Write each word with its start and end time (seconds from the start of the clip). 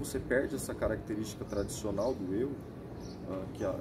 você 0.00 0.18
perde 0.18 0.56
essa 0.56 0.74
característica 0.74 1.44
tradicional 1.44 2.14
do 2.14 2.34
eu, 2.34 2.50
ah, 3.30 3.44
que 3.52 3.64
a, 3.64 3.74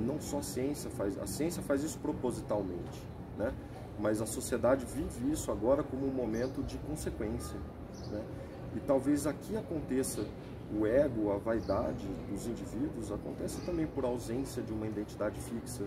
não 0.00 0.18
só 0.18 0.38
a 0.38 0.42
ciência 0.42 0.90
faz, 0.90 1.18
a 1.18 1.26
ciência 1.26 1.62
faz 1.62 1.84
isso 1.84 1.98
propositalmente, 1.98 3.02
né? 3.36 3.52
mas 3.98 4.22
a 4.22 4.26
sociedade 4.26 4.86
vive 4.86 5.30
isso 5.30 5.52
agora 5.52 5.82
como 5.82 6.06
um 6.06 6.10
momento 6.10 6.62
de 6.62 6.78
consequência. 6.78 7.58
Né? 8.10 8.24
E 8.74 8.80
talvez 8.80 9.26
aqui 9.26 9.54
aconteça 9.54 10.24
o 10.74 10.86
ego, 10.86 11.30
a 11.30 11.36
vaidade 11.36 12.08
dos 12.30 12.46
indivíduos, 12.46 13.12
acontece 13.12 13.60
também 13.60 13.86
por 13.86 14.06
ausência 14.06 14.62
de 14.62 14.72
uma 14.72 14.86
identidade 14.86 15.38
fixa. 15.38 15.84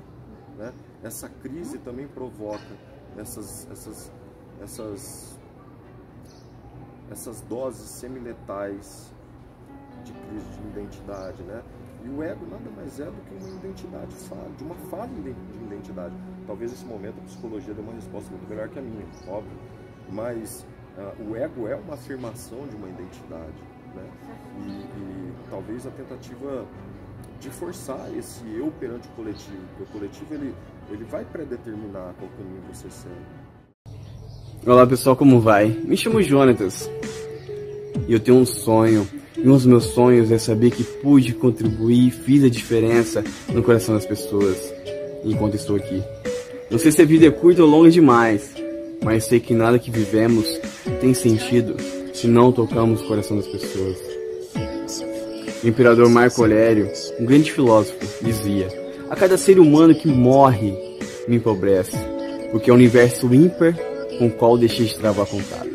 Né? 0.60 0.72
Essa 1.04 1.28
crise 1.28 1.80
também 1.80 2.08
provoca 2.08 2.78
essas, 3.18 3.68
essas, 3.72 4.12
essas, 4.62 5.40
essas 7.10 7.42
doses 7.42 7.90
semiletais 7.90 9.15
de 10.06 10.14
crise 10.14 10.46
de 10.62 10.68
identidade. 10.68 11.44
Né? 11.44 11.62
E 12.06 12.10
o 12.10 12.24
ego 12.24 12.46
nada 12.46 12.70
mais 12.76 13.00
é 13.00 13.06
do 13.06 13.12
que 13.12 13.44
uma 13.44 13.56
identidade 13.58 14.14
falha, 14.30 14.52
de 14.58 14.64
uma 14.64 14.76
falha 14.90 15.08
de 15.08 15.64
identidade. 15.64 16.16
Talvez 16.46 16.72
nesse 16.72 16.86
momento 16.86 17.16
a 17.20 17.24
psicologia 17.24 17.74
dê 17.74 17.82
uma 17.82 17.94
resposta 17.94 18.30
muito 18.30 18.48
melhor 18.48 18.70
que 18.70 18.80
a 18.80 18.82
minha, 18.82 19.06
óbvio. 19.28 19.58
Mas 20.10 20.66
uh, 20.98 21.30
o 21.30 21.36
ego 21.36 21.68
é 21.68 21.76
uma 21.76 21.96
afirmação 21.96 22.68
de 22.68 22.76
uma 22.76 22.88
identidade. 22.88 23.64
Né? 23.96 24.10
E, 24.66 24.70
e, 24.70 25.34
talvez 25.50 25.88
a 25.88 25.92
tentativa 25.92 26.66
de 27.40 27.50
forçar 27.50 28.14
esse 28.16 28.44
eu 28.56 28.72
perante 28.80 29.08
o 29.08 29.12
coletivo, 29.12 29.58
o 29.80 29.86
coletivo 29.88 30.34
ele, 30.34 30.56
ele 30.90 31.04
vai 31.06 31.26
predeterminar 31.26 32.14
qual 32.20 32.30
caminho 32.38 32.62
você 32.72 32.90
segue. 32.90 33.96
Olá 34.66 34.86
pessoal, 34.86 35.16
como 35.16 35.40
vai? 35.40 35.68
Me 35.68 35.96
chamo 35.96 36.22
Jonatas 36.22 36.90
e 38.08 38.14
eu 38.14 38.20
tenho 38.20 38.38
um 38.38 38.46
sonho 38.46 39.08
e 39.38 39.48
um 39.48 39.54
dos 39.54 39.66
meus 39.66 39.86
sonhos 39.86 40.32
é 40.32 40.38
saber 40.38 40.72
que 40.72 40.84
pude 40.84 41.34
contribuir 41.34 42.12
fiz 42.12 42.44
a 42.44 42.50
diferença 42.50 43.24
no 43.50 43.62
coração 43.64 43.96
das 43.96 44.06
pessoas 44.06 44.74
enquanto 45.24 45.56
estou 45.56 45.76
aqui. 45.76 46.02
Não 46.70 46.80
sei 46.80 46.92
se 46.92 47.02
a 47.02 47.06
vida 47.06 47.28
é 47.28 47.32
curta 47.32 47.64
ou 47.64 47.70
longa 47.70 47.90
demais, 47.90 48.50
mas 49.04 49.26
sei 49.26 49.40
que 49.40 49.54
nada 49.54 49.80
que 49.80 49.92
vivemos 49.92 50.48
tem 51.02 51.14
sentido 51.14 51.76
se 52.14 52.28
não 52.28 52.52
tocamos 52.52 53.02
o 53.02 53.08
coração 53.08 53.38
das 53.38 53.48
pessoas. 53.48 53.98
O 55.64 55.68
imperador 55.68 56.10
Marco 56.10 56.42
Aurélio, 56.42 56.92
um 57.20 57.26
grande 57.26 57.52
filósofo, 57.52 57.98
dizia: 58.22 58.68
A 59.10 59.16
cada 59.16 59.38
ser 59.38 59.60
humano 59.60 59.96
que 59.96 60.08
morre 60.08 60.74
me 61.28 61.38
empobrece, 61.38 61.98
porque 62.52 62.70
é 62.70 62.74
o 62.74 62.76
universo 62.76 63.34
ímpar 63.34 63.76
com 64.18 64.28
o 64.28 64.32
qual 64.32 64.58
deixei 64.58 64.86
de 64.86 64.96
travar 64.96 65.26
contato. 65.26 65.75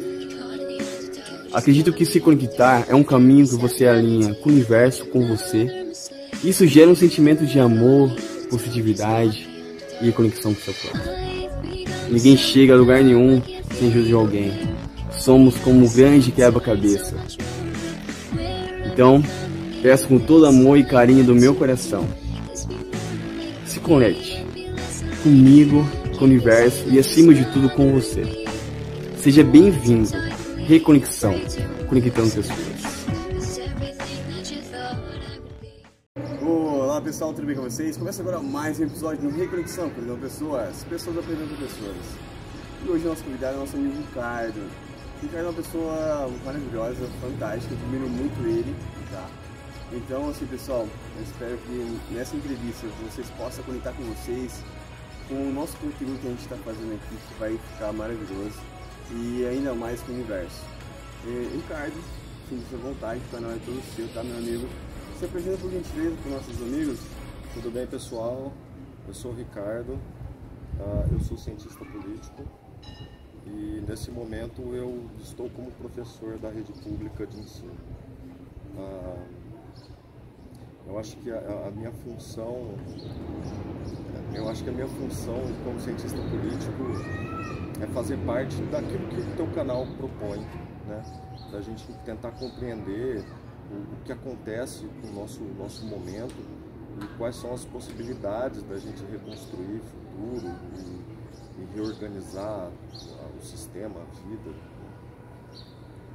Acredito 1.53 1.93
que 1.93 2.07
se 2.07 2.21
conectar 2.21 2.87
é 2.89 2.95
um 2.95 3.03
caminho 3.03 3.47
que 3.47 3.57
você 3.57 3.85
alinha 3.85 4.35
com 4.35 4.49
o 4.49 4.53
universo, 4.53 5.05
com 5.07 5.27
você. 5.27 5.91
Isso 6.45 6.65
gera 6.65 6.89
um 6.89 6.95
sentimento 6.95 7.45
de 7.45 7.59
amor, 7.59 8.15
positividade 8.49 9.49
e 10.01 10.13
conexão 10.13 10.55
com 10.55 10.61
o 10.61 10.65
seu 10.65 10.75
próprio. 10.75 11.13
Ninguém 12.09 12.37
chega 12.37 12.73
a 12.73 12.77
lugar 12.77 13.03
nenhum 13.03 13.43
sem 13.77 13.89
ajuda 13.89 14.07
de 14.07 14.13
alguém. 14.13 14.53
Somos 15.11 15.57
como 15.57 15.85
um 15.85 15.89
grande 15.89 16.31
quebra-cabeça. 16.31 17.17
Então, 18.87 19.23
peço 19.83 20.07
com 20.07 20.21
todo 20.21 20.47
amor 20.47 20.79
e 20.79 20.85
carinho 20.85 21.25
do 21.25 21.35
meu 21.35 21.55
coração. 21.55 22.07
Se 23.67 23.81
conecte 23.81 24.47
comigo, 25.25 25.85
com 26.17 26.25
o 26.25 26.29
universo 26.29 26.85
e 26.89 26.99
acima 26.99 27.35
de 27.35 27.45
tudo 27.47 27.69
com 27.71 27.93
você. 27.93 28.23
Seja 29.19 29.43
bem-vindo 29.43 30.30
reconexão, 30.71 31.35
conectando 31.89 32.31
pessoas. 32.31 32.57
Olá 36.41 37.01
pessoal, 37.01 37.35
tudo 37.35 37.45
bem 37.49 37.57
com 37.57 37.63
vocês? 37.63 37.97
Começa 37.97 38.23
agora 38.23 38.39
mais 38.39 38.79
um 38.79 38.85
episódio 38.85 39.25
no 39.25 39.37
Reconexão, 39.37 39.91
conectando 39.91 40.21
pessoas, 40.21 40.85
pessoas 40.85 41.19
aprendendo 41.19 41.59
pessoas. 41.59 41.97
E 42.85 42.89
hoje 42.89 43.05
nosso 43.05 43.25
convidado 43.25 43.57
é 43.57 43.59
nosso 43.59 43.77
amigo 43.77 43.97
Ricardo. 43.97 44.71
Ricardo 45.21 45.47
é 45.47 45.49
uma 45.49 45.55
pessoa 45.55 46.31
maravilhosa, 46.45 47.09
fantástica, 47.21 47.75
admiro 47.75 48.09
muito 48.09 48.41
ele, 48.47 48.73
tá? 49.11 49.27
Então, 49.93 50.29
assim 50.29 50.47
pessoal, 50.47 50.87
eu 51.17 51.23
espero 51.25 51.59
que 51.67 52.15
nessa 52.15 52.37
entrevista 52.37 52.87
vocês 53.11 53.29
possam 53.31 53.65
conectar 53.65 53.93
com 53.95 54.05
vocês, 54.05 54.63
com 55.29 55.35
o 55.35 55.53
nosso 55.53 55.77
conteúdo 55.79 56.21
que 56.21 56.29
a 56.29 56.31
gente 56.31 56.43
está 56.43 56.55
fazendo 56.59 56.95
aqui, 56.95 57.17
que 57.17 57.41
vai 57.41 57.59
ficar 57.73 57.93
maravilhoso 57.93 58.70
e 59.13 59.47
ainda 59.47 59.75
mais 59.75 60.01
com 60.03 60.13
o 60.13 60.15
universo. 60.15 60.65
E, 61.25 61.57
Ricardo, 61.57 61.95
sinta-se 62.49 62.75
à 62.75 62.79
vontade, 62.79 63.21
o 63.27 63.31
canal 63.31 63.51
é 63.51 63.59
todo 63.65 63.83
seu, 63.95 64.09
tá 64.15 64.23
meu 64.23 64.37
amigo? 64.37 64.67
Se 65.19 65.25
apresenta 65.25 65.59
por 65.59 65.71
gentileza 65.71 66.17
para 66.17 66.29
os 66.29 66.37
nossos 66.37 66.63
amigos. 66.63 67.01
Tudo 67.55 67.71
bem 67.71 67.87
pessoal? 67.87 68.53
Eu 69.07 69.15
sou 69.15 69.33
o 69.33 69.35
Ricardo, 69.35 69.95
uh, 69.95 71.13
eu 71.13 71.21
sou 71.21 71.37
cientista 71.37 71.85
político 71.85 72.45
e 73.47 73.83
nesse 73.89 74.11
momento 74.11 74.63
eu 74.75 75.11
estou 75.21 75.51
como 75.51 75.71
professor 75.73 76.39
da 76.39 76.49
rede 76.49 76.73
pública 76.73 77.27
de 77.27 77.41
ensino. 77.41 77.73
Uh, 78.77 79.40
eu 80.91 80.99
acho 80.99 81.17
que 81.19 81.31
a, 81.31 81.69
a, 81.69 81.71
minha 81.71 81.93
função, 81.93 82.75
eu 84.35 84.49
acho 84.49 84.65
que 84.65 84.71
a 84.71 84.73
minha 84.73 84.89
função 84.89 85.41
como 85.65 85.79
cientista 85.79 86.19
político 86.19 86.83
é 87.81 87.87
fazer 87.95 88.17
parte 88.27 88.57
daquilo 88.65 89.07
que 89.09 89.21
o 89.21 89.37
teu 89.37 89.47
canal 89.53 89.87
propõe, 89.97 90.41
né? 90.89 91.03
Da 91.53 91.61
gente 91.61 91.87
tentar 92.05 92.33
compreender 92.33 93.25
o, 93.71 93.95
o 93.95 94.05
que 94.05 94.13
acontece 94.13 94.85
com 95.01 95.09
o 95.09 95.13
nosso, 95.13 95.45
nosso 95.57 95.87
momento 95.87 96.35
e 97.01 97.07
quais 97.17 97.37
são 97.37 97.55
as 97.55 97.65
possibilidades 97.65 98.65
da 98.65 98.77
gente 98.77 99.01
reconstruir 99.05 99.81
futuro 99.81 100.53
e, 100.77 101.63
e 101.63 101.69
reorganizar 101.73 102.69
o 103.39 103.43
sistema, 103.43 104.01
a 104.01 104.29
vida. 104.29 104.80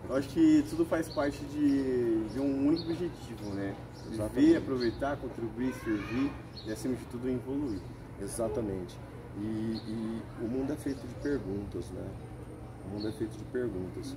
Eu 0.07 0.15
acho 0.15 0.29
que 0.29 0.63
tudo 0.69 0.85
faz 0.85 1.09
parte 1.09 1.43
de, 1.45 2.25
de 2.29 2.39
um 2.39 2.67
único 2.67 2.83
objetivo, 2.83 3.49
né? 3.55 3.75
Viver, 4.33 4.57
aproveitar, 4.57 5.17
contribuir, 5.17 5.73
servir 5.75 6.31
e 6.65 6.71
acima 6.71 6.95
de 6.95 7.05
tudo 7.05 7.27
evoluir. 7.27 7.81
Exatamente. 8.21 8.95
E, 9.37 9.41
e, 9.41 10.21
o 10.41 10.47
mundo 10.47 10.71
é 10.71 10.75
feito 10.75 11.05
de 11.05 11.13
perguntas, 11.15 11.89
né? 11.89 12.07
O 12.85 12.93
mundo 12.93 13.07
é 13.07 13.11
feito 13.11 13.35
de 13.35 13.43
perguntas. 13.45 14.15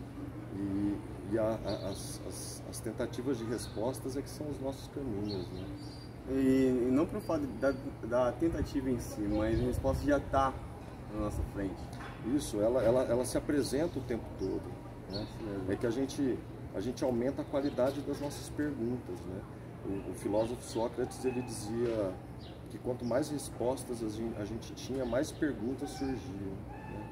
E, 0.54 0.98
e 1.32 1.38
a, 1.38 1.58
a, 1.64 1.90
as, 1.90 2.20
as, 2.28 2.62
as, 2.68 2.80
tentativas 2.80 3.38
de 3.38 3.44
respostas 3.44 4.16
é 4.16 4.22
que 4.22 4.30
são 4.30 4.46
os 4.48 4.60
nossos 4.60 4.88
caminhos, 4.88 5.48
né? 5.48 5.66
E, 6.30 6.86
e 6.86 6.90
não 6.92 7.06
para 7.06 7.20
falar 7.20 7.40
da, 7.60 7.74
da, 8.04 8.32
tentativa 8.32 8.90
em 8.90 9.00
si, 9.00 9.22
mas 9.22 9.58
a 9.58 9.62
resposta 9.62 10.04
já 10.04 10.18
está 10.18 10.52
na 11.14 11.20
nossa 11.22 11.42
frente. 11.54 11.74
Isso, 12.36 12.60
ela, 12.60 12.82
ela, 12.82 13.02
ela 13.04 13.24
se 13.24 13.38
apresenta 13.38 13.98
o 13.98 14.02
tempo 14.02 14.24
todo. 14.38 14.87
Né? 15.10 15.26
É 15.70 15.76
que 15.76 15.86
a 15.86 15.90
gente, 15.90 16.38
a 16.74 16.80
gente 16.80 17.02
aumenta 17.04 17.42
a 17.42 17.44
qualidade 17.44 18.00
das 18.02 18.20
nossas 18.20 18.48
perguntas, 18.50 19.20
né? 19.20 19.40
O, 19.86 20.10
o 20.10 20.14
filósofo 20.14 20.62
Sócrates, 20.62 21.24
ele 21.24 21.40
dizia 21.42 22.12
que 22.70 22.78
quanto 22.78 23.04
mais 23.04 23.30
respostas 23.30 24.02
a 24.02 24.44
gente 24.44 24.74
tinha, 24.74 25.04
mais 25.04 25.32
perguntas 25.32 25.90
surgiam. 25.90 26.54
Né? 26.90 27.08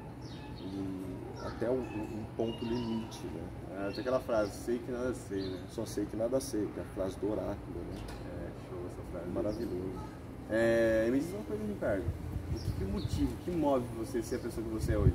E 0.61 1.17
até 1.45 1.69
um, 1.69 1.81
um, 1.81 2.25
ponto 2.35 2.63
limite. 2.63 3.25
Né? 3.25 3.87
É, 3.87 3.91
tem 3.91 4.01
aquela 4.01 4.19
frase, 4.19 4.51
sei 4.51 4.79
que 4.79 4.91
nada 4.91 5.13
sei, 5.13 5.49
né? 5.49 5.63
Só 5.69 5.85
sei 5.85 6.05
que 6.05 6.15
nada 6.15 6.39
sei, 6.39 6.67
que 6.67 6.79
é 6.79 6.83
a 6.83 6.85
frase 6.87 7.17
do 7.19 7.31
oráculo. 7.31 7.55
Né? 7.75 8.01
É, 8.35 8.69
show 8.69 8.79
essa 8.91 9.11
frase. 9.11 9.29
Maravilhoso. 9.29 10.17
É, 10.49 11.09
me 11.11 11.19
diz 11.19 11.33
uma 11.33 11.43
coisa, 11.43 11.63
Ricardo. 11.63 12.05
O 12.49 12.59
que, 12.59 12.71
que 12.71 12.85
motivo, 12.85 13.33
o 13.33 13.37
que 13.37 13.51
move 13.51 13.85
você 13.97 14.21
ser 14.23 14.35
a 14.35 14.39
pessoa 14.39 14.65
que 14.65 14.73
você 14.73 14.93
é 14.93 14.97
hoje? 14.97 15.13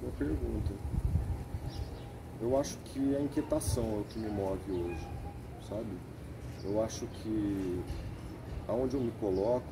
É 0.00 0.06
boa 0.06 0.12
pergunta. 0.16 0.72
Eu 2.40 2.58
acho 2.58 2.78
que 2.78 3.14
a 3.14 3.20
inquietação 3.20 3.84
é 3.84 4.00
o 4.00 4.04
que 4.04 4.18
me 4.18 4.30
move 4.30 4.72
hoje, 4.72 5.06
sabe? 5.68 5.98
Eu 6.64 6.82
acho 6.82 7.06
que 7.06 7.84
aonde 8.66 8.96
eu 8.96 9.00
me 9.00 9.10
coloco, 9.20 9.68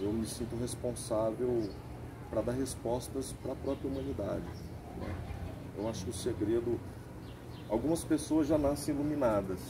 eu 0.00 0.10
me 0.12 0.26
sinto 0.26 0.56
responsável 0.56 1.68
para 2.30 2.40
dar 2.40 2.52
respostas 2.52 3.34
para 3.42 3.52
a 3.52 3.56
própria 3.56 3.90
humanidade. 3.90 4.46
Né? 4.98 5.14
Eu 5.76 5.90
acho 5.90 6.04
que 6.04 6.10
o 6.10 6.14
segredo, 6.14 6.80
algumas 7.68 8.02
pessoas 8.02 8.46
já 8.46 8.56
nascem 8.56 8.94
iluminadas, 8.94 9.60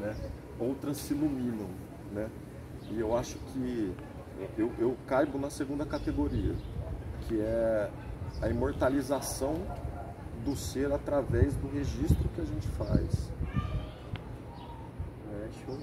né? 0.00 0.16
outras 0.58 0.96
se 0.96 1.12
iluminam, 1.12 1.68
né? 2.12 2.30
E 2.90 2.98
eu 2.98 3.14
acho 3.14 3.36
que 3.38 3.94
eu, 4.56 4.72
eu 4.78 4.96
caibo 5.06 5.38
na 5.38 5.50
segunda 5.50 5.84
categoria, 5.84 6.54
que 7.26 7.38
é 7.40 7.90
a 8.40 8.48
imortalização 8.48 9.54
do 10.44 10.56
ser 10.56 10.92
através 10.92 11.54
do 11.54 11.68
registro 11.68 12.28
que 12.34 12.40
a 12.40 12.44
gente 12.44 12.68
faz. 12.68 13.30
É 15.32 15.48
show 15.64 15.78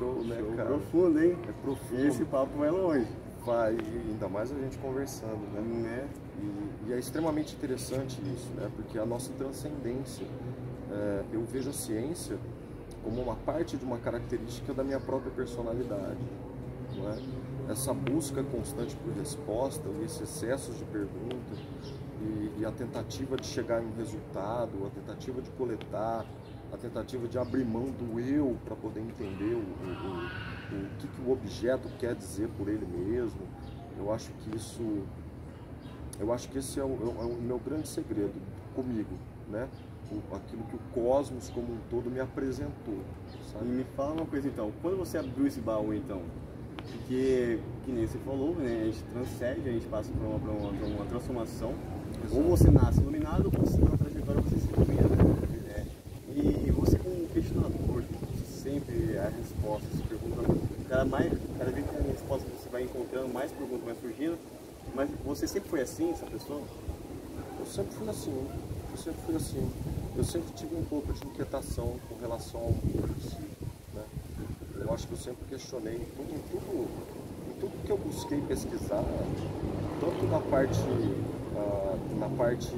show, 0.00 0.24
né, 0.24 0.36
show 0.38 0.52
cara? 0.56 0.68
profundo, 0.68 1.22
hein? 1.22 1.36
É 1.48 1.52
profundo. 1.62 2.00
E 2.00 2.06
esse 2.06 2.24
papo 2.24 2.58
vai 2.58 2.70
longe. 2.70 3.06
Vai, 3.44 3.76
ainda 4.08 4.28
mais 4.28 4.52
a 4.52 4.54
gente 4.54 4.76
conversando, 4.78 5.40
né? 5.54 5.60
né? 5.60 6.08
E, 6.42 6.90
e, 6.90 6.92
é 6.92 6.98
extremamente 6.98 7.54
interessante 7.54 8.20
isso, 8.34 8.48
né? 8.54 8.70
Porque 8.76 8.98
a 8.98 9.06
nossa 9.06 9.32
transcendência 9.32 10.26
é, 10.90 11.22
eu 11.32 11.44
vejo 11.44 11.70
a 11.70 11.72
ciência 11.72 12.36
como 13.02 13.22
uma 13.22 13.36
parte 13.36 13.76
de 13.76 13.84
uma 13.84 13.98
característica 13.98 14.74
da 14.74 14.84
minha 14.84 15.00
própria 15.00 15.32
personalidade. 15.32 16.18
É? 16.98 17.72
Essa 17.72 17.94
busca 17.94 18.42
constante 18.42 18.96
por 18.96 19.12
resposta, 19.14 19.88
esse 20.04 20.24
excesso 20.24 20.72
de 20.72 20.84
pergunta 20.86 21.54
e, 22.20 22.60
e, 22.60 22.64
a 22.66 22.72
tentativa 22.72 23.36
de 23.36 23.46
chegar 23.46 23.82
em 23.82 23.86
um 23.86 23.96
resultado, 23.96 24.86
a 24.86 24.90
tentativa 24.90 25.40
de 25.40 25.50
coletar, 25.50 26.26
a 26.72 26.76
tentativa 26.76 27.26
de 27.28 27.38
abrir 27.38 27.64
mão 27.64 27.84
do 27.84 28.18
eu 28.20 28.56
para 28.64 28.76
poder 28.76 29.00
entender 29.00 29.54
o, 29.54 29.58
o, 29.58 30.74
o, 30.74 30.84
o 30.84 30.90
que, 30.98 31.08
que 31.08 31.20
o 31.22 31.32
objeto 31.32 31.88
quer 31.98 32.14
dizer 32.14 32.48
por 32.58 32.68
ele 32.68 32.86
mesmo. 32.86 33.40
Eu 33.98 34.12
acho 34.12 34.30
que 34.32 34.56
isso, 34.56 35.02
eu 36.18 36.32
acho 36.32 36.48
que 36.48 36.58
esse 36.58 36.78
é 36.78 36.84
o, 36.84 36.88
é 37.20 37.24
o 37.24 37.40
meu 37.40 37.58
grande 37.58 37.88
segredo 37.88 38.34
comigo, 38.74 39.14
né? 39.48 39.68
aquilo 40.32 40.64
que 40.64 40.76
o 40.76 40.80
cosmos 40.92 41.48
como 41.50 41.72
um 41.72 41.78
todo 41.88 42.10
me 42.10 42.20
apresentou. 42.20 42.98
Sabe? 43.52 43.64
Me 43.66 43.84
fala 43.96 44.12
uma 44.12 44.26
coisa 44.26 44.48
então, 44.48 44.72
quando 44.82 44.98
você 44.98 45.18
abriu 45.18 45.46
esse 45.46 45.60
baú 45.60 45.94
então, 45.94 46.22
porque, 46.80 47.58
que 47.84 47.92
nem 47.92 48.06
você 48.06 48.18
falou, 48.18 48.54
né, 48.56 48.82
a 48.82 48.84
gente 48.86 49.02
transcende, 49.12 49.68
a 49.68 49.72
gente 49.72 49.86
passa 49.86 50.10
por 50.10 50.26
uma, 50.26 50.38
por 50.38 50.50
uma, 50.50 50.72
por 50.72 50.88
uma 50.88 51.04
transformação, 51.06 51.74
Exato. 52.24 52.36
ou 52.36 52.56
você 52.56 52.70
nasce 52.70 53.00
iluminado, 53.00 53.46
ou 53.46 53.64
você 53.64 53.78
na 53.78 53.96
trajetória 53.96 54.40
você 54.42 54.58
se 54.58 54.68
ilumina. 54.68 55.08
Né? 55.08 55.86
E 56.36 56.70
você 56.70 56.98
como 56.98 57.26
questionador, 57.28 58.04
sempre 58.46 59.18
a 59.18 59.28
resposta, 59.28 59.86
se 59.96 60.02
pergunta, 60.02 60.42
cada, 60.88 61.04
mais, 61.04 61.32
cada 61.58 61.70
vez 61.70 61.86
que 61.86 61.96
a 61.96 62.12
resposta 62.12 62.46
você 62.48 62.68
vai 62.68 62.82
encontrando, 62.84 63.28
mais 63.28 63.50
perguntas 63.52 63.84
vão 63.84 63.96
surgindo, 64.00 64.38
mas 64.94 65.10
você 65.24 65.46
sempre 65.46 65.68
foi 65.68 65.80
assim, 65.80 66.10
essa 66.10 66.26
pessoa? 66.26 66.62
Eu 67.58 67.66
sempre 67.66 67.94
fui 67.94 68.08
assim 68.08 68.48
eu 68.90 68.96
sempre 68.96 69.20
fui 69.24 69.36
assim. 69.36 69.70
Eu 70.16 70.24
sempre 70.24 70.52
tive 70.54 70.74
um 70.74 70.84
pouco 70.84 71.12
de 71.12 71.24
inquietação 71.24 71.96
com 72.08 72.16
relação 72.20 72.60
ao 72.60 72.72
mundo. 72.72 73.08
Né? 73.08 73.49
Acho 75.00 75.08
que 75.08 75.14
eu 75.14 75.18
sempre 75.18 75.44
questionei 75.48 75.94
em 75.94 76.04
tudo, 76.14 76.34
em 76.34 76.42
tudo, 76.50 76.88
em 77.48 77.60
tudo 77.60 77.84
que 77.84 77.90
eu 77.90 77.96
busquei 77.96 78.40
pesquisar, 78.42 79.02
tanto 79.98 80.26
na 80.26 80.40
parte, 80.40 80.78
uh, 80.78 82.18
na 82.18 82.28
parte 82.28 82.70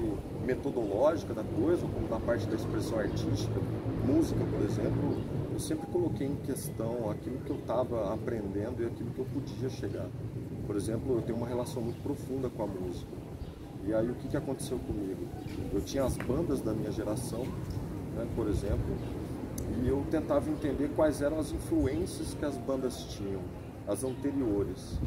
metodológica 0.47 1.35
da 1.35 1.43
coisa, 1.43 1.83
como 1.83 2.09
na 2.09 2.21
parte 2.21 2.47
da 2.47 2.55
expressão 2.55 3.01
artística, 3.01 3.61
música, 4.07 4.39
por 4.45 4.65
exemplo, 4.65 5.17
eu 5.53 5.59
sempre 5.59 5.87
coloquei 5.89 6.29
em 6.29 6.37
questão 6.37 7.11
aquilo 7.11 7.39
que 7.41 7.51
eu 7.51 7.57
estava 7.57 8.15
aprendendo 8.15 8.83
e 8.83 8.87
aquilo 8.87 9.11
que 9.11 9.19
eu 9.19 9.27
podia 9.27 9.69
chegar. 9.69 10.07
Por 10.65 10.77
exemplo, 10.77 11.17
eu 11.17 11.23
tenho 11.23 11.39
uma 11.39 11.49
relação 11.49 11.83
muito 11.83 12.01
profunda 12.03 12.49
com 12.49 12.63
a 12.63 12.67
música. 12.69 13.11
E 13.85 13.93
aí 13.93 14.09
o 14.09 14.15
que, 14.15 14.29
que 14.29 14.37
aconteceu 14.37 14.79
comigo? 14.79 15.27
Eu 15.73 15.81
tinha 15.81 16.05
as 16.05 16.17
bandas 16.17 16.61
da 16.61 16.73
minha 16.73 16.93
geração, 16.93 17.45
né, 18.15 18.27
por 18.37 18.47
exemplo, 18.47 18.95
e 19.81 19.89
eu 19.89 20.05
tentava 20.11 20.49
entender 20.51 20.91
quais 20.95 21.23
eram 21.23 21.39
as 21.39 21.53
influências 21.53 22.35
que 22.35 22.45
as 22.45 22.57
bandas 22.59 23.05
tinham, 23.05 23.43
as 23.87 24.05
anteriores. 24.05 24.99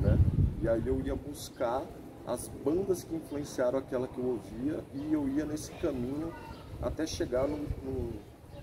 Né? 0.00 0.18
E 0.62 0.68
aí 0.68 0.86
eu 0.86 1.00
ia 1.00 1.14
buscar 1.14 1.82
as 2.26 2.48
bandas 2.48 3.04
que 3.04 3.14
influenciaram 3.14 3.78
aquela 3.78 4.08
que 4.08 4.18
eu 4.18 4.26
ouvia 4.26 4.82
e 4.94 5.12
eu 5.12 5.28
ia 5.28 5.44
nesse 5.44 5.72
caminho 5.72 6.32
até 6.80 7.06
chegar 7.06 7.46
num, 7.46 7.66
num, 7.82 8.12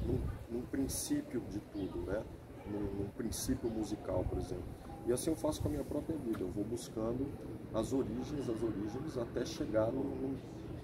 num, 0.05 0.19
num 0.51 0.61
princípio 0.61 1.41
de 1.49 1.59
tudo, 1.59 1.99
né? 2.05 2.23
Num, 2.67 3.03
num 3.03 3.09
princípio 3.15 3.69
musical, 3.69 4.25
por 4.27 4.37
exemplo. 4.37 4.63
E 5.05 5.11
assim 5.11 5.29
eu 5.29 5.35
faço 5.35 5.61
com 5.61 5.67
a 5.67 5.71
minha 5.71 5.83
própria 5.83 6.17
vida. 6.17 6.39
Eu 6.41 6.49
vou 6.49 6.63
buscando 6.63 7.27
as 7.73 7.93
origens, 7.93 8.49
as 8.49 8.61
origens, 8.61 9.17
até 9.17 9.45
chegar 9.45 9.91
num, 9.91 10.35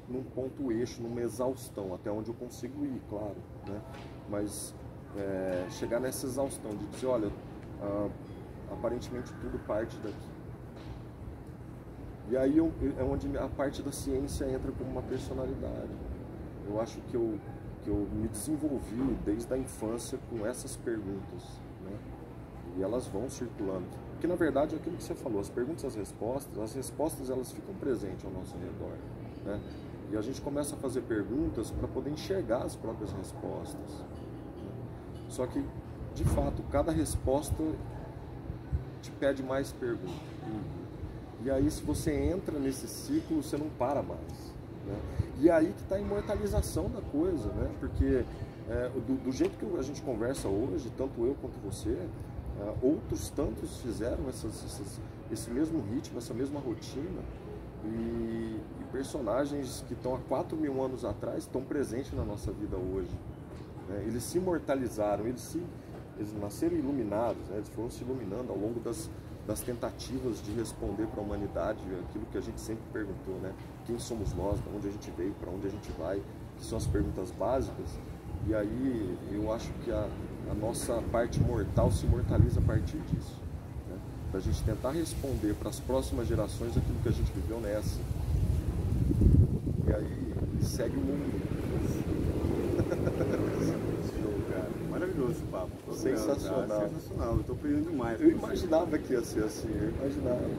num, 0.10 0.24
ponto 0.24 0.72
eixo, 0.72 1.02
numa 1.02 1.22
exaustão, 1.22 1.94
até 1.94 2.12
onde 2.12 2.30
eu 2.30 2.36
consigo 2.36 2.86
ir, 2.86 3.02
claro. 3.10 3.38
Né? 3.68 3.82
Mas 4.30 4.74
é, 5.16 5.68
chegar 5.72 6.00
nessa 6.00 6.26
exaustão 6.26 6.72
de 6.72 6.86
dizer, 6.88 7.08
olha, 7.08 7.32
ah, 7.82 8.10
aparentemente 8.72 9.34
tudo 9.36 9.60
parte 9.66 9.98
daqui. 9.98 10.38
E 12.30 12.36
aí 12.36 12.58
eu, 12.58 12.74
é 12.98 13.04
onde 13.04 13.38
a 13.38 13.48
parte 13.48 13.82
da 13.82 13.92
ciência 13.92 14.46
entra 14.46 14.72
como 14.74 14.92
uma 14.92 15.02
personalidade. 15.02 15.92
Eu 16.68 16.82
acho 16.82 17.00
que 17.02 17.16
eu, 17.16 17.40
que 17.84 17.90
eu 17.90 18.08
me 18.12 18.28
desenvolvi 18.28 19.18
desde 19.24 19.54
a 19.54 19.58
infância 19.58 20.20
com 20.30 20.46
essas 20.46 20.76
perguntas. 20.76 21.62
Né? 21.86 21.98
E 22.78 22.84
elas 22.84 23.08
vão 23.08 23.30
circulando. 23.30 23.86
Porque 24.12 24.28
na 24.28 24.36
verdade 24.36 24.76
é 24.76 24.78
aquilo 24.78 24.98
que 24.98 25.04
você 25.04 25.16
falou, 25.16 25.40
as 25.40 25.50
perguntas 25.50 25.86
as 25.86 25.96
respostas, 25.96 26.58
as 26.60 26.74
respostas 26.74 27.30
elas 27.30 27.52
ficam 27.52 27.74
presentes 27.76 28.26
ao 28.26 28.32
nosso 28.32 28.58
redor. 28.58 28.98
Né? 29.46 29.62
E 30.12 30.18
a 30.18 30.22
gente 30.22 30.42
começa 30.42 30.76
a 30.76 30.78
fazer 30.78 31.02
perguntas 31.02 31.70
para 31.72 31.88
poder 31.88 32.12
enxergar 32.12 32.64
as 32.64 32.76
próprias 32.76 33.12
respostas. 33.14 34.04
Só 35.28 35.46
que, 35.46 35.64
de 36.16 36.24
fato, 36.24 36.64
cada 36.72 36.92
resposta 36.92 37.64
te 39.02 39.12
pede 39.12 39.44
mais 39.44 39.72
perguntas. 39.72 40.16
E 41.44 41.52
aí, 41.52 41.70
se 41.70 41.84
você 41.84 42.14
entra 42.14 42.58
nesse 42.58 42.88
ciclo, 42.88 43.44
você 43.44 43.58
não 43.58 43.70
para 43.70 44.02
mais. 44.02 44.54
Né? 44.86 45.00
E 45.40 45.50
aí 45.50 45.72
que 45.74 45.82
está 45.82 45.96
a 45.96 46.00
imortalização 46.00 46.90
da 46.90 47.02
coisa, 47.02 47.50
né? 47.50 47.70
porque 47.80 48.26
é, 48.70 48.90
do, 48.90 49.24
do, 49.24 49.32
jeito 49.32 49.58
que 49.58 49.78
a 49.78 49.82
gente 49.82 50.02
conversa 50.02 50.48
hoje, 50.48 50.92
tanto 50.98 51.26
eu 51.26 51.36
quanto 51.42 51.60
você, 51.60 51.98
Uh, 52.58 52.76
outros 52.82 53.30
tantos 53.30 53.78
fizeram 53.82 54.28
essas, 54.28 54.66
essas, 54.66 55.00
esse 55.32 55.48
mesmo 55.52 55.80
ritmo, 55.94 56.18
essa 56.18 56.34
mesma 56.34 56.60
rotina. 56.60 57.22
E, 57.88 58.60
e, 58.82 58.84
personagens 58.92 59.84
que 59.88 59.94
estão 59.94 60.16
há 60.16 60.20
4 60.20 60.58
mil 60.58 60.84
anos 60.84 61.06
atrás 61.06 61.40
estão 61.40 61.62
presentes 61.62 62.12
na 62.14 62.24
nossa 62.24 62.52
vida 62.52 62.76
hoje. 62.76 63.12
Né? 63.88 64.04
Eles 64.08 64.24
se 64.24 64.38
imortalizaram, 64.38 65.26
eles, 65.26 65.42
se, 65.42 65.64
eles 66.18 66.34
nasceram 66.34 66.76
iluminados, 66.76 67.42
né? 67.48 67.58
eles 67.58 67.70
foram 67.70 67.90
se 67.90 68.04
iluminando 68.04 68.52
ao 68.52 68.58
longo 68.58 68.80
das, 68.80 69.10
das 69.46 69.62
tentativas 69.62 70.42
de 70.44 70.52
responder 70.52 71.08
para 71.08 71.22
a 71.22 71.24
humanidade 71.24 71.80
aquilo 72.08 72.26
que 72.32 72.38
a 72.38 72.42
gente 72.42 72.60
sempre 72.60 72.84
perguntou, 72.92 73.36
né? 73.36 73.54
Quem 73.86 73.98
somos 73.98 74.34
nós, 74.34 74.60
de 74.62 74.70
onde 74.76 74.90
a 74.90 74.92
gente 74.92 75.10
veio, 75.12 75.34
para 75.36 75.50
onde 75.50 75.68
a 75.68 75.70
gente 75.70 75.92
vai, 75.94 76.22
que 76.58 76.66
são 76.66 76.78
as 76.78 76.86
perguntas 76.86 77.32
básicas. 77.32 77.98
E 78.46 78.54
aí 78.54 79.18
eu 79.32 79.52
acho 79.54 79.72
que 79.84 79.92
a, 79.92 80.08
a 80.52 80.54
nossa 80.54 81.02
parte 81.12 81.40
mortal 81.40 81.92
se 81.92 82.06
imortaliza 82.06 82.60
a 82.60 82.64
partir 82.64 82.98
disso. 83.00 83.47
Para 84.32 84.40
a 84.40 84.44
gente 84.44 84.64
tentar 84.64 84.92
responder 84.92 85.54
para 85.56 85.70
as 85.70 85.80
próximas 85.80 86.28
gerações 86.28 86.78
aquilo 86.78 87.00
que 87.02 87.10
a 87.10 87.12
gente 87.12 87.32
viveu 87.32 87.60
nessa. 87.62 88.00
E 89.88 89.94
aí 89.94 90.34
segue 90.62 90.98
o 90.98 91.02
mundo. 91.02 91.42
Maravilhoso 94.90 95.32
esse 95.32 95.44
papo. 95.44 95.72
Sensacional. 95.94 96.68
Cara. 96.68 96.90
Sensacional. 96.90 97.34
Eu 97.34 97.40
estou 97.42 97.56
aprendendo 97.56 97.92
demais. 97.92 98.22
Eu 98.22 98.32
imaginava 98.32 98.98
que 98.98 99.14
ia 99.14 99.22
ser 99.24 99.44
assim. 99.44 99.70
Eu 99.70 99.90
imaginava. 99.90 100.50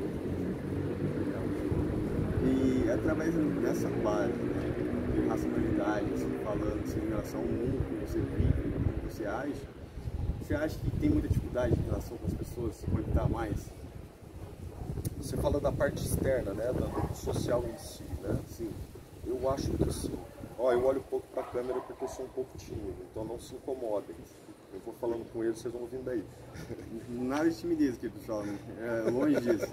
E 2.44 2.90
através 2.90 3.34
dessa 3.34 3.88
base 4.02 4.32
né, 4.32 4.75
de 5.14 5.28
racionalidade, 5.28 6.06
falando 6.44 6.80
assim, 6.84 7.00
em 7.00 7.08
relação 7.08 7.40
ao 7.40 7.46
mundo 7.46 7.84
que 7.88 7.94
você 8.06 8.20
vive, 8.20 8.72
como 8.72 8.87
você 9.10 9.26
age, 9.26 9.60
você 10.49 10.55
acha 10.55 10.78
que 10.78 10.90
tem 10.93 11.11
muita 11.11 11.28
dificuldade 11.28 11.75
em 11.78 11.85
relação 11.85 12.17
com 12.17 12.26
as 12.26 12.33
pessoas 12.33 12.75
se 12.76 12.87
conectar 12.87 13.28
mais? 13.28 13.71
Você 15.19 15.37
fala 15.37 15.61
da 15.61 15.71
parte 15.71 16.02
externa, 16.02 16.55
né? 16.55 16.73
Do 16.73 17.14
social 17.14 17.62
em 17.67 17.76
si, 17.76 18.02
né? 18.23 18.35
Sim. 18.47 18.71
Eu 19.26 19.50
acho 19.50 19.71
que 19.73 19.93
sim. 19.93 20.19
Ó, 20.59 20.73
eu 20.73 20.83
olho 20.87 21.00
um 21.00 21.11
pouco 21.11 21.26
para 21.35 21.43
a 21.43 21.47
câmera 21.47 21.78
porque 21.81 22.02
eu 22.02 22.09
sou 22.09 22.25
um 22.25 22.31
pouco 22.31 22.57
tímido, 22.57 22.97
então 23.11 23.26
não 23.26 23.38
se 23.38 23.55
incomodem. 23.57 24.17
Eu 24.73 24.81
vou 24.87 24.95
falando 24.95 25.31
com 25.31 25.45
eles, 25.45 25.59
vocês 25.59 25.73
vão 25.73 25.83
ouvindo 25.83 26.09
aí. 26.09 26.25
Nada 27.11 27.50
de 27.50 27.55
timidez 27.55 27.97
aqui, 27.97 28.09
pessoal, 28.09 28.43
né? 28.43 28.59
É 28.81 29.11
longe 29.11 29.38
disso. 29.43 29.71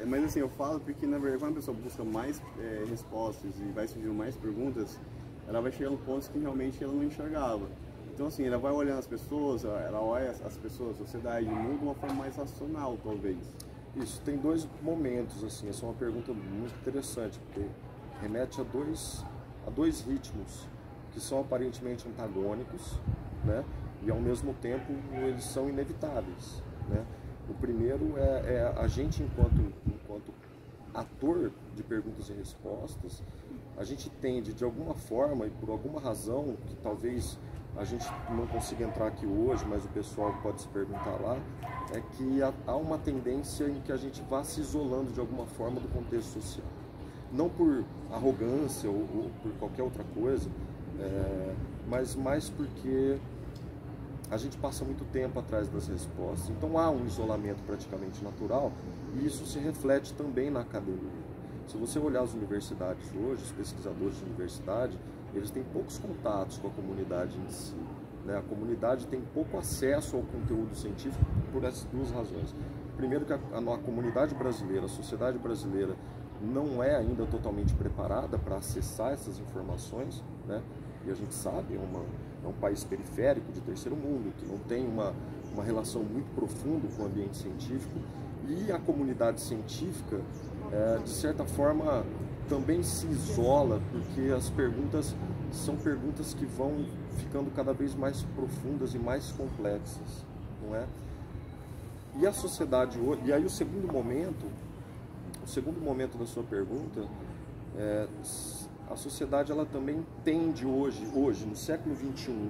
É, 0.00 0.04
mas 0.04 0.24
assim, 0.24 0.40
eu 0.40 0.48
falo 0.48 0.80
porque 0.80 1.06
na 1.06 1.18
verdade 1.18 1.44
quando 1.44 1.52
a 1.52 1.56
pessoa 1.56 1.76
busca 1.76 2.02
mais 2.02 2.42
é, 2.58 2.84
respostas 2.90 3.52
e 3.60 3.72
vai 3.72 3.86
surgindo 3.86 4.14
mais 4.14 4.34
perguntas, 4.34 4.98
ela 5.46 5.60
vai 5.60 5.70
chegando 5.70 5.96
pontos 6.04 6.26
que 6.26 6.40
realmente 6.40 6.82
ela 6.82 6.92
não 6.92 7.04
enxergava. 7.04 7.68
Então, 8.18 8.26
assim, 8.26 8.44
ela 8.44 8.58
vai 8.58 8.72
olhando 8.72 8.98
as 8.98 9.06
pessoas, 9.06 9.64
ela 9.64 10.00
olha 10.00 10.32
as 10.44 10.56
pessoas, 10.56 10.96
a 10.96 10.98
sociedade, 10.98 11.46
o 11.46 11.54
mundo 11.54 11.78
de 11.78 11.84
uma 11.84 11.94
forma 11.94 12.16
mais 12.16 12.34
racional, 12.34 12.98
talvez. 13.00 13.38
Isso, 13.94 14.20
tem 14.22 14.36
dois 14.36 14.66
momentos, 14.82 15.44
assim, 15.44 15.68
essa 15.68 15.86
é 15.86 15.88
uma 15.88 15.94
pergunta 15.94 16.32
muito 16.32 16.74
interessante, 16.80 17.38
porque 17.38 17.64
remete 18.20 18.60
a 18.60 18.64
dois, 18.64 19.24
a 19.64 19.70
dois 19.70 20.00
ritmos 20.00 20.66
que 21.12 21.20
são 21.20 21.40
aparentemente 21.42 22.08
antagônicos, 22.08 22.98
né? 23.44 23.64
E 24.02 24.10
ao 24.10 24.18
mesmo 24.18 24.52
tempo 24.54 24.92
eles 25.12 25.44
são 25.44 25.68
inevitáveis, 25.68 26.60
né? 26.88 27.06
O 27.48 27.54
primeiro 27.54 28.14
é, 28.16 28.54
é 28.54 28.74
a 28.80 28.88
gente 28.88 29.22
enquanto, 29.22 29.72
enquanto 29.86 30.34
ator 30.92 31.52
de 31.76 31.84
perguntas 31.84 32.28
e 32.30 32.32
respostas, 32.32 33.22
a 33.76 33.84
gente 33.84 34.10
tende 34.10 34.52
de 34.52 34.64
alguma 34.64 34.94
forma 34.94 35.46
e 35.46 35.50
por 35.50 35.70
alguma 35.70 36.00
razão 36.00 36.56
que 36.66 36.74
talvez 36.82 37.38
a 37.76 37.84
gente 37.84 38.06
não 38.30 38.46
consiga 38.46 38.84
entrar 38.84 39.06
aqui 39.06 39.26
hoje, 39.26 39.64
mas 39.68 39.84
o 39.84 39.88
pessoal 39.88 40.34
pode 40.42 40.62
se 40.62 40.68
perguntar 40.68 41.16
lá, 41.20 41.38
é 41.92 42.00
que 42.16 42.40
há 42.66 42.76
uma 42.76 42.98
tendência 42.98 43.68
em 43.68 43.80
que 43.80 43.92
a 43.92 43.96
gente 43.96 44.22
vá 44.28 44.42
se 44.42 44.60
isolando 44.60 45.12
de 45.12 45.20
alguma 45.20 45.46
forma 45.46 45.80
do 45.80 45.88
contexto 45.88 46.40
social. 46.40 46.66
Não 47.32 47.48
por 47.48 47.84
arrogância 48.10 48.88
ou, 48.90 49.00
ou 49.00 49.30
por 49.42 49.52
qualquer 49.58 49.82
outra 49.82 50.04
coisa, 50.14 50.48
É, 51.00 51.54
mas 51.88 52.16
mais 52.16 52.50
porque 52.50 53.18
a 54.30 54.36
gente 54.36 54.58
passa 54.58 54.84
muito 54.84 55.04
tempo 55.12 55.38
atrás 55.38 55.68
das 55.68 55.86
respostas. 55.86 56.50
Então 56.50 56.76
há 56.76 56.90
um 56.90 57.06
isolamento 57.06 57.62
praticamente 57.62 58.22
natural 58.24 58.72
e 59.14 59.24
isso 59.24 59.46
se 59.46 59.60
reflete 59.60 60.12
também 60.14 60.50
na 60.50 60.60
academia. 60.60 61.22
Se 61.68 61.76
você 61.76 62.00
olhar 62.00 62.22
as 62.22 62.34
universidades 62.34 63.06
hoje, 63.14 63.44
os 63.44 63.52
pesquisadores 63.52 64.16
de 64.18 64.24
universidade, 64.24 64.98
eles 65.38 65.50
têm 65.50 65.62
poucos 65.72 65.98
contatos 65.98 66.58
com 66.58 66.68
a 66.68 66.70
comunidade 66.70 67.36
em 67.38 67.48
si. 67.48 67.74
Né? 68.24 68.36
A 68.36 68.42
comunidade 68.42 69.06
tem 69.06 69.20
pouco 69.32 69.56
acesso 69.56 70.16
ao 70.16 70.22
conteúdo 70.22 70.74
científico 70.76 71.24
por 71.52 71.64
essas 71.64 71.84
duas 71.84 72.10
razões. 72.10 72.54
Primeiro 72.96 73.24
que 73.24 73.32
a, 73.32 73.36
a, 73.36 73.74
a 73.74 73.78
comunidade 73.78 74.34
brasileira, 74.34 74.86
a 74.86 74.88
sociedade 74.88 75.38
brasileira, 75.38 75.96
não 76.40 76.82
é 76.82 76.96
ainda 76.96 77.24
totalmente 77.26 77.74
preparada 77.74 78.38
para 78.38 78.56
acessar 78.56 79.12
essas 79.12 79.38
informações, 79.38 80.22
né? 80.46 80.62
E 81.06 81.10
a 81.10 81.14
gente 81.14 81.34
sabe, 81.34 81.74
é, 81.74 81.78
uma, 81.78 82.04
é 82.44 82.48
um 82.48 82.52
país 82.52 82.84
periférico 82.84 83.50
de 83.52 83.60
terceiro 83.60 83.96
mundo, 83.96 84.32
que 84.36 84.46
não 84.46 84.58
tem 84.58 84.86
uma, 84.86 85.14
uma 85.52 85.64
relação 85.64 86.02
muito 86.02 86.32
profunda 86.34 86.86
com 86.96 87.02
o 87.02 87.06
ambiente 87.06 87.36
científico. 87.36 87.98
E 88.48 88.70
a 88.72 88.78
comunidade 88.78 89.40
científica, 89.40 90.20
é, 90.72 90.98
de 91.02 91.10
certa 91.10 91.44
forma, 91.44 92.04
também 92.48 92.82
se 92.82 93.06
isola, 93.06 93.80
porque 93.90 94.32
as 94.32 94.50
perguntas 94.50 95.14
são 95.52 95.76
perguntas 95.76 96.34
que 96.34 96.46
vão 96.46 96.86
ficando 97.18 97.50
cada 97.54 97.72
vez 97.72 97.94
mais 97.94 98.22
profundas 98.34 98.94
e 98.94 98.98
mais 98.98 99.30
complexas, 99.32 100.24
não 100.62 100.74
é? 100.74 100.86
E 102.20 102.26
a 102.26 102.32
sociedade 102.32 102.98
hoje, 102.98 103.22
e 103.26 103.32
aí 103.32 103.44
o 103.44 103.50
segundo 103.50 103.92
momento, 103.92 104.46
o 105.44 105.46
segundo 105.46 105.80
momento 105.80 106.18
da 106.18 106.26
sua 106.26 106.42
pergunta, 106.42 107.06
é, 107.76 108.08
a 108.90 108.96
sociedade 108.96 109.52
ela 109.52 109.66
também 109.66 110.04
tende 110.24 110.66
hoje, 110.66 111.06
hoje 111.14 111.44
no 111.44 111.54
século 111.54 111.94
21, 111.94 112.48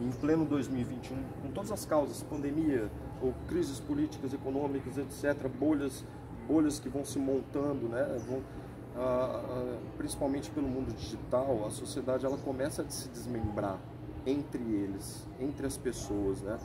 em 0.00 0.10
pleno 0.12 0.46
2021, 0.46 1.16
com 1.42 1.50
todas 1.50 1.70
as 1.70 1.84
causas, 1.84 2.22
pandemia 2.22 2.90
ou 3.20 3.34
crises 3.48 3.78
políticas, 3.78 4.32
econômicas, 4.32 4.96
etc, 4.96 5.48
bolhas, 5.48 6.04
bolhas 6.48 6.78
que 6.78 6.88
vão 6.88 7.04
se 7.04 7.18
montando, 7.18 7.88
né, 7.88 8.02
vão, 8.26 8.40
principalmente 9.96 10.50
pelo 10.50 10.68
mundo 10.68 10.94
digital, 10.94 11.64
a 11.66 11.70
sociedade 11.70 12.24
ela 12.24 12.36
começa 12.38 12.82
a 12.82 12.88
se 12.88 13.08
desmembrar 13.08 13.78
entre 14.26 14.62
eles, 14.62 15.26
entre 15.38 15.66
as 15.66 15.76
pessoas, 15.76 16.40
né? 16.42 16.58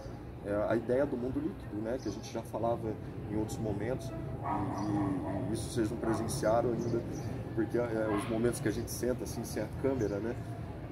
É 0.46 0.66
a 0.70 0.76
ideia 0.76 1.06
do 1.06 1.18
mundo 1.18 1.40
líquido, 1.40 1.82
né? 1.82 1.98
Que 2.02 2.10
a 2.10 2.12
gente 2.12 2.32
já 2.32 2.42
falava 2.42 2.94
em 3.32 3.38
outros 3.38 3.58
momentos 3.58 4.08
e, 4.10 5.50
e 5.50 5.54
isso 5.54 5.72
vocês 5.72 5.90
não 5.90 5.98
presenciaram 5.98 6.72
ainda, 6.72 7.02
porque 7.56 7.78
é, 7.78 8.08
os 8.16 8.30
momentos 8.30 8.60
que 8.60 8.68
a 8.68 8.72
gente 8.72 8.92
senta 8.92 9.24
assim 9.24 9.44
sem 9.44 9.64
a 9.64 9.68
câmera, 9.82 10.20
né? 10.20 10.36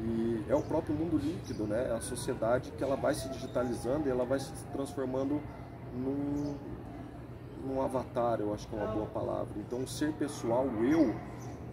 E 0.02 0.44
é 0.50 0.56
o 0.56 0.62
próprio 0.62 0.96
mundo 0.96 1.18
líquido, 1.18 1.66
né? 1.66 1.88
É 1.90 1.94
a 1.94 2.02
sociedade 2.02 2.72
que 2.72 2.84
ela 2.84 2.96
vai 2.96 3.14
se 3.14 3.30
digitalizando 3.30 4.08
e 4.08 4.12
ela 4.12 4.26
vai 4.26 4.40
se 4.40 4.52
transformando 4.72 5.40
num, 5.94 6.56
num 7.64 7.82
avatar, 7.82 8.40
eu 8.40 8.54
acho 8.54 8.68
que 8.68 8.76
é 8.76 8.78
uma 8.78 8.92
boa 8.92 9.06
palavra. 9.08 9.54
Então, 9.58 9.80
o 9.80 9.88
ser 9.88 10.14
pessoal, 10.14 10.66
o 10.66 10.86
eu, 10.86 11.16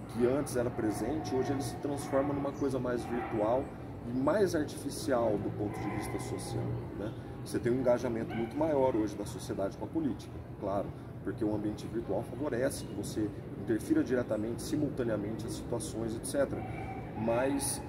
que 0.09 0.27
antes 0.27 0.57
era 0.57 0.71
presente, 0.71 1.35
hoje 1.35 1.53
ele 1.53 1.63
se 1.63 1.77
transforma 1.77 2.33
numa 2.33 2.53
coisa 2.53 2.79
mais 2.79 3.05
virtual 3.05 3.65
e 4.07 4.19
mais 4.19 4.55
artificial 4.55 5.37
do 5.39 5.51
ponto 5.57 5.79
de 5.79 5.91
vista 5.97 6.19
social. 6.21 6.65
Né? 6.99 7.13
Você 7.45 7.59
tem 7.59 7.73
um 7.73 7.77
engajamento 7.77 8.35
muito 8.35 8.57
maior 8.57 8.95
hoje 8.97 9.15
da 9.17 9.25
sociedade 9.25 9.77
com 9.77 9.85
a 9.85 9.89
política, 9.89 10.33
claro, 10.59 10.89
porque 11.25 11.45
o 11.45 11.55
ambiente 11.55 11.87
virtual 11.87 12.23
favorece 12.23 12.85
que 12.85 12.95
você 12.95 13.29
interfira 13.63 14.03
diretamente, 14.03 14.63
simultaneamente 14.63 15.47
as 15.47 15.55
situações, 15.55 16.17
etc. 16.17 16.49
Mas 17.17 17.81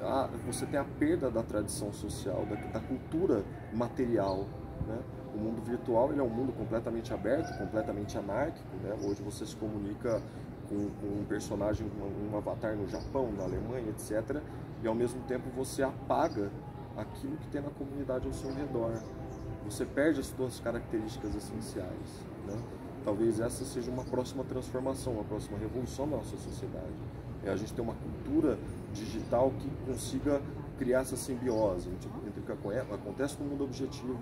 a, 0.00 0.28
você 0.46 0.66
tem 0.66 0.78
a 0.78 0.84
perda 0.84 1.30
da 1.30 1.42
tradição 1.42 1.92
social, 1.92 2.46
da, 2.46 2.56
da 2.56 2.80
cultura 2.80 3.44
material. 3.72 4.46
Né? 4.86 4.98
O 5.34 5.38
mundo 5.38 5.62
virtual 5.62 6.10
ele 6.10 6.20
é 6.20 6.22
um 6.22 6.28
mundo 6.28 6.52
completamente 6.52 7.12
aberto, 7.12 7.56
completamente 7.58 8.16
anárquico. 8.16 8.68
Né? 8.82 8.96
Hoje 9.04 9.22
você 9.22 9.44
se 9.44 9.54
comunica 9.56 10.22
com, 10.68 10.90
com 11.00 11.20
um 11.20 11.24
personagem, 11.28 11.86
um, 11.86 12.32
um 12.32 12.36
avatar 12.36 12.74
no 12.76 12.86
Japão, 12.88 13.30
na 13.36 13.44
Alemanha, 13.44 13.88
etc. 13.90 14.42
E 14.82 14.88
ao 14.88 14.94
mesmo 14.94 15.20
tempo 15.22 15.48
você 15.56 15.82
apaga 15.82 16.50
aquilo 16.96 17.36
que 17.36 17.48
tem 17.48 17.60
na 17.60 17.70
comunidade 17.70 18.26
ao 18.26 18.32
seu 18.32 18.52
redor. 18.52 18.92
Você 19.64 19.84
perde 19.84 20.20
as 20.20 20.26
suas 20.26 20.60
características 20.60 21.34
essenciais. 21.34 22.24
Né? 22.46 22.56
Talvez 23.04 23.40
essa 23.40 23.64
seja 23.64 23.90
uma 23.90 24.04
próxima 24.04 24.44
transformação, 24.44 25.14
uma 25.14 25.24
próxima 25.24 25.58
revolução 25.58 26.08
da 26.08 26.16
nossa 26.16 26.36
sociedade. 26.36 26.92
É 27.44 27.50
a 27.50 27.56
gente 27.56 27.72
ter 27.72 27.80
uma 27.80 27.94
cultura 27.94 28.58
digital 28.92 29.52
que 29.58 29.70
consiga 29.86 30.42
criar 30.78 31.00
essa 31.00 31.16
simbiose 31.16 31.88
entre, 31.88 32.08
o 32.08 32.44
que 32.44 32.92
acontece 32.92 33.36
no 33.40 33.48
mundo 33.48 33.64
objetivo 33.64 34.18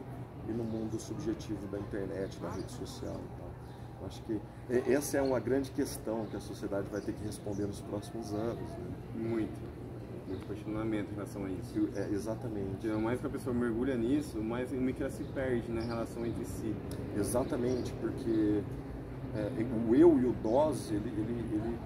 e 0.48 0.52
no 0.52 0.64
mundo 0.64 0.98
subjetivo 0.98 1.66
da 1.68 1.78
internet, 1.78 2.38
da 2.38 2.50
rede 2.50 2.72
social. 2.72 3.16
Então, 3.34 4.06
acho 4.06 4.22
que 4.22 4.40
essa 4.90 5.18
é 5.18 5.22
uma 5.22 5.40
grande 5.40 5.70
questão 5.70 6.26
que 6.26 6.36
a 6.36 6.40
sociedade 6.40 6.88
vai 6.90 7.00
ter 7.00 7.12
que 7.12 7.24
responder 7.24 7.66
nos 7.66 7.80
próximos 7.80 8.32
anos. 8.32 8.58
Né? 8.58 8.94
Muito 9.14 9.76
muito 10.26 10.46
questionamento 10.46 11.10
em 11.12 11.14
relação 11.14 11.44
a 11.44 11.50
isso. 11.50 11.88
É, 11.94 12.08
exatamente. 12.12 12.88
O 12.88 13.00
mais 13.00 13.20
que 13.20 13.26
a 13.26 13.30
pessoa 13.30 13.54
mergulha 13.54 13.96
nisso, 13.96 14.42
mais 14.42 14.72
meio 14.72 14.94
que 14.94 15.02
ela 15.02 15.10
se 15.10 15.22
perde 15.24 15.70
na 15.70 15.80
relação 15.80 16.26
entre 16.26 16.44
si. 16.44 16.74
Exatamente, 17.16 17.92
porque 18.00 18.60
é, 19.34 19.88
o 19.88 19.94
eu 19.94 20.18
e 20.18 20.24
o 20.24 20.34
nós, 20.42 20.90
ele, 20.90 21.08
ele, 21.08 21.46
ele, 21.52 21.78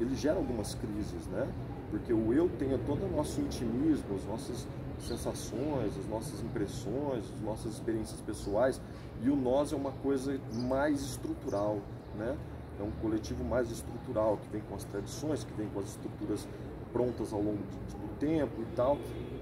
ele 0.00 0.14
gera 0.14 0.36
algumas 0.36 0.74
crises, 0.74 1.26
né? 1.28 1.46
Porque 1.92 2.10
o 2.10 2.32
eu 2.32 2.48
tem 2.58 2.70
todo 2.86 3.04
o 3.04 3.10
nosso 3.14 3.38
intimismo, 3.38 4.16
as 4.16 4.24
nossas 4.24 4.66
sensações, 4.98 5.94
as 5.98 6.08
nossas 6.08 6.42
impressões, 6.42 7.30
as 7.30 7.40
nossas 7.42 7.74
experiências 7.74 8.18
pessoais, 8.22 8.80
e 9.20 9.28
o 9.28 9.36
nós 9.36 9.74
é 9.74 9.76
uma 9.76 9.92
coisa 9.92 10.40
mais 10.54 11.02
estrutural, 11.02 11.80
né? 12.16 12.34
É 12.80 12.82
um 12.82 12.90
coletivo 13.02 13.44
mais 13.44 13.70
estrutural, 13.70 14.38
que 14.38 14.48
vem 14.48 14.62
com 14.62 14.74
as 14.74 14.84
tradições, 14.84 15.44
que 15.44 15.52
vem 15.52 15.68
com 15.68 15.80
as 15.80 15.88
estruturas 15.90 16.48
prontas 16.94 17.30
ao 17.30 17.42
longo 17.42 17.58
do 17.58 18.18
tempo 18.18 18.62
e 18.62 18.66
tal. 18.74 18.96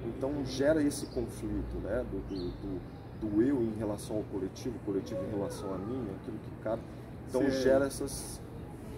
Então 0.05 0.45
gera 0.45 0.83
esse 0.83 1.07
conflito, 1.07 1.79
né? 1.85 2.05
Do, 2.11 2.19
do, 2.29 2.51
do, 2.51 3.31
do 3.31 3.43
eu 3.43 3.63
em 3.63 3.77
relação 3.79 4.17
ao 4.17 4.23
coletivo, 4.25 4.75
o 4.75 4.81
coletivo 4.81 5.21
em 5.25 5.31
relação 5.39 5.73
a 5.73 5.79
mim, 5.79 6.05
aquilo 6.21 6.37
que 6.39 6.51
cabe. 6.65 6.83
Então 7.29 7.43
Sim. 7.43 7.63
gera 7.63 7.87
essas 7.87 8.41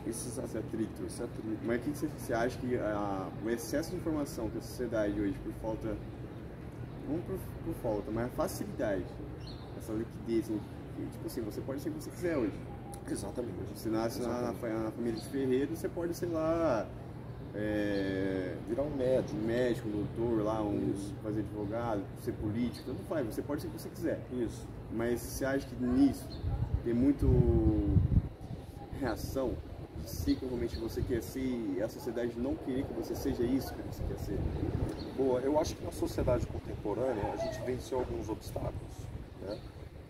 esses 0.07 0.39
atritos, 0.39 1.07
esse 1.07 1.23
atrito. 1.23 1.59
Mas 1.65 1.81
o 1.81 1.85
que 1.85 1.91
você, 1.91 2.07
você 2.07 2.35
acha 2.35 2.59
que 2.59 2.77
a, 2.77 3.29
o 3.45 3.51
excesso 3.51 3.91
de 3.91 3.97
informação 3.97 4.49
que 4.51 4.59
a 4.59 4.63
sociedade 4.63 5.21
hoje, 5.21 5.35
por 5.45 5.53
falta, 5.55 5.97
não 7.09 7.19
por, 7.21 7.39
por 7.65 7.75
falta, 7.83 8.11
mas 8.11 8.27
a 8.27 8.29
facilidade, 8.31 9.05
essa 9.79 9.93
liquidez, 9.93 10.49
né, 10.49 10.61
tipo 11.13 11.27
assim, 11.27 11.41
você 11.43 11.61
pode 11.61 11.81
ser 11.81 11.91
o 11.91 11.93
que 11.93 12.03
você 12.03 12.11
quiser 12.11 12.37
hoje. 12.37 12.55
Exatamente. 13.11 13.55
Você 13.75 13.89
nasce 13.89 14.21
na, 14.21 14.41
na, 14.41 14.53
na, 14.53 14.91
família 14.91 15.21
de 15.21 15.27
ferreiro, 15.27 15.77
você 15.77 15.89
pode, 15.89 16.15
sei 16.15 16.29
lá, 16.29 16.87
é, 17.55 18.55
virar 18.69 18.83
um 18.83 18.97
médico, 18.97 19.37
um 19.37 19.47
médico, 19.47 19.89
um 19.89 19.93
doutor, 19.93 20.45
lá, 20.45 20.63
um, 20.63 20.95
fazer 21.23 21.41
advogado, 21.41 22.03
ser 22.23 22.33
político, 22.33 22.87
tanto 22.87 23.03
faz, 23.05 23.27
você 23.27 23.43
pode 23.43 23.63
ser 23.63 23.69
o 23.69 23.71
que 23.71 23.81
você 23.81 23.89
quiser. 23.89 24.21
Isso. 24.33 24.67
Mas 24.93 25.21
você 25.21 25.45
acha 25.45 25.67
que 25.67 25.85
nisso 25.85 26.29
tem 26.85 26.95
muito 26.95 27.27
reação 29.01 29.55
se 30.05 30.35
realmente 30.35 30.77
você 30.77 31.03
quer 31.03 31.23
ser 31.23 31.41
e 31.41 31.83
a 31.83 31.89
sociedade 31.89 32.39
não 32.39 32.57
querer 32.57 32.85
que 32.85 32.93
você 32.93 33.15
seja 33.15 33.43
isso 33.43 33.73
que 33.75 33.83
você 33.83 34.03
quer 34.05 34.19
ser? 34.19 34.39
Boa, 35.17 35.41
eu 35.41 35.59
acho 35.59 35.77
que 35.77 35.85
na 35.85 35.93
sociedade 35.93 36.47
contemporânea 36.47 37.33
a 37.33 37.37
gente 37.37 37.61
venceu 37.63 37.99
alguns 37.99 38.29
obstáculos. 38.29 39.07
Né? 39.43 39.59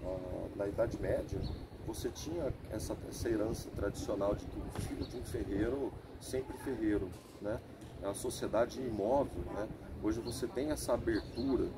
Ah, 0.04 0.46
na 0.56 0.66
Idade 0.66 1.00
Média, 1.00 1.40
você 1.86 2.08
tinha 2.10 2.52
essa, 2.70 2.96
essa 3.08 3.28
herança 3.28 3.68
tradicional 3.76 4.34
de 4.34 4.44
que 4.46 4.58
o 4.58 4.80
filho 4.80 5.04
de 5.06 5.16
um 5.16 5.24
ferreiro 5.24 5.92
sempre 6.20 6.56
ferreiro, 6.58 7.08
né? 7.40 7.60
A 8.02 8.14
sociedade 8.14 8.80
imóvel, 8.80 9.42
né? 9.54 9.68
Hoje 10.02 10.20
você 10.20 10.46
tem 10.46 10.70
essa 10.70 10.94
abertura, 10.94 11.68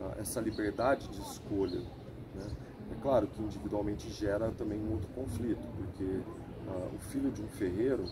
ah, 0.00 0.14
essa 0.18 0.40
liberdade 0.40 1.08
de 1.08 1.20
escolha, 1.20 1.80
né? 2.34 2.46
É 2.90 3.02
claro 3.02 3.26
que 3.26 3.42
individualmente 3.42 4.08
gera 4.10 4.50
também 4.52 4.80
outro 4.90 5.08
conflito, 5.08 5.60
porque 5.76 6.20
uh, 6.68 6.94
o 6.94 6.98
filho 6.98 7.30
de 7.30 7.42
um 7.42 7.48
ferreiro, 7.48 8.04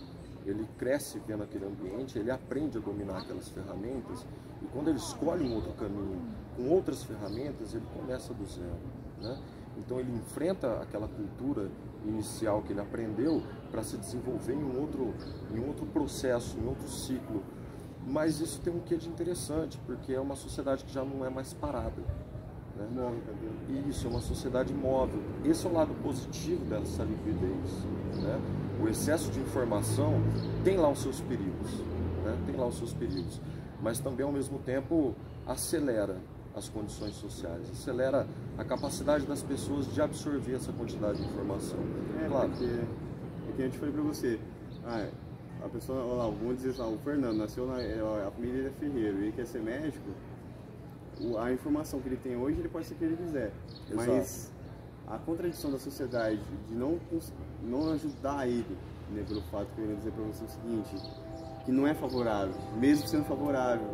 ele 0.45 0.67
cresce 0.79 1.21
vendo 1.27 1.43
aquele 1.43 1.67
ambiente, 1.67 2.19
ele 2.19 2.31
aprende 2.31 2.79
a 2.79 2.81
dominar 2.81 3.19
aquelas 3.19 3.49
ferramentas, 3.49 4.25
e 4.63 4.67
quando 4.67 4.89
ele 4.89 4.99
escolhe 4.99 5.45
um 5.45 5.55
outro 5.55 5.73
caminho 5.75 6.21
com 6.57 6.69
outras 6.71 7.03
ferramentas, 7.03 7.75
ele 7.75 7.87
começa 7.95 8.33
do 8.33 8.47
zero, 8.47 8.79
né? 9.21 9.39
Então 9.77 10.01
ele 10.01 10.11
enfrenta 10.13 10.81
aquela 10.81 11.07
cultura 11.07 11.71
inicial 12.05 12.63
que 12.63 12.73
ele 12.73 12.81
aprendeu 12.81 13.43
para 13.71 13.83
se 13.83 13.97
desenvolver 13.97 14.55
em 14.55 14.65
um 14.65 14.81
outro, 14.81 15.15
em 15.53 15.61
um 15.61 15.69
outro 15.69 15.85
processo, 15.87 16.59
em 16.59 16.67
outro 16.67 16.89
ciclo. 16.89 17.43
Mas 18.07 18.41
isso 18.41 18.61
tem 18.61 18.73
um 18.73 18.81
quê 18.81 18.97
de 18.97 19.09
interessante, 19.09 19.79
porque 19.85 20.13
é 20.13 20.21
uma 20.21 20.37
sociedade 20.37 20.85
que 20.85 20.93
já 20.93 21.05
não 21.05 21.25
é 21.25 21.29
mais 21.29 21.53
parada. 21.53 22.01
Né? 22.77 22.89
Isso, 23.89 24.07
é 24.07 24.11
uma 24.11 24.21
sociedade 24.21 24.73
móvel. 24.73 25.21
Esse 25.45 25.67
é 25.67 25.71
o 25.71 25.73
lado 25.73 25.95
positivo 26.03 26.65
dessa 26.65 27.03
liquidez. 27.03 27.85
Né? 28.15 28.41
O 28.83 28.89
excesso 28.89 29.31
de 29.31 29.41
informação 29.41 30.21
tem 30.65 30.77
lá 30.77 30.89
os 30.89 31.01
seus 31.01 31.21
perigos. 31.21 31.71
Né? 32.25 32.37
Tem 32.47 32.57
lá 32.57 32.67
os 32.67 32.77
seus 32.77 32.93
perigos. 32.93 33.41
mas 33.83 33.99
também 33.99 34.25
ao 34.25 34.33
mesmo 34.33 34.59
tempo 34.59 35.15
acelera 35.47 36.17
as 36.57 36.71
condições 36.71 37.15
sociais, 37.17 37.71
acelera 37.71 38.27
a 38.57 38.65
capacidade 38.65 39.27
das 39.27 39.43
pessoas 39.43 39.93
de 39.93 40.01
absorver 40.01 40.55
essa 40.55 40.73
quantidade 40.73 41.19
de 41.21 41.29
informação. 41.29 41.79
É, 42.25 42.29
claro. 42.29 42.49
porque, 42.49 42.65
é 42.65 43.53
que 43.55 43.63
a 43.63 43.65
gente 43.67 43.79
falei 43.79 43.93
para 43.93 44.03
você, 44.03 44.41
ah, 44.87 45.07
a 45.63 45.69
pessoa, 45.69 46.03
lá, 46.15 46.25
vamos 46.25 46.57
dizer 46.57 46.71
assim, 46.71 46.95
o 46.95 46.99
Fernando 46.99 47.37
nasceu 47.37 47.67
na 47.67 47.75
a 47.75 48.31
família 48.31 48.69
é 48.69 48.71
ferreiro, 48.81 49.19
ele 49.19 49.33
quer 49.33 49.47
ser 49.47 49.61
médico, 49.61 50.09
a 51.39 51.53
informação 51.53 52.01
que 52.01 52.09
ele 52.09 52.17
tem 52.17 52.37
hoje, 52.37 52.59
ele 52.59 52.69
pode 52.69 52.87
ser 52.87 52.95
o 52.95 52.97
que 52.97 53.05
ele 53.05 53.17
quiser. 53.17 53.53
Exato. 53.91 54.11
Mas 54.11 54.53
a 55.07 55.19
contradição 55.19 55.71
da 55.71 55.79
sociedade 55.79 56.41
de 56.69 56.75
não, 56.75 56.99
não 57.63 57.93
ajudar 57.93 58.49
ele, 58.49 58.77
né, 59.11 59.25
pelo 59.27 59.41
fato 59.43 59.69
que 59.75 59.81
eu 59.81 59.91
ia 59.91 59.97
dizer 59.97 60.13
para 60.13 60.25
você 60.25 60.45
o 60.45 60.49
seguinte, 60.49 60.97
que 61.65 61.73
não 61.73 61.87
é 61.87 61.95
favorável, 61.95 62.55
mesmo 62.79 63.07
sendo 63.07 63.25
favorável. 63.25 63.87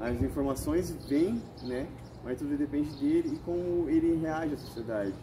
As 0.00 0.20
informações 0.22 0.90
vêm, 1.08 1.42
né, 1.62 1.88
mas 2.24 2.38
tudo 2.38 2.56
depende 2.56 2.90
dele 2.98 3.34
e 3.34 3.38
como 3.38 3.88
ele 3.88 4.16
reage 4.16 4.54
à 4.54 4.58
sociedade. 4.58 5.14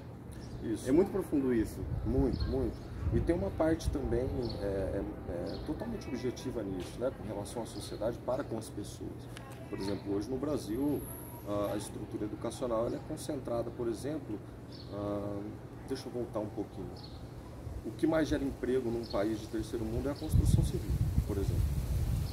Isso. 0.64 0.90
É 0.90 0.92
muito 0.92 1.12
profundo 1.12 1.54
isso. 1.54 1.80
Muito, 2.06 2.44
muito. 2.50 2.76
E 3.14 3.20
tem 3.20 3.36
uma 3.36 3.52
parte 3.52 3.90
também 3.92 4.28
é, 4.62 4.66
é, 4.66 5.04
é, 5.30 5.58
totalmente 5.66 6.08
objetiva 6.08 6.64
nisso, 6.64 7.00
né, 7.00 7.12
com 7.18 7.24
relação 7.26 7.64
à 7.64 7.66
sociedade 7.66 8.18
para 8.26 8.44
com 8.44 8.58
as 8.58 8.70
pessoas. 8.70 9.12
Por 9.76 9.84
exemplo, 9.84 10.16
hoje 10.16 10.30
no 10.30 10.38
Brasil, 10.38 11.02
a 11.74 11.76
estrutura 11.76 12.24
educacional 12.24 12.88
é 12.88 12.98
concentrada, 13.10 13.70
por 13.72 13.90
exemplo, 13.90 14.40
deixa 15.90 16.08
eu 16.08 16.14
voltar 16.14 16.40
um 16.40 16.48
pouquinho. 16.48 16.88
O 17.86 17.92
que 17.92 18.08
mais 18.08 18.30
gera 18.30 18.42
emprego 18.42 18.90
num 18.90 19.06
país 19.06 19.38
de 19.42 19.48
terceiro 19.48 19.84
mundo 19.84 20.08
é 20.08 20.14
a 20.14 20.16
construção 20.16 20.64
civil, 20.64 20.92
por 21.28 21.38
exemplo. 21.38 21.62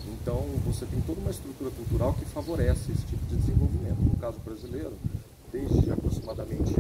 Então, 0.07 0.37
você 0.65 0.87
tem 0.87 1.01
toda 1.01 1.21
uma 1.21 1.31
estrutura 1.31 1.71
cultural 1.73 2.15
que 2.15 2.25
favorece 2.27 2.93
esse 2.93 3.05
tipo 3.07 3.27
de 3.27 3.37
desenvolvimento. 3.37 4.01
No 4.01 4.17
caso 4.19 4.39
brasileiro, 4.39 4.93
desde 5.51 5.91
aproximadamente 5.91 6.75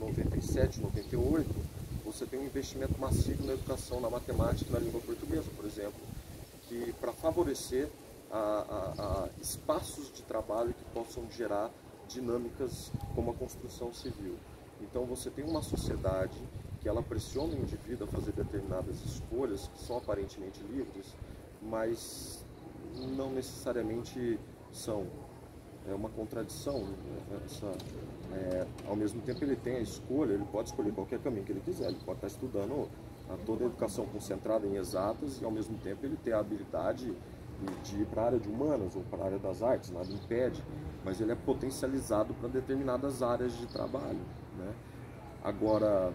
97, 0.00 0.80
98, 0.80 1.46
você 2.06 2.24
tem 2.24 2.40
um 2.40 2.46
investimento 2.46 2.98
massivo 2.98 3.46
na 3.46 3.52
educação, 3.52 4.00
na 4.00 4.08
matemática 4.08 4.72
na 4.72 4.78
língua 4.78 5.00
portuguesa, 5.02 5.44
por 5.54 5.66
exemplo, 5.66 6.00
que 6.68 6.94
para 6.98 7.12
favorecer 7.12 7.90
a, 8.30 8.38
a, 8.38 9.24
a 9.24 9.28
espaços 9.40 10.12
de 10.12 10.22
trabalho 10.22 10.72
que 10.74 10.84
possam 10.92 11.30
gerar 11.30 11.70
dinâmicas 12.08 12.90
como 13.14 13.30
a 13.30 13.34
construção 13.34 13.92
civil. 13.92 14.36
Então 14.80 15.04
você 15.04 15.30
tem 15.30 15.44
uma 15.44 15.62
sociedade 15.62 16.38
que 16.80 16.88
ela 16.88 17.02
pressiona 17.02 17.54
o 17.54 17.58
indivíduo 17.58 18.06
a 18.08 18.10
fazer 18.10 18.32
determinadas 18.32 19.00
escolhas 19.04 19.68
que 19.68 19.80
são 19.80 19.98
aparentemente 19.98 20.62
livres, 20.62 21.14
mas 21.62 22.44
não 23.16 23.30
necessariamente 23.30 24.38
são. 24.72 25.06
É 25.88 25.94
uma 25.94 26.10
contradição. 26.10 26.80
Né? 26.84 27.40
Essa, 27.44 27.66
é, 28.32 28.66
ao 28.86 28.96
mesmo 28.96 29.20
tempo 29.22 29.42
ele 29.44 29.56
tem 29.56 29.76
a 29.76 29.80
escolha, 29.80 30.34
ele 30.34 30.44
pode 30.50 30.68
escolher 30.68 30.92
qualquer 30.92 31.18
caminho 31.20 31.44
que 31.44 31.52
ele 31.52 31.60
quiser, 31.60 31.88
ele 31.88 32.00
pode 32.04 32.18
estar 32.18 32.26
estudando 32.26 32.88
a 33.28 33.36
toda 33.46 33.64
a 33.64 33.66
educação 33.66 34.06
concentrada 34.06 34.66
em 34.66 34.76
exatas 34.76 35.40
e 35.40 35.44
ao 35.44 35.50
mesmo 35.50 35.78
tempo 35.78 36.04
ele 36.04 36.16
ter 36.16 36.32
a 36.32 36.40
habilidade 36.40 37.14
de 37.82 38.02
ir 38.02 38.06
para 38.06 38.22
a 38.22 38.26
área 38.26 38.38
de 38.38 38.48
humanas 38.48 38.94
ou 38.96 39.02
para 39.02 39.22
a 39.22 39.26
área 39.26 39.38
das 39.38 39.62
artes, 39.62 39.90
nada 39.90 40.10
impede, 40.12 40.62
mas 41.04 41.20
ele 41.20 41.32
é 41.32 41.34
potencializado 41.34 42.34
para 42.34 42.48
determinadas 42.48 43.22
áreas 43.22 43.56
de 43.56 43.66
trabalho. 43.66 44.20
Né? 44.58 44.72
Agora, 45.42 46.12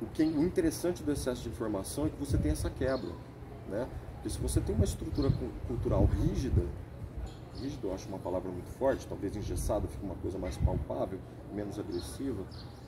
o, 0.00 0.06
que, 0.06 0.22
o 0.22 0.42
interessante 0.42 1.02
do 1.02 1.12
excesso 1.12 1.42
de 1.42 1.48
informação 1.48 2.06
é 2.06 2.10
que 2.10 2.18
você 2.18 2.36
tem 2.36 2.52
essa 2.52 2.70
quebra. 2.70 3.10
Né? 3.68 3.88
Porque 4.14 4.30
se 4.30 4.38
você 4.38 4.60
tem 4.60 4.74
uma 4.74 4.84
estrutura 4.84 5.30
cultural 5.66 6.04
rígida, 6.04 6.62
rígido 7.60 7.88
eu 7.88 7.94
acho 7.94 8.08
uma 8.08 8.18
palavra 8.18 8.50
muito 8.50 8.68
forte, 8.70 9.06
talvez 9.06 9.34
engessado 9.36 9.88
fica 9.88 10.04
uma 10.04 10.16
coisa 10.16 10.38
mais 10.38 10.56
palpável, 10.58 11.18
menos 11.52 11.78
agressiva, 11.78 12.42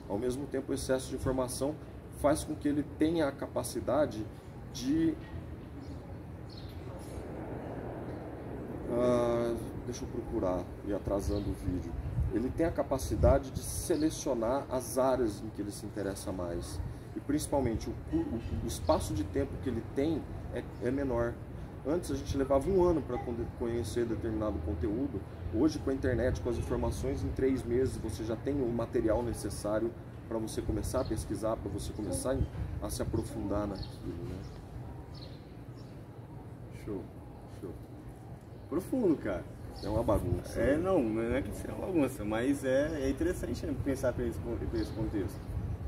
ao 0.07 0.17
mesmo 0.17 0.45
tempo 0.47 0.71
o 0.71 0.75
excesso 0.75 1.09
de 1.09 1.15
informação 1.15 1.75
faz 2.21 2.43
com 2.43 2.55
que 2.55 2.67
ele 2.67 2.83
tenha 2.97 3.27
a 3.27 3.31
capacidade 3.31 4.25
de 4.71 5.15
Ah, 8.99 9.55
deixa 9.85 10.03
eu 10.03 10.07
procurar 10.09 10.63
e 10.85 10.93
atrasando 10.93 11.49
o 11.49 11.53
vídeo. 11.53 11.91
Ele 12.33 12.49
tem 12.49 12.65
a 12.65 12.71
capacidade 12.71 13.51
de 13.51 13.59
selecionar 13.59 14.65
as 14.69 14.97
áreas 14.97 15.41
em 15.43 15.49
que 15.49 15.61
ele 15.61 15.71
se 15.71 15.85
interessa 15.85 16.31
mais. 16.31 16.79
E 17.15 17.19
principalmente 17.19 17.89
o, 17.89 17.93
o, 18.15 18.39
o 18.63 18.67
espaço 18.67 19.13
de 19.13 19.23
tempo 19.23 19.51
que 19.61 19.69
ele 19.69 19.83
tem 19.95 20.21
é, 20.53 20.63
é 20.81 20.91
menor. 20.91 21.33
Antes 21.85 22.11
a 22.11 22.15
gente 22.15 22.35
levava 22.37 22.69
um 22.69 22.83
ano 22.83 23.01
para 23.01 23.17
conhecer 23.59 24.05
determinado 24.05 24.57
conteúdo. 24.59 25.21
Hoje, 25.53 25.77
com 25.79 25.91
a 25.91 25.93
internet, 25.93 26.41
com 26.41 26.49
as 26.49 26.57
informações, 26.57 27.23
em 27.23 27.29
três 27.29 27.63
meses 27.63 27.97
você 27.97 28.23
já 28.23 28.35
tem 28.35 28.55
o 28.61 28.71
material 28.71 29.21
necessário 29.21 29.91
para 30.27 30.37
você 30.37 30.61
começar 30.61 31.01
a 31.01 31.05
pesquisar, 31.05 31.57
para 31.57 31.69
você 31.69 31.91
começar 31.91 32.35
a 32.81 32.89
se 32.89 33.01
aprofundar 33.01 33.67
naquilo. 33.67 34.23
Né? 34.23 34.35
Show 36.85 37.03
profundo, 38.73 39.15
cara. 39.17 39.43
É 39.83 39.87
uma 39.89 40.03
bagunça. 40.03 40.59
É, 40.59 40.77
não, 40.77 41.01
não 41.03 41.35
é 41.35 41.41
que 41.41 41.53
seja 41.53 41.73
uma 41.73 41.87
bagunça, 41.87 42.25
mas 42.25 42.63
é, 42.63 43.03
é 43.03 43.09
interessante 43.09 43.65
pensar 43.83 44.13
por 44.13 44.23
esse, 44.25 44.39
por 44.39 44.79
esse 44.79 44.91
contexto. 44.93 45.39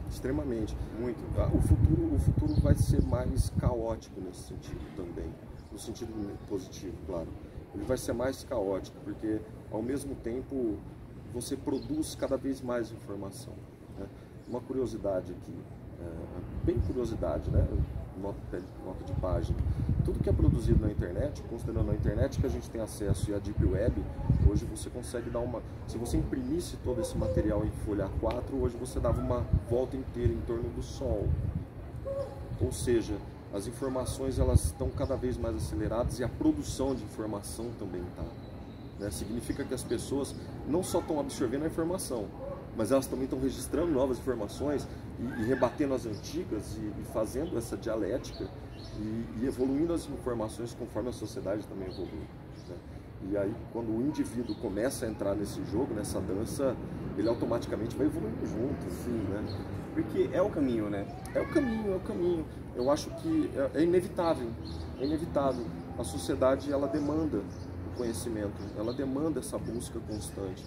Extremamente. 0.09 0.75
Muito. 0.99 1.19
O 1.55 1.61
futuro, 1.61 2.13
o 2.13 2.19
futuro 2.19 2.53
vai 2.61 2.75
ser 2.75 3.01
mais 3.01 3.49
caótico 3.59 4.21
nesse 4.21 4.43
sentido 4.49 4.95
também. 4.95 5.33
No 5.71 5.79
sentido 5.79 6.37
positivo, 6.47 6.95
claro. 7.07 7.27
Ele 7.73 7.83
vai 7.85 7.97
ser 7.97 8.13
mais 8.13 8.43
caótico, 8.43 8.97
porque 9.03 9.39
ao 9.71 9.81
mesmo 9.81 10.15
tempo 10.15 10.77
você 11.33 11.57
produz 11.57 12.15
cada 12.15 12.37
vez 12.37 12.61
mais 12.61 12.91
informação. 12.91 13.53
Né? 13.97 14.05
Uma 14.47 14.61
curiosidade 14.61 15.33
aqui, 15.33 15.55
é, 15.99 16.65
bem 16.65 16.79
curiosidade, 16.79 17.49
né? 17.49 17.67
Nota, 18.19 18.61
de 19.05 19.13
página. 19.13 19.57
Tudo 20.03 20.19
que 20.19 20.29
é 20.29 20.33
produzido 20.33 20.85
na 20.85 20.91
internet, 20.91 21.41
considerando 21.49 21.91
a 21.91 21.93
internet 21.95 22.39
que 22.39 22.45
a 22.45 22.49
gente 22.49 22.69
tem 22.69 22.81
acesso 22.81 23.31
e 23.31 23.33
a 23.33 23.39
Deep 23.39 23.63
Web, 23.63 24.03
hoje 24.49 24.65
você 24.65 24.89
consegue 24.89 25.29
dar 25.29 25.39
uma. 25.39 25.61
Se 25.87 25.97
você 25.97 26.17
imprimisse 26.17 26.77
todo 26.83 27.01
esse 27.01 27.17
material 27.17 27.65
em 27.65 27.71
folha 27.85 28.09
A4, 28.21 28.53
hoje 28.59 28.77
você 28.77 28.99
dava 28.99 29.19
uma 29.21 29.45
volta 29.69 29.95
inteira 29.95 30.31
em 30.31 30.41
torno 30.41 30.69
do 30.69 30.83
Sol. 30.83 31.27
Ou 32.61 32.71
seja, 32.71 33.15
as 33.53 33.67
informações 33.67 34.39
elas 34.39 34.65
estão 34.65 34.89
cada 34.89 35.15
vez 35.15 35.37
mais 35.37 35.55
aceleradas 35.55 36.19
e 36.19 36.23
a 36.23 36.29
produção 36.29 36.93
de 36.93 37.03
informação 37.03 37.69
também 37.79 38.01
está. 38.01 38.25
Né? 38.99 39.09
Significa 39.11 39.63
que 39.63 39.73
as 39.73 39.83
pessoas 39.83 40.35
não 40.67 40.83
só 40.83 40.99
estão 40.99 41.19
absorvendo 41.19 41.63
a 41.63 41.67
informação, 41.67 42.25
mas 42.75 42.91
elas 42.91 43.07
também 43.07 43.25
estão 43.25 43.39
registrando 43.39 43.91
novas 43.91 44.17
informações 44.17 44.87
e, 45.19 45.41
e 45.41 45.45
rebatendo 45.45 45.93
as 45.93 46.05
antigas 46.05 46.77
e, 46.77 47.01
e, 47.01 47.05
fazendo 47.13 47.57
essa 47.57 47.77
dialética 47.77 48.47
e, 48.99 49.25
e, 49.41 49.45
evoluindo 49.45 49.93
as 49.93 50.07
informações 50.09 50.73
conforme 50.73 51.09
a 51.09 51.13
sociedade 51.13 51.65
também 51.67 51.87
evolui. 51.87 52.27
Né? 52.69 52.75
E 53.31 53.37
aí, 53.37 53.55
quando 53.71 53.89
o 53.89 54.01
indivíduo 54.01 54.55
começa 54.55 55.05
a 55.05 55.09
entrar 55.09 55.35
nesse 55.35 55.63
jogo, 55.65 55.93
nessa 55.93 56.19
dança, 56.19 56.75
ele 57.17 57.27
automaticamente 57.27 57.95
vai 57.95 58.07
evoluindo 58.07 58.45
junto, 58.45 58.87
assim, 58.87 59.11
né? 59.11 59.43
Porque 59.93 60.29
é 60.31 60.41
o 60.41 60.49
caminho, 60.49 60.89
né? 60.89 61.07
É 61.33 61.41
o 61.41 61.47
caminho, 61.47 61.93
é 61.93 61.95
o 61.95 61.99
caminho. 62.01 62.45
Eu 62.75 62.91
acho 62.91 63.09
que 63.15 63.49
é, 63.55 63.79
é 63.79 63.83
inevitável, 63.83 64.49
é 64.99 65.05
inevitável. 65.05 65.65
A 65.97 66.03
sociedade, 66.03 66.71
ela 66.71 66.87
demanda 66.87 67.37
o 67.37 67.97
conhecimento, 67.97 68.61
ela 68.77 68.93
demanda 68.93 69.39
essa 69.39 69.57
busca 69.57 69.99
constante 70.01 70.63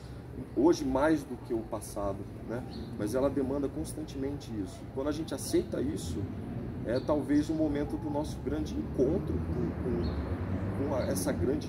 hoje 0.57 0.85
mais 0.85 1.23
do 1.23 1.37
que 1.47 1.55
o 1.55 1.61
passado, 1.61 2.19
né? 2.49 2.63
mas 2.99 3.15
ela 3.15 3.29
demanda 3.29 3.69
constantemente 3.69 4.51
isso. 4.63 4.81
Quando 4.95 5.09
a 5.09 5.13
gente 5.13 5.35
aceita 5.35 5.81
isso, 5.81 6.19
é 6.87 6.99
talvez 7.01 7.49
o 7.49 7.55
momento 7.55 7.97
do 7.97 8.11
nosso 8.11 8.39
grande 8.45 8.75
encontro 8.75 9.35
com, 9.35 9.83
com, 9.83 10.89
com 10.89 10.95
a, 10.95 11.01
essa 11.03 11.33
grande 11.33 11.69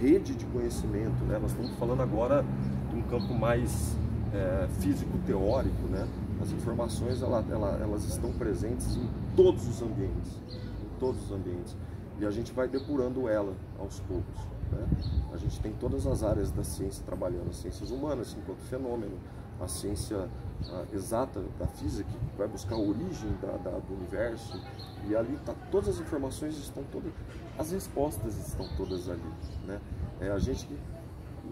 rede 0.00 0.34
de 0.34 0.44
conhecimento. 0.46 1.24
Né? 1.24 1.38
Nós 1.38 1.50
estamos 1.50 1.72
falando 1.72 2.02
agora 2.02 2.44
de 2.90 2.96
um 2.96 3.02
campo 3.02 3.34
mais 3.34 3.96
é, 4.32 4.68
físico-teórico. 4.80 5.88
Né? 5.88 6.06
As 6.40 6.52
informações 6.52 7.22
ela, 7.22 7.44
ela, 7.50 7.78
elas 7.82 8.04
estão 8.04 8.32
presentes 8.32 8.96
em 8.96 9.08
todos 9.36 9.66
os 9.68 9.82
ambientes, 9.82 10.32
em 10.48 10.98
todos 10.98 11.22
os 11.24 11.32
ambientes. 11.32 11.76
E 12.20 12.26
a 12.26 12.30
gente 12.30 12.52
vai 12.52 12.68
depurando 12.68 13.28
ela 13.28 13.54
aos 13.78 13.98
poucos. 14.00 14.36
Né? 14.70 14.86
A 15.32 15.36
gente 15.36 15.58
tem 15.60 15.72
todas 15.72 16.06
as 16.06 16.22
áreas 16.22 16.50
da 16.50 16.62
ciência 16.62 17.02
trabalhando, 17.04 17.48
as 17.50 17.56
ciências 17.56 17.90
humanas 17.90 18.36
enquanto 18.38 18.60
fenômeno, 18.60 19.18
a 19.60 19.66
ciência 19.66 20.28
a 20.68 20.94
exata 20.94 21.42
da 21.58 21.66
física, 21.66 22.10
que 22.10 22.36
vai 22.36 22.46
buscar 22.46 22.74
a 22.74 22.78
origem 22.78 23.30
da, 23.40 23.56
da, 23.56 23.78
do 23.78 23.94
universo, 23.94 24.60
e 25.08 25.16
ali 25.16 25.38
tá, 25.44 25.54
todas 25.70 25.88
as 25.88 26.00
informações 26.00 26.56
estão 26.58 26.84
todas, 26.92 27.12
as 27.58 27.70
respostas 27.70 28.36
estão 28.36 28.68
todas 28.76 29.08
ali. 29.08 29.32
Né? 29.66 29.80
É 30.20 30.30
a 30.30 30.38
gente 30.38 30.66
que, 30.66 30.78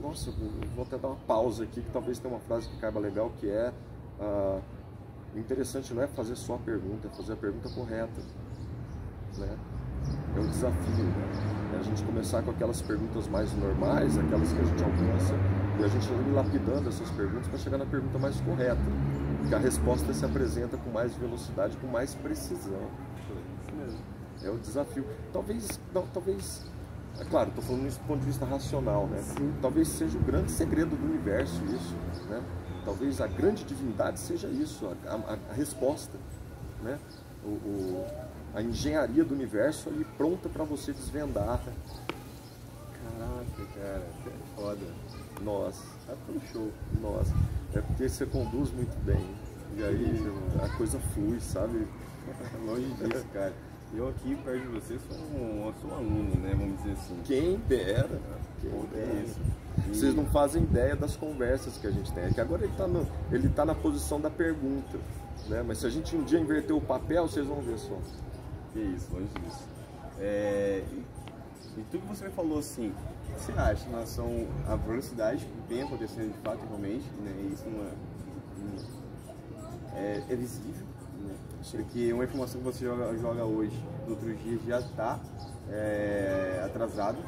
nossa, 0.00 0.30
vou 0.74 0.84
até 0.84 0.98
dar 0.98 1.08
uma 1.08 1.16
pausa 1.26 1.64
aqui, 1.64 1.80
que 1.80 1.90
talvez 1.90 2.18
tenha 2.18 2.34
uma 2.34 2.40
frase 2.40 2.68
que 2.68 2.76
caiba 2.78 3.00
legal, 3.00 3.32
que 3.38 3.48
é 3.48 3.72
ah, 4.20 4.60
interessante 5.34 5.94
não 5.94 6.02
é 6.02 6.06
fazer 6.06 6.36
só 6.36 6.56
a 6.56 6.58
pergunta, 6.58 7.08
é 7.08 7.10
fazer 7.10 7.32
a 7.32 7.36
pergunta 7.36 7.68
correta. 7.70 8.20
Né? 9.38 9.58
É 10.38 10.40
um 10.40 10.48
desafio, 10.48 11.04
né? 11.04 11.74
É 11.74 11.80
a 11.80 11.82
gente 11.82 12.02
começar 12.04 12.42
com 12.42 12.50
aquelas 12.50 12.80
perguntas 12.80 13.28
mais 13.28 13.52
normais, 13.54 14.16
aquelas 14.16 14.52
que 14.52 14.60
a 14.60 14.64
gente 14.64 14.82
alcança, 14.82 15.34
e 15.78 15.84
a 15.84 15.88
gente 15.88 16.08
ir 16.08 16.32
lapidando 16.32 16.88
essas 16.88 17.10
perguntas 17.10 17.48
para 17.48 17.58
chegar 17.58 17.78
na 17.78 17.86
pergunta 17.86 18.18
mais 18.18 18.40
correta, 18.40 18.80
porque 19.40 19.54
a 19.54 19.58
resposta 19.58 20.12
se 20.14 20.24
apresenta 20.24 20.76
com 20.76 20.90
mais 20.90 21.14
velocidade, 21.14 21.76
com 21.76 21.86
mais 21.86 22.14
precisão. 22.14 22.88
É 24.42 24.50
o 24.50 24.58
desafio. 24.58 25.04
Talvez, 25.32 25.80
não, 25.92 26.06
talvez, 26.06 26.64
é 27.18 27.24
claro, 27.24 27.48
estou 27.48 27.64
falando 27.64 27.86
isso 27.86 27.98
do 27.98 28.06
ponto 28.06 28.20
de 28.20 28.26
vista 28.26 28.44
racional, 28.44 29.06
né? 29.08 29.18
Sim. 29.20 29.52
Talvez 29.60 29.88
seja 29.88 30.16
o 30.16 30.22
grande 30.22 30.50
segredo 30.52 30.96
do 30.96 31.04
universo 31.04 31.60
isso, 31.64 31.96
né? 32.28 32.40
Talvez 32.84 33.20
a 33.20 33.26
grande 33.26 33.64
divindade 33.64 34.18
seja 34.20 34.46
isso, 34.48 34.88
a, 35.06 35.10
a, 35.12 35.38
a 35.50 35.52
resposta, 35.52 36.16
né? 36.82 36.98
O, 37.44 37.48
o, 37.48 38.06
a 38.58 38.62
engenharia 38.62 39.24
do 39.24 39.34
universo 39.34 39.88
ali 39.88 40.04
pronta 40.16 40.48
para 40.48 40.64
você 40.64 40.92
desvendar. 40.92 41.62
Caraca, 42.92 43.72
cara, 43.74 44.02
é 44.26 44.56
foda. 44.56 44.86
Nossa, 45.42 45.84
Tá 46.04 46.14
ficando 46.16 46.40
show. 46.52 46.72
nossa, 47.00 47.32
é 47.72 47.80
porque 47.80 48.08
você 48.08 48.26
conduz 48.26 48.72
muito 48.72 48.96
bem. 49.04 49.24
E 49.76 49.84
aí 49.84 50.32
a 50.60 50.68
coisa 50.76 50.98
flui, 51.14 51.38
sabe? 51.38 51.86
Longe 52.66 52.92
disso, 52.94 53.24
cara. 53.32 53.52
Eu 53.94 54.08
aqui 54.08 54.34
perto 54.44 54.60
de 54.60 54.66
você 54.68 54.98
sou 54.98 55.16
um, 55.16 55.72
sou 55.80 55.90
um 55.90 55.94
aluno, 55.94 56.34
né? 56.40 56.52
Vamos 56.58 56.78
dizer 56.78 56.92
assim. 56.92 57.16
Quem 57.24 57.56
dera. 57.68 58.20
Quem 58.60 58.70
Pô, 58.70 58.80
que 58.80 58.86
dera. 58.96 59.12
é 59.12 59.22
isso. 59.22 59.40
Vocês 59.88 60.14
não 60.14 60.26
fazem 60.26 60.64
ideia 60.64 60.96
das 60.96 61.16
conversas 61.16 61.78
que 61.78 61.86
a 61.86 61.90
gente 61.92 62.12
tem. 62.12 62.24
É 62.24 62.30
que 62.30 62.40
agora 62.40 62.64
ele 62.64 62.72
está 62.72 62.86
ele 63.30 63.48
tá 63.50 63.64
na 63.64 63.74
posição 63.74 64.20
da 64.20 64.28
pergunta. 64.28 64.98
Né? 65.46 65.62
Mas 65.66 65.78
se 65.78 65.86
a 65.86 65.90
gente 65.90 66.16
um 66.16 66.24
dia 66.24 66.40
inverter 66.40 66.74
o 66.74 66.80
papel, 66.80 67.28
vocês 67.28 67.46
vão 67.46 67.60
ver 67.62 67.78
só. 67.78 67.96
Que 68.72 68.80
isso, 68.80 69.08
longe 69.12 69.28
disso. 69.44 69.64
É, 70.20 70.82
e, 70.92 71.04
e 71.78 71.84
tudo 71.90 72.02
que 72.02 72.08
você 72.08 72.24
me 72.26 72.30
falou 72.32 72.58
assim, 72.58 72.88
o 72.88 73.34
que 73.34 73.40
você 73.40 73.52
acha 73.52 73.86
em 73.86 73.90
relação 73.90 74.46
à 74.66 74.76
velocidade 74.76 75.44
que 75.44 75.74
vem 75.74 75.82
acontecendo 75.82 76.32
de 76.32 76.38
fato 76.40 76.60
realmente, 76.66 77.08
né? 77.22 77.50
Isso 77.52 77.64
não 77.68 77.84
é, 79.94 80.00
é, 80.00 80.24
é 80.28 80.36
visível, 80.36 80.86
né? 81.24 81.34
Porque 81.70 82.12
uma 82.12 82.24
informação 82.24 82.60
que 82.60 82.66
você 82.66 82.84
joga, 82.84 83.16
joga 83.16 83.44
hoje, 83.44 83.76
no 84.04 84.10
outro 84.10 84.34
dia 84.34 84.58
já 84.66 84.80
está 84.80 85.20
atrasado. 86.64 87.18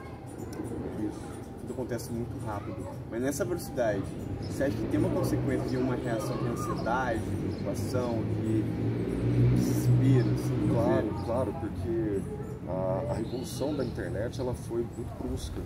Isso. 0.98 1.20
Tudo 1.60 1.72
acontece 1.72 2.10
muito 2.10 2.36
rápido. 2.44 2.76
Mas 3.10 3.22
nessa 3.22 3.44
velocidade, 3.44 4.02
você 4.40 4.64
acha 4.64 4.76
que 4.76 4.86
tem 4.88 4.98
uma 4.98 5.10
consequência 5.10 5.68
de 5.68 5.76
uma 5.76 5.94
reação 5.94 6.36
de 6.36 6.48
ansiedade, 6.48 7.20
de 7.20 7.36
preocupação, 7.36 8.22
de 8.40 8.89
desespero, 9.60 10.30
assim, 10.34 10.68
Claro, 10.70 11.06
você- 11.08 11.24
claro, 11.24 11.54
porque 11.60 12.20
a, 12.68 13.10
a 13.12 13.14
revolução 13.14 13.74
da 13.74 13.84
internet 13.84 14.40
ela 14.40 14.54
foi 14.54 14.78
muito 14.96 15.22
brusca. 15.22 15.60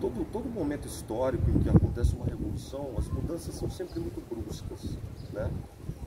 Todo, 0.00 0.26
todo 0.30 0.48
momento 0.48 0.86
histórico 0.86 1.48
em 1.50 1.58
que 1.60 1.68
acontece 1.70 2.14
uma 2.14 2.26
revolução, 2.26 2.90
as 2.98 3.08
mudanças 3.08 3.54
são 3.54 3.70
sempre 3.70 3.98
muito 4.00 4.20
bruscas. 4.28 4.96
Né? 5.32 5.50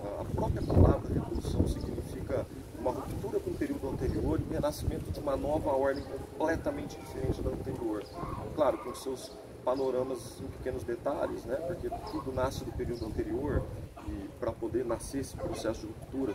A- 0.04 0.22
A 0.22 0.26
própria 0.26 0.62
palavra 0.62 1.14
revolução 1.14 1.68
significa 1.68 2.46
uma 2.80 2.92
ruptura 2.92 3.40
com 3.40 3.50
o 3.50 3.54
período 3.56 3.90
anterior 3.90 4.40
e 4.40 4.44
o 4.50 4.54
renascimento 4.54 5.12
de 5.12 5.20
uma 5.20 5.36
nova 5.36 5.72
ordem 5.72 6.04
completamente 6.38 6.98
diferente 7.00 7.42
da 7.42 7.50
anterior. 7.50 8.04
Claro, 8.56 8.78
com 8.78 8.94
seus 8.96 9.32
panoramas 9.66 10.40
em 10.42 10.46
pequenos 10.48 10.84
detalhes, 10.84 11.44
né? 11.46 11.56
porque 11.68 11.90
tudo 12.12 12.32
nasce 12.32 12.64
do 12.64 12.72
período 12.72 13.06
anterior 13.06 13.62
e 14.08 14.30
para 14.40 14.52
poder 14.54 14.86
nascer 14.86 15.20
esse 15.20 15.36
processo 15.36 15.82
de 15.82 15.88
ruptura. 15.88 16.34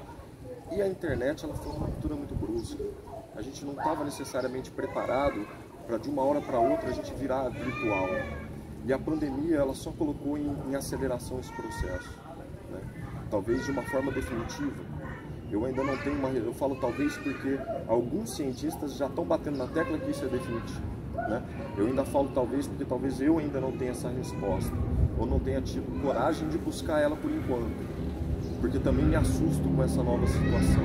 E 0.73 0.81
a 0.81 0.89
internet 0.89 1.45
ela 1.45 1.55
foi 1.55 1.73
uma 1.73 1.87
ruptura 1.87 2.17
muito 2.17 2.35
brusca. 2.35 2.83
A 3.37 3.43
gente 3.43 3.65
não 3.65 3.73
estava 3.75 4.05
necessariamente 4.05 4.71
preparado 4.71 5.47
para 5.87 5.99
de 5.99 6.09
uma 6.09 6.23
hora 6.23 6.41
para 6.41 6.59
outra 6.59 6.89
a 6.89 6.93
gente 6.93 7.13
virar 7.15 7.49
virtual. 7.49 8.09
E 8.87 8.93
a 8.93 8.99
pandemia 8.99 9.57
ela 9.57 9.75
só 9.75 9.91
colocou 9.93 10.37
em, 10.39 10.57
em 10.69 10.75
aceleração 10.75 11.39
esse 11.39 11.53
processo. 11.53 12.11
né? 12.71 12.81
Talvez 13.31 13.65
de 13.65 13.71
uma 13.71 13.83
forma 13.83 14.11
definitiva. 14.11 14.95
Eu 15.51 15.65
ainda 15.65 15.85
não 15.85 15.97
tenho 15.99 16.17
uma. 16.17 16.31
Eu 16.31 16.55
falo 16.55 16.77
talvez 16.77 17.17
porque 17.19 17.59
alguns 17.87 18.35
cientistas 18.35 18.97
já 18.97 19.07
estão 19.07 19.25
batendo 19.25 19.59
na 19.59 19.67
tecla 19.67 19.99
que 19.99 20.11
isso 20.11 20.25
é 20.25 20.29
definitivo. 20.29 20.83
Né? 21.15 21.43
Eu 21.77 21.87
ainda 21.87 22.05
falo 22.05 22.31
talvez 22.35 22.67
porque 22.67 22.85
talvez 22.85 23.21
eu 23.21 23.39
ainda 23.39 23.61
não 23.61 23.73
tenha 23.73 23.93
essa 23.93 24.09
resposta. 24.09 24.75
Ou 25.19 25.27
não 25.27 25.39
tenha 25.39 25.61
tido 25.61 26.03
coragem 26.03 26.49
de 26.49 26.59
buscar 26.59 27.01
ela 27.01 27.15
por 27.15 27.31
enquanto 27.31 27.94
porque 28.65 28.79
também 28.79 29.05
me 29.05 29.15
assusto 29.15 29.69
com 29.77 29.83
essa 29.83 30.03
nova 30.03 30.27
situação. 30.27 30.83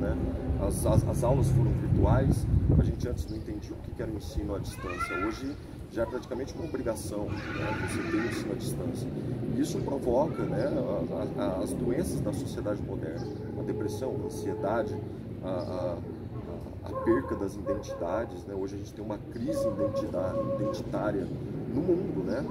Né? 0.00 0.16
As, 0.64 0.86
as, 0.86 1.08
as 1.08 1.24
aulas 1.24 1.48
foram 1.50 1.72
virtuais, 1.72 2.46
a 2.78 2.84
gente 2.84 3.08
antes 3.08 3.28
não 3.28 3.36
entendia 3.36 3.72
o 3.72 3.76
que 3.96 4.00
era 4.00 4.08
o 4.12 4.14
ensino 4.16 4.54
à 4.54 4.60
distância. 4.60 5.26
Hoje 5.26 5.56
já 5.90 6.04
é 6.04 6.06
praticamente 6.06 6.54
uma 6.54 6.66
obrigação 6.68 7.24
né? 7.24 7.88
você 7.88 8.10
ter 8.12 8.16
o 8.16 8.26
ensino 8.28 8.52
à 8.52 8.54
distância. 8.54 9.08
Isso 9.58 9.78
provoca 9.78 10.44
né, 10.44 10.68
a- 11.36 11.42
a- 11.42 11.62
as 11.64 11.72
doenças 11.72 12.20
da 12.20 12.32
sociedade 12.32 12.80
moderna, 12.82 13.26
a 13.58 13.62
depressão, 13.62 14.14
a 14.22 14.26
ansiedade, 14.26 14.96
a, 15.42 15.48
a- 15.48 15.96
a 16.84 16.92
perca 17.02 17.34
das 17.34 17.56
identidades. 17.56 18.44
Né? 18.44 18.54
Hoje 18.54 18.76
a 18.76 18.78
gente 18.78 18.94
tem 18.94 19.04
uma 19.04 19.18
crise 19.32 19.66
identitária 20.60 21.26
no 21.74 21.80
mundo. 21.82 22.22
Né? 22.24 22.46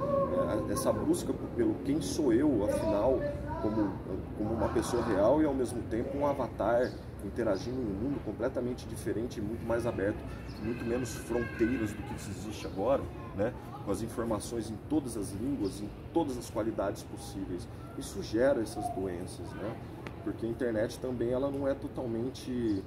É, 0.68 0.72
Essa 0.74 0.92
busca 0.92 1.32
pelo 1.56 1.74
quem 1.86 2.02
sou 2.02 2.30
eu, 2.34 2.62
afinal, 2.66 3.18
como, 3.62 3.90
como 4.36 4.52
uma 4.54 4.68
pessoa 4.68 5.04
real 5.04 5.40
e 5.40 5.44
ao 5.44 5.54
mesmo 5.54 5.82
tempo 5.84 6.16
um 6.16 6.26
avatar 6.26 6.92
interagindo 7.24 7.80
em 7.80 7.84
um 7.84 7.94
mundo 7.94 8.24
completamente 8.24 8.86
diferente 8.86 9.38
e 9.38 9.42
muito 9.42 9.66
mais 9.66 9.86
aberto, 9.86 10.18
muito 10.62 10.84
menos 10.84 11.14
fronteiras 11.14 11.92
do 11.92 12.02
que 12.02 12.14
existe 12.14 12.66
agora, 12.66 13.02
né? 13.34 13.52
com 13.84 13.90
as 13.90 14.02
informações 14.02 14.70
em 14.70 14.76
todas 14.88 15.16
as 15.16 15.32
línguas, 15.32 15.80
em 15.80 15.88
todas 16.12 16.36
as 16.36 16.50
qualidades 16.50 17.02
possíveis. 17.04 17.66
Isso 17.98 18.22
gera 18.22 18.60
essas 18.60 18.88
doenças, 18.90 19.48
né? 19.52 19.76
porque 20.22 20.46
a 20.46 20.48
internet 20.48 20.98
também 20.98 21.30
ela 21.30 21.50
não 21.50 21.66
é 21.66 21.74
totalmente, 21.74 22.82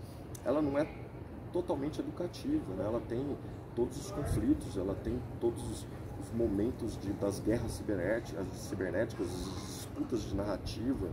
ela 0.45 0.61
não 0.61 0.77
é 0.77 0.87
totalmente 1.51 1.99
educativa, 1.99 2.73
né? 2.75 2.85
ela 2.85 3.01
tem 3.01 3.37
todos 3.75 3.97
os 3.97 4.11
conflitos, 4.11 4.77
ela 4.77 4.95
tem 4.95 5.19
todos 5.39 5.63
os, 5.63 5.87
os 6.21 6.31
momentos 6.33 6.97
de, 6.97 7.11
das 7.13 7.39
guerras 7.39 7.71
cibernéticas, 7.71 8.45
cibernéticas, 8.57 9.27
as 9.27 9.67
disputas 9.67 10.21
de 10.23 10.35
narrativa, 10.35 11.09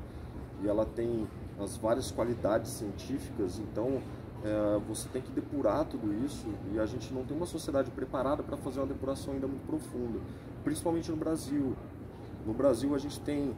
e 0.63 0.69
ela 0.69 0.85
tem 0.85 1.27
as 1.61 1.77
várias 1.77 2.11
qualidades 2.11 2.71
científicas, 2.71 3.59
então 3.59 4.01
é, 4.45 4.81
você 4.87 5.09
tem 5.09 5.23
que 5.23 5.31
depurar 5.31 5.85
tudo 5.85 6.13
isso 6.25 6.47
e 6.73 6.79
a 6.79 6.87
gente 6.87 7.13
não 7.13 7.25
tem 7.25 7.37
uma 7.37 7.47
sociedade 7.47 7.91
preparada 7.91 8.43
para 8.43 8.57
fazer 8.57 8.81
uma 8.81 8.87
depuração 8.87 9.35
ainda 9.35 9.47
muito 9.47 9.67
profunda, 9.67 10.19
principalmente 10.63 11.11
no 11.11 11.17
Brasil. 11.17 11.75
No 12.45 12.53
Brasil 12.53 12.95
a 12.95 12.99
gente 12.99 13.19
tem, 13.21 13.55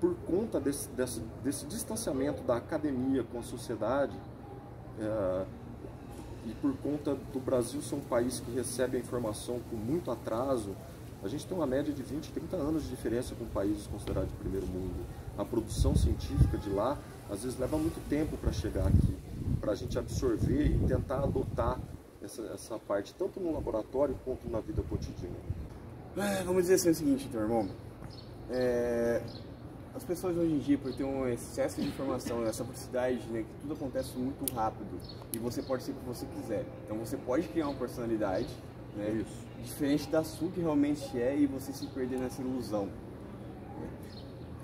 por 0.00 0.14
conta 0.26 0.60
desse, 0.60 0.88
desse, 0.90 1.20
desse 1.42 1.66
distanciamento 1.66 2.42
da 2.42 2.56
academia 2.56 3.24
com 3.24 3.38
a 3.38 3.42
sociedade, 3.42 4.16
é, 4.98 5.44
e 6.44 6.52
por 6.54 6.76
conta 6.78 7.14
do 7.32 7.38
Brasil 7.38 7.80
ser 7.82 7.94
um 7.94 8.00
país 8.00 8.40
que 8.40 8.50
recebe 8.50 8.96
a 8.96 9.00
informação 9.00 9.60
com 9.70 9.76
muito 9.76 10.10
atraso, 10.10 10.74
a 11.22 11.28
gente 11.28 11.46
tem 11.46 11.56
uma 11.56 11.66
média 11.66 11.92
de 11.92 12.02
20, 12.02 12.32
30 12.32 12.56
anos 12.56 12.82
de 12.82 12.90
diferença 12.90 13.34
com 13.36 13.44
países 13.46 13.86
considerados 13.86 14.30
de 14.30 14.36
primeiro 14.36 14.66
mundo. 14.66 15.06
A 15.38 15.44
produção 15.44 15.96
científica 15.96 16.58
de 16.58 16.70
lá, 16.70 16.98
às 17.30 17.42
vezes, 17.42 17.58
leva 17.58 17.76
muito 17.78 18.00
tempo 18.08 18.36
para 18.36 18.52
chegar 18.52 18.86
aqui, 18.86 19.16
para 19.60 19.72
a 19.72 19.74
gente 19.74 19.98
absorver 19.98 20.66
e 20.66 20.86
tentar 20.86 21.22
adotar 21.22 21.80
essa, 22.22 22.42
essa 22.54 22.78
parte, 22.78 23.14
tanto 23.14 23.40
no 23.40 23.52
laboratório 23.52 24.14
quanto 24.24 24.48
na 24.48 24.60
vida 24.60 24.82
cotidiana. 24.82 25.36
É, 26.16 26.42
vamos 26.42 26.62
dizer 26.62 26.74
assim 26.74 26.90
o 26.90 26.94
seguinte, 26.94 27.26
então, 27.28 27.40
irmão. 27.40 27.68
É, 28.50 29.22
as 29.94 30.04
pessoas 30.04 30.36
hoje 30.36 30.52
em 30.52 30.58
dia, 30.58 30.78
por 30.78 30.92
ter 30.94 31.04
um 31.04 31.28
excesso 31.28 31.80
de 31.80 31.88
informação, 31.88 32.44
essa 32.46 32.64
velocidade, 32.64 33.26
né, 33.28 33.42
que 33.42 33.60
tudo 33.60 33.74
acontece 33.74 34.16
muito 34.16 34.50
rápido 34.54 34.98
e 35.34 35.38
você 35.38 35.62
pode 35.62 35.82
ser 35.82 35.92
o 35.92 35.94
que 35.94 36.06
você 36.06 36.26
quiser. 36.26 36.64
Então 36.84 36.96
você 36.96 37.16
pode 37.16 37.46
criar 37.48 37.68
uma 37.68 37.78
personalidade, 37.78 38.48
né, 38.96 39.24
diferente 39.62 40.08
da 40.08 40.24
sua 40.24 40.50
que 40.50 40.60
realmente 40.60 41.20
é 41.20 41.36
e 41.36 41.46
você 41.46 41.72
se 41.72 41.86
perder 41.88 42.18
nessa 42.18 42.40
ilusão. 42.40 42.88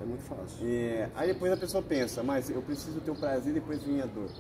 É 0.01 0.05
muito 0.05 0.23
fácil. 0.23 0.59
É, 0.67 1.11
aí 1.15 1.33
depois 1.33 1.53
a 1.53 1.57
pessoa 1.57 1.83
pensa, 1.83 2.23
mas 2.23 2.49
eu 2.51 2.63
preciso 2.63 3.01
ter 3.01 3.11
o 3.11 3.17
prazer 3.17 3.53
depois 3.53 3.83
vem 3.83 4.01
a 4.01 4.07
dor. 4.07 4.31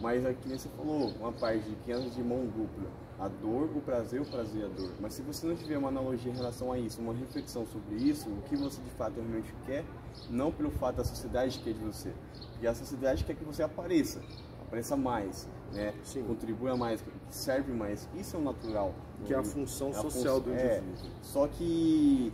Mas 0.00 0.24
aqui 0.26 0.48
você 0.48 0.68
falou, 0.76 1.08
uma 1.20 1.32
parte 1.32 1.68
de 1.68 1.76
que 1.76 1.92
anda 1.92 2.08
de 2.10 2.22
mão 2.22 2.46
dupla. 2.46 2.88
A 3.18 3.28
dor, 3.28 3.70
o 3.76 3.80
prazer, 3.80 4.20
o 4.20 4.24
prazer 4.24 4.62
e 4.62 4.64
a 4.64 4.68
dor. 4.68 4.90
Mas 5.00 5.14
se 5.14 5.22
você 5.22 5.46
não 5.46 5.54
tiver 5.54 5.78
uma 5.78 5.88
analogia 5.88 6.32
em 6.32 6.34
relação 6.34 6.72
a 6.72 6.78
isso, 6.78 7.00
uma 7.00 7.14
reflexão 7.14 7.64
sobre 7.66 7.94
isso, 7.94 8.28
o 8.28 8.42
que 8.48 8.56
você 8.56 8.80
de 8.82 8.90
fato 8.90 9.14
realmente 9.14 9.54
quer, 9.66 9.84
não 10.28 10.50
pelo 10.50 10.70
fato 10.72 10.96
da 10.96 11.04
sociedade 11.04 11.60
quer 11.60 11.74
de 11.74 11.78
você. 11.84 12.12
Porque 12.50 12.66
a 12.66 12.74
sociedade 12.74 13.22
quer 13.22 13.36
que 13.36 13.44
você 13.44 13.62
apareça, 13.62 14.20
apareça 14.66 14.96
mais, 14.96 15.48
né? 15.72 15.94
Sim. 16.02 16.24
Contribua 16.24 16.76
mais, 16.76 17.04
serve 17.30 17.72
mais. 17.72 18.08
Isso 18.16 18.34
é 18.36 18.38
o 18.40 18.42
natural. 18.42 18.92
Que 19.24 19.32
é 19.32 19.36
a 19.38 19.44
função 19.44 19.88
É 19.88 19.90
a 19.92 19.94
social 19.94 20.10
função- 20.10 20.40
do 20.40 20.52
é. 20.52 20.78
indivíduo. 20.78 21.10
Só 21.22 21.46
que 21.46 22.32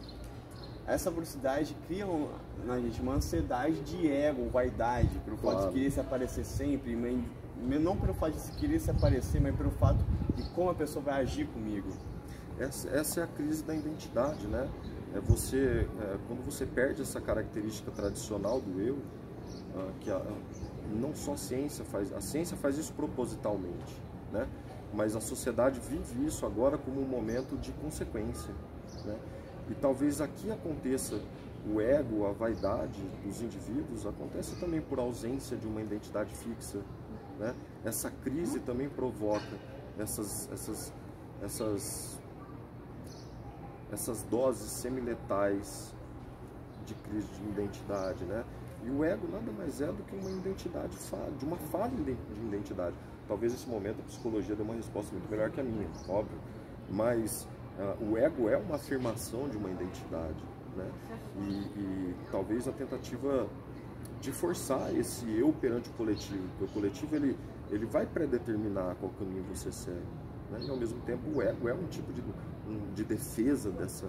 essa 0.92 1.10
velocidade 1.10 1.76
cria 1.86 2.06
na 2.64 2.78
gente 2.80 3.00
uma 3.00 3.14
ansiedade 3.14 3.80
de 3.80 4.10
ego, 4.10 4.48
vaidade, 4.50 5.08
pelo 5.24 5.36
fato 5.36 5.52
Claro. 5.52 5.68
de 5.68 5.74
querer 5.74 5.90
se 5.90 6.00
aparecer 6.00 6.44
sempre, 6.44 6.96
não 7.78 7.96
pelo 7.96 8.14
fato 8.14 8.32
de 8.32 8.40
se 8.40 8.52
querer 8.52 8.80
se 8.80 8.90
aparecer, 8.90 9.40
mas 9.40 9.54
pelo 9.54 9.70
fato 9.70 10.04
de 10.34 10.42
como 10.50 10.70
a 10.70 10.74
pessoa 10.74 11.04
vai 11.04 11.20
agir 11.20 11.46
comigo. 11.48 11.88
Essa, 12.58 12.88
essa 12.90 13.20
é 13.20 13.22
a 13.24 13.26
crise 13.26 13.62
da 13.62 13.74
identidade, 13.74 14.46
né? 14.46 14.68
É 15.14 15.20
você, 15.20 15.86
é, 16.00 16.18
quando 16.26 16.44
você 16.44 16.66
perde 16.66 17.02
essa 17.02 17.20
característica 17.20 17.90
tradicional 17.90 18.60
do 18.60 18.80
eu, 18.80 18.98
ah, 19.76 19.90
que 20.00 20.10
a, 20.10 20.22
não 20.92 21.14
só 21.14 21.32
a 21.32 21.36
ciência 21.36 21.84
faz, 21.84 22.12
a 22.12 22.20
ciência 22.20 22.56
faz 22.56 22.76
isso 22.76 22.92
propositalmente, 22.92 23.96
né? 24.32 24.46
Mas 24.92 25.14
a 25.14 25.20
sociedade 25.20 25.80
vive 25.80 26.26
isso 26.26 26.44
agora 26.44 26.76
como 26.76 27.00
um 27.00 27.06
momento 27.06 27.56
de 27.56 27.72
consequência, 27.72 28.52
né? 29.04 29.16
E 29.70 29.74
talvez 29.74 30.20
aqui 30.20 30.50
aconteça 30.50 31.20
o 31.66 31.80
ego, 31.80 32.26
a 32.26 32.32
vaidade 32.32 33.00
dos 33.24 33.40
indivíduos, 33.40 34.04
acontece 34.04 34.56
também 34.56 34.80
por 34.80 34.98
ausência 34.98 35.56
de 35.56 35.66
uma 35.66 35.80
identidade 35.80 36.34
fixa, 36.34 36.80
né? 37.38 37.54
Essa 37.84 38.10
crise 38.10 38.58
também 38.60 38.88
provoca 38.88 39.56
essas, 39.98 40.50
essas, 40.52 40.92
essas, 41.42 42.20
essas 43.92 44.22
doses 44.24 44.70
semiletais 44.70 45.94
de 46.84 46.94
crise 46.94 47.28
de 47.28 47.48
identidade, 47.50 48.24
né? 48.24 48.44
E 48.82 48.90
o 48.90 49.04
ego 49.04 49.28
nada 49.28 49.52
mais 49.52 49.80
é 49.80 49.86
do 49.86 50.02
que 50.02 50.16
uma 50.16 50.30
identidade 50.30 50.96
de 51.38 51.44
uma 51.44 51.56
falha 51.56 51.90
de 51.90 52.16
identidade. 52.46 52.96
Talvez 53.28 53.52
nesse 53.52 53.68
momento 53.68 54.00
a 54.00 54.04
psicologia 54.04 54.56
dê 54.56 54.62
uma 54.62 54.74
resposta 54.74 55.12
muito 55.12 55.30
melhor 55.30 55.50
que 55.50 55.60
a 55.60 55.64
minha, 55.64 55.86
óbvio. 56.08 56.38
Mas 56.88 57.46
o 58.00 58.16
ego 58.16 58.48
é 58.48 58.56
uma 58.56 58.76
afirmação 58.76 59.48
de 59.48 59.56
uma 59.56 59.70
identidade, 59.70 60.42
né? 60.76 60.90
E, 61.38 61.52
e 61.78 62.14
talvez 62.30 62.68
a 62.68 62.72
tentativa 62.72 63.48
de 64.20 64.30
forçar 64.30 64.94
esse 64.94 65.24
eu 65.30 65.52
perante 65.52 65.88
o 65.88 65.92
coletivo. 65.94 66.46
Porque 66.58 66.64
o 66.64 66.68
coletivo 66.68 67.16
ele, 67.16 67.38
ele 67.70 67.86
vai 67.86 68.06
predeterminar 68.06 68.96
qual 68.96 69.10
caminho 69.18 69.42
você 69.44 69.72
segue. 69.72 69.98
Né? 70.50 70.60
E 70.62 70.70
ao 70.70 70.76
mesmo 70.76 71.00
tempo 71.02 71.22
o 71.34 71.42
ego 71.42 71.68
é 71.68 71.74
um 71.74 71.86
tipo 71.86 72.12
de, 72.12 72.22
um, 72.68 72.92
de 72.94 73.04
defesa 73.04 73.70
dessa, 73.70 74.06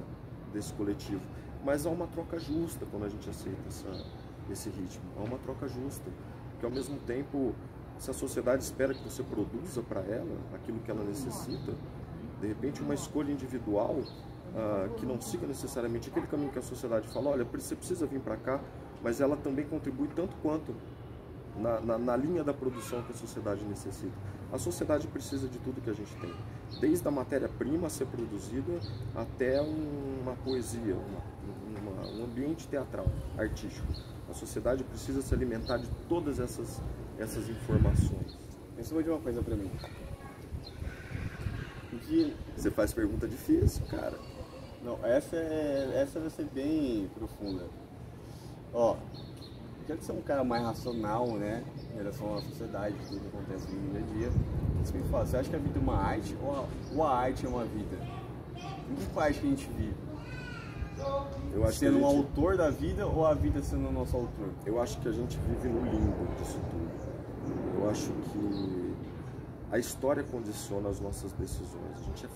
desse 0.53 0.73
coletivo. 0.73 1.21
Mas 1.63 1.86
há 1.86 1.89
uma 1.89 2.07
troca 2.07 2.39
justa 2.39 2.86
quando 2.89 3.05
a 3.05 3.10
gente 3.10 3.29
aceita 3.29 3.62
essa, 3.67 4.05
esse 4.49 4.69
ritmo. 4.69 5.03
Há 5.17 5.23
uma 5.23 5.38
troca 5.38 5.67
justa. 5.67 6.10
Porque 6.51 6.65
ao 6.65 6.71
mesmo 6.71 6.99
tempo, 6.99 7.55
se 7.97 8.10
a 8.10 8.13
sociedade 8.13 8.63
espera 8.63 8.93
que 8.93 9.03
você 9.03 9.23
produza 9.23 9.81
para 9.81 10.01
ela 10.01 10.38
aquilo 10.53 10.79
que 10.79 10.91
ela 10.91 11.03
necessita, 11.03 11.73
de 12.41 12.47
repente 12.47 12.82
uma 12.82 12.93
escolha 12.93 13.32
individual 13.32 13.95
uh, 13.99 14.89
que 14.95 15.06
não 15.06 15.21
siga 15.21 15.45
necessariamente 15.45 16.10
aquele 16.10 16.27
caminho 16.27 16.51
que 16.51 16.60
a 16.60 16.62
sociedade 16.62 17.08
fala, 17.10 17.30
olha, 17.30 17.45
você 17.45 17.75
precisa 17.75 18.06
vir 18.06 18.19
para 18.19 18.36
cá, 18.36 18.60
mas 19.04 19.21
ela 19.21 19.38
também 19.38 19.65
contribui 19.65 20.08
tanto 20.15 20.36
quanto 20.41 20.75
na, 21.56 21.80
na, 21.80 21.97
na, 21.97 22.15
linha 22.15 22.43
da 22.43 22.54
produção 22.54 23.01
que 23.04 23.12
a 23.12 23.15
sociedade 23.15 23.63
necessita. 23.65 24.13
A 24.51 24.58
sociedade 24.58 25.08
precisa 25.08 25.47
de 25.47 25.60
tudo 25.60 25.82
que 25.82 25.89
a 25.89 25.93
gente 25.93 26.13
tem, 26.15 26.34
desde 26.80 27.08
a 27.08 27.12
matéria-prima 27.12 27.89
ser 27.89 28.06
produzida 28.08 28.80
até 29.15 29.62
uma 29.62 30.34
poesia, 30.43 30.95
uma, 30.95 31.91
uma, 31.91 32.08
um 32.12 32.25
ambiente 32.25 32.67
teatral, 32.67 33.06
artístico. 33.38 33.88
A 34.30 34.34
sociedade 34.34 34.84
precisa 34.84 35.21
se 35.21 35.34
alimentar 35.34 35.77
de 35.77 35.88
todas 36.10 36.39
essas, 36.39 36.82
essas 37.17 37.49
informações. 37.49 38.38
Pensa 38.75 39.01
de 39.01 39.10
uma 39.10 39.19
coisa 39.19 39.41
para 39.41 39.56
mim. 39.56 39.69
Você 42.58 42.69
faz 42.69 42.93
pergunta 42.93 43.28
difícil, 43.28 43.86
cara. 43.89 44.17
Não, 44.84 45.00
essa, 45.06 45.36
é, 45.36 46.02
essa 46.02 46.19
vai 46.19 46.30
ser 46.30 46.45
bem 46.45 47.10
profunda. 47.15 47.65
Ó, 48.74 48.97
quero 49.88 50.02
ser 50.04 50.12
um 50.12 50.21
cara 50.21 50.43
mais 50.43 50.63
racional, 50.63 51.28
né? 51.38 51.63
Em 51.93 51.97
relação 51.97 52.36
à 52.38 52.41
sociedade, 52.41 52.95
tudo 53.08 53.19
que 53.19 53.28
acontece 53.28 53.71
no 53.71 53.91
dia 53.91 54.00
a 54.00 54.13
dia. 54.13 54.32
Você 54.84 54.97
me 54.97 55.04
fala, 55.10 55.26
você 55.26 55.38
acha 55.38 55.50
que 55.50 55.56
a 55.56 55.60
vida 55.60 55.80
é 55.80 55.82
uma 55.82 55.95
arte 55.95 56.36
ou 56.93 57.04
a, 57.04 57.17
arte 57.17 57.45
é 57.45 57.50
uma 57.50 57.63
vida? 57.63 57.97
Em 58.89 58.95
que 58.95 59.06
país 59.13 59.38
que 59.38 59.45
a 59.45 59.50
gente 59.50 59.69
vive? 59.78 59.95
Eu 61.54 61.63
acho 61.65 61.80
sendo 61.80 61.93
gente... 61.93 62.04
um 62.04 62.06
autor 62.06 62.58
da 62.58 62.69
vida 62.69 63.08
ou 63.08 63.26
a 63.26 63.34
vida 63.34 63.62
sendo 63.62 63.88
o 63.88 63.91
nosso 63.91 64.17
autor? 64.17 64.50
Eu 64.65 64.82
acho 64.82 65.00
que 65.00 65.08
a 65.08 65.12
gente 65.12 65.38
vive 65.38 65.69
no 65.69 65.82
limbo 65.86 66.28
disso 66.38 66.60
tudo. 66.69 67.82
Eu 67.82 67.89
acho 67.89 68.12
que 68.32 68.90
a 69.71 69.79
história 69.79 70.23
condiciona 70.23 70.89
as 70.89 70.99
nossas 70.99 71.31
decisões. 71.34 71.97
A 71.97 72.03
gente, 72.03 72.25
é... 72.25 72.29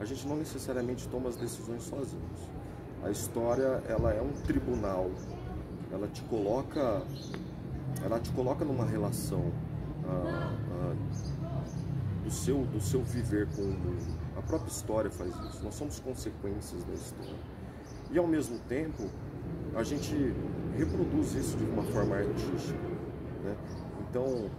a 0.00 0.04
gente 0.04 0.26
não 0.26 0.36
necessariamente 0.36 1.06
toma 1.08 1.28
as 1.28 1.36
decisões 1.36 1.82
sozinhos. 1.82 2.40
A 3.02 3.10
história 3.10 3.82
ela 3.86 4.12
é 4.12 4.20
um 4.20 4.32
tribunal 4.42 5.10
ela 5.90 6.06
te 6.08 6.22
coloca, 6.22 7.02
ela 8.04 8.20
te 8.20 8.30
coloca 8.32 8.64
numa 8.64 8.84
relação 8.84 9.52
ah, 10.06 10.56
ah, 10.72 10.94
do, 12.24 12.30
seu, 12.30 12.64
do 12.66 12.80
seu 12.80 13.02
viver 13.02 13.48
com 13.54 13.62
o 13.62 13.66
mundo. 13.66 14.18
A 14.36 14.42
própria 14.42 14.70
história 14.70 15.10
faz 15.10 15.34
isso, 15.34 15.64
nós 15.64 15.74
somos 15.74 15.98
consequências 16.00 16.84
da 16.84 16.92
história. 16.92 17.36
E 18.10 18.18
ao 18.18 18.26
mesmo 18.26 18.58
tempo, 18.68 19.08
a 19.74 19.82
gente 19.82 20.34
reproduz 20.76 21.34
isso 21.34 21.56
de 21.56 21.64
uma 21.64 21.82
forma 21.84 22.16
artística. 22.16 22.78
Né? 23.44 23.56
Então, 24.08 24.50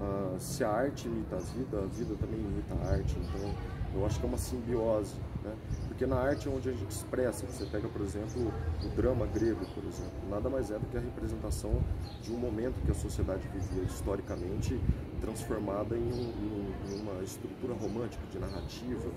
ah, 0.00 0.36
se 0.38 0.64
a 0.64 0.70
arte 0.70 1.06
imita 1.06 1.36
a 1.36 1.38
vida, 1.38 1.78
a 1.78 1.86
vida 1.86 2.14
também 2.20 2.40
imita 2.40 2.74
a 2.74 2.92
arte. 2.92 3.16
Então, 3.18 3.54
eu 3.94 4.04
acho 4.04 4.18
que 4.18 4.26
é 4.26 4.28
uma 4.28 4.38
simbiose. 4.38 5.14
Né? 5.42 5.54
Porque 5.86 6.06
na 6.06 6.16
arte 6.16 6.48
é 6.48 6.50
onde 6.50 6.68
a 6.68 6.72
gente 6.72 6.90
expressa. 6.90 7.46
Você 7.46 7.64
pega, 7.66 7.88
por 7.88 8.02
exemplo, 8.02 8.52
o 8.82 8.88
drama 8.96 9.26
grego, 9.26 9.64
por 9.74 9.84
exemplo. 9.84 10.12
Nada 10.28 10.50
mais 10.50 10.70
é 10.70 10.78
do 10.78 10.86
que 10.86 10.96
a 10.96 11.00
representação 11.00 11.80
de 12.20 12.32
um 12.32 12.36
momento 12.36 12.74
que 12.84 12.90
a 12.90 12.94
sociedade 12.94 13.46
vivia 13.48 13.84
historicamente, 13.84 14.80
transformada 15.20 15.96
em, 15.96 16.12
um, 16.12 16.72
em 16.90 17.00
uma 17.00 17.22
estrutura 17.22 17.74
romântica, 17.74 18.22
de 18.32 18.38
narrativa. 18.38 19.08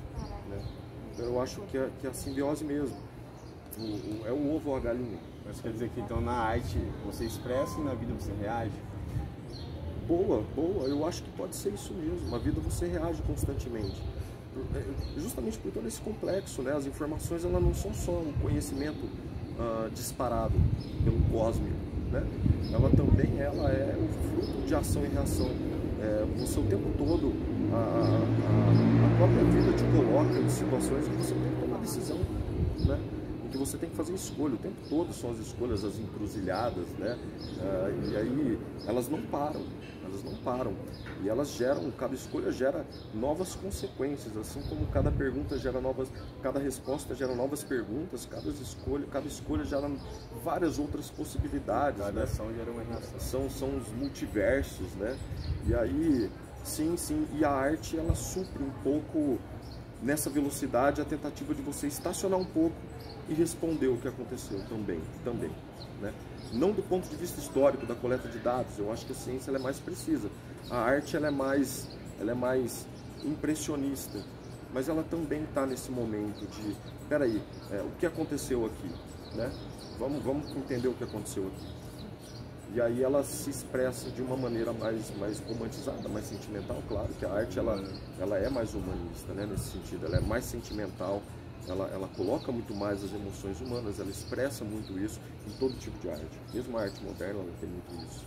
Né? 0.50 0.64
Então 1.14 1.26
eu 1.26 1.42
acho 1.42 1.62
que 1.62 1.78
é, 1.78 1.90
que 2.00 2.06
é 2.06 2.10
a 2.10 2.14
simbiose 2.14 2.64
mesmo. 2.64 2.96
O, 3.78 3.82
o, 3.82 4.28
é 4.28 4.32
o 4.32 4.56
ovo 4.56 4.70
ou 4.70 4.76
a 4.76 4.80
galinha. 4.80 5.20
Mas 5.46 5.60
quer 5.62 5.72
dizer 5.72 5.90
que 5.90 6.02
então 6.02 6.22
na 6.22 6.34
arte 6.34 6.78
você 7.06 7.26
expressa 7.26 7.80
e 7.80 7.84
na 7.84 7.94
vida 7.94 8.14
você 8.14 8.32
reage? 8.34 8.76
Boa, 10.08 10.42
boa. 10.56 10.88
Eu 10.88 11.06
acho 11.06 11.22
que 11.22 11.30
pode 11.32 11.54
ser 11.56 11.74
isso 11.74 11.94
mesmo. 11.94 12.30
Na 12.32 12.38
vida 12.38 12.62
você 12.62 12.88
reage 12.88 13.22
constantemente. 13.24 14.02
É, 14.74 14.84
justamente 15.20 15.58
por 15.58 15.72
todo 15.72 15.86
esse 15.86 16.00
complexo, 16.00 16.62
né? 16.62 16.74
As 16.74 16.86
informações 16.86 17.44
elas 17.44 17.62
não 17.62 17.74
são 17.74 17.94
só 17.94 18.12
um 18.12 18.34
conhecimento 18.42 19.04
uh, 19.60 19.90
disparado 19.94 20.54
pelo 21.04 21.20
cósmico, 21.30 21.76
né? 22.12 22.26
Ela 22.74 22.90
também 22.90 23.38
ela 23.40 23.70
é 23.70 23.96
o 23.98 24.08
fruto 24.30 24.66
de 24.66 24.74
ação 24.74 25.04
e 25.06 25.10
reação. 25.10 25.50
É, 26.00 26.26
você 26.38 26.60
o 26.60 26.64
tempo 26.64 26.90
todo 26.98 27.34
a, 27.74 27.76
a, 27.76 29.06
a 29.06 29.18
própria 29.18 29.44
vida 29.46 29.74
te 29.74 29.84
coloca 29.96 30.40
em 30.40 30.50
situações 30.50 31.08
que 31.08 31.16
você 31.16 31.34
tem 31.34 31.52
que 31.52 31.62
tomar 31.62 31.80
decisão, 31.80 32.18
você 33.68 33.78
tem 33.78 33.90
que 33.90 33.96
fazer 33.96 34.14
escolha 34.14 34.56
o 34.56 34.58
tempo 34.58 34.76
todo 34.90 35.14
são 35.14 35.32
as 35.32 35.40
escolhas, 35.40 35.84
as 35.84 36.00
encruzilhadas, 36.00 36.88
né? 36.98 37.18
Uh, 37.58 38.12
e 38.12 38.18
aí 38.18 38.60
elas 38.88 39.08
não 39.10 39.22
param 39.24 39.62
elas 40.08 40.24
não 40.24 40.36
param. 40.36 40.74
E 41.22 41.30
elas 41.30 41.50
geram, 41.54 41.92
cada 41.92 42.16
escolha 42.16 42.52
gera 42.52 42.86
novas 43.14 43.56
consequências, 43.56 44.36
assim 44.38 44.62
como 44.64 44.88
cada 44.88 45.12
pergunta 45.12 45.58
gera 45.58 45.82
novas, 45.82 46.10
cada 46.42 46.60
resposta 46.60 47.14
gera 47.14 47.36
novas 47.36 47.64
perguntas, 47.64 48.26
cada 48.26 48.50
escolha, 48.50 49.06
cada 49.12 49.28
escolha 49.28 49.66
gera 49.66 49.90
várias 50.44 50.80
outras 50.80 51.10
possibilidades. 51.10 52.00
Cada 52.00 52.12
né? 52.12 52.24
ação 52.24 52.54
gera 52.54 52.72
uma 52.72 52.84
reação. 52.84 53.20
São, 53.20 53.50
são 53.50 53.78
os 53.78 53.88
multiversos, 53.90 54.94
né? 54.96 55.18
E 55.68 55.76
aí, 55.76 56.30
sim, 56.64 56.96
sim, 56.98 57.28
e 57.38 57.44
a 57.44 57.52
arte 57.52 57.98
ela 57.98 58.16
supre 58.16 58.64
um 58.64 58.72
pouco 58.84 59.38
nessa 60.02 60.30
velocidade 60.30 61.02
a 61.02 61.06
tentativa 61.06 61.54
de 61.54 61.62
você 61.62 61.88
estacionar 61.88 62.40
um 62.40 62.46
pouco 62.46 62.76
e 63.30 63.34
responder 63.34 63.88
o 63.88 63.98
que 63.98 64.08
aconteceu 64.08 64.60
também, 64.70 65.02
também, 65.24 65.52
né? 66.02 66.14
não 66.54 66.72
do 66.72 66.82
ponto 66.82 67.08
de 67.10 67.16
vista 67.16 67.40
histórico 67.40 67.86
da 67.86 67.96
coleta 67.96 68.28
de 68.28 68.40
dados. 68.40 68.78
Eu 68.78 68.92
acho 68.92 69.06
que 69.06 69.12
a 69.12 69.16
ciência 69.16 69.52
é 69.52 69.60
mais 69.60 69.80
precisa. 69.80 70.30
A 70.70 70.78
arte 70.78 71.16
ela 71.16 71.28
é 71.28 71.32
mais, 71.32 71.88
ela 72.20 72.32
é 72.32 72.36
mais 72.36 72.86
impressionista, 73.24 74.24
mas 74.74 74.90
ela 74.90 75.04
também 75.04 75.44
está 75.44 75.66
nesse 75.66 75.92
momento 75.92 76.46
de, 76.48 76.76
peraí, 77.10 77.42
é, 77.72 77.82
o 77.82 77.92
que 78.00 78.06
aconteceu 78.06 78.66
aqui, 78.66 78.92
né? 79.36 79.52
Vamos, 79.98 80.24
vamos 80.24 80.56
entender 80.56 80.88
o 80.88 80.94
que 80.94 81.04
aconteceu 81.04 81.48
aqui. 81.48 81.88
E 82.74 82.82
aí 82.82 83.02
ela 83.02 83.24
se 83.24 83.50
expressa 83.50 84.10
de 84.12 84.22
uma 84.22 84.36
maneira 84.36 84.74
mais, 84.74 85.16
mais 85.18 85.40
romantizada, 85.40 86.08
mais 86.10 86.26
sentimental, 86.26 86.84
claro 86.88 87.08
que 87.18 87.26
a 87.26 87.32
arte 87.32 87.58
ela, 87.58 87.82
ela 88.20 88.38
é 88.38 88.50
mais 88.50 88.74
humanista, 88.74 89.34
né? 89.34 89.48
Nesse 89.50 89.72
sentido, 89.72 90.06
ela 90.06 90.18
é 90.18 90.22
mais 90.22 90.44
sentimental 90.44 91.22
ela, 91.68 91.88
ela 91.94 92.08
coloca 92.16 92.52
muito 92.52 92.74
mais 92.74 93.04
as 93.04 93.12
emoções 93.14 93.60
humanas, 93.62 94.00
ela 94.00 94.10
expressa 94.10 94.64
muito 94.64 94.98
isso 95.00 95.20
em 95.48 95.52
todo 95.60 95.74
tipo 95.78 95.98
de 96.00 96.10
arte. 96.10 96.40
Mesmo 96.54 96.78
a 96.78 96.82
arte 96.84 97.04
moderna 97.04 97.42
ela 97.42 97.52
tem 97.60 97.70
muito 97.70 98.08
isso. 98.10 98.26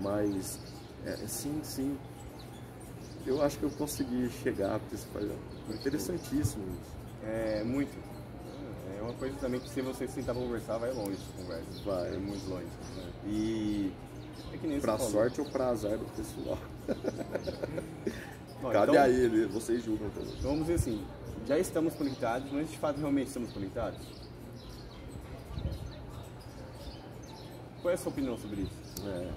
Mas, 0.00 0.58
é, 1.04 1.16
sim, 1.26 1.60
sim, 1.62 1.98
eu 3.26 3.42
acho 3.42 3.58
que 3.58 3.64
eu 3.64 3.70
consegui 3.70 4.30
chegar, 4.42 4.78
porque 4.80 4.96
é 4.96 5.74
interessantíssimo 5.74 6.64
isso. 6.64 7.26
É, 7.26 7.62
muito. 7.64 7.90
É 8.98 9.02
uma 9.02 9.12
coisa 9.14 9.36
também 9.36 9.60
que 9.60 9.68
se 9.68 9.80
você 9.82 10.06
sentar 10.08 10.34
para 10.34 10.44
conversar, 10.44 10.78
vai 10.78 10.92
longe 10.92 11.12
essa 11.12 11.42
conversa. 11.42 11.82
Vai. 11.84 12.14
É 12.14 12.18
muito 12.18 12.48
longe. 12.48 12.66
E 13.26 13.92
É 14.52 14.56
que 14.56 14.66
nem 14.66 14.80
Pra 14.80 14.96
falou. 14.96 15.12
sorte 15.12 15.40
ou 15.40 15.46
pra 15.50 15.68
azar 15.68 15.96
do 15.98 16.04
pessoal. 16.16 16.58
Ó, 18.62 18.70
Cabe 18.70 18.92
então- 18.92 19.02
a 19.04 19.08
ele, 19.08 19.46
vocês 19.46 19.82
julgam 19.84 20.08
também. 20.10 20.30
Então 20.38 20.50
vamos 20.50 20.60
dizer 20.66 20.74
assim, 20.74 21.02
já 21.46 21.58
estamos 21.58 21.94
conectados, 21.94 22.50
mas 22.52 22.70
de 22.70 22.78
fato 22.78 22.98
realmente 22.98 23.28
estamos 23.28 23.52
conectados? 23.52 23.98
Qual 27.82 27.90
é 27.90 27.94
a 27.94 27.98
sua 27.98 28.12
opinião 28.12 28.36
sobre 28.36 28.62
isso? 28.62 29.08
É, 29.08 29.30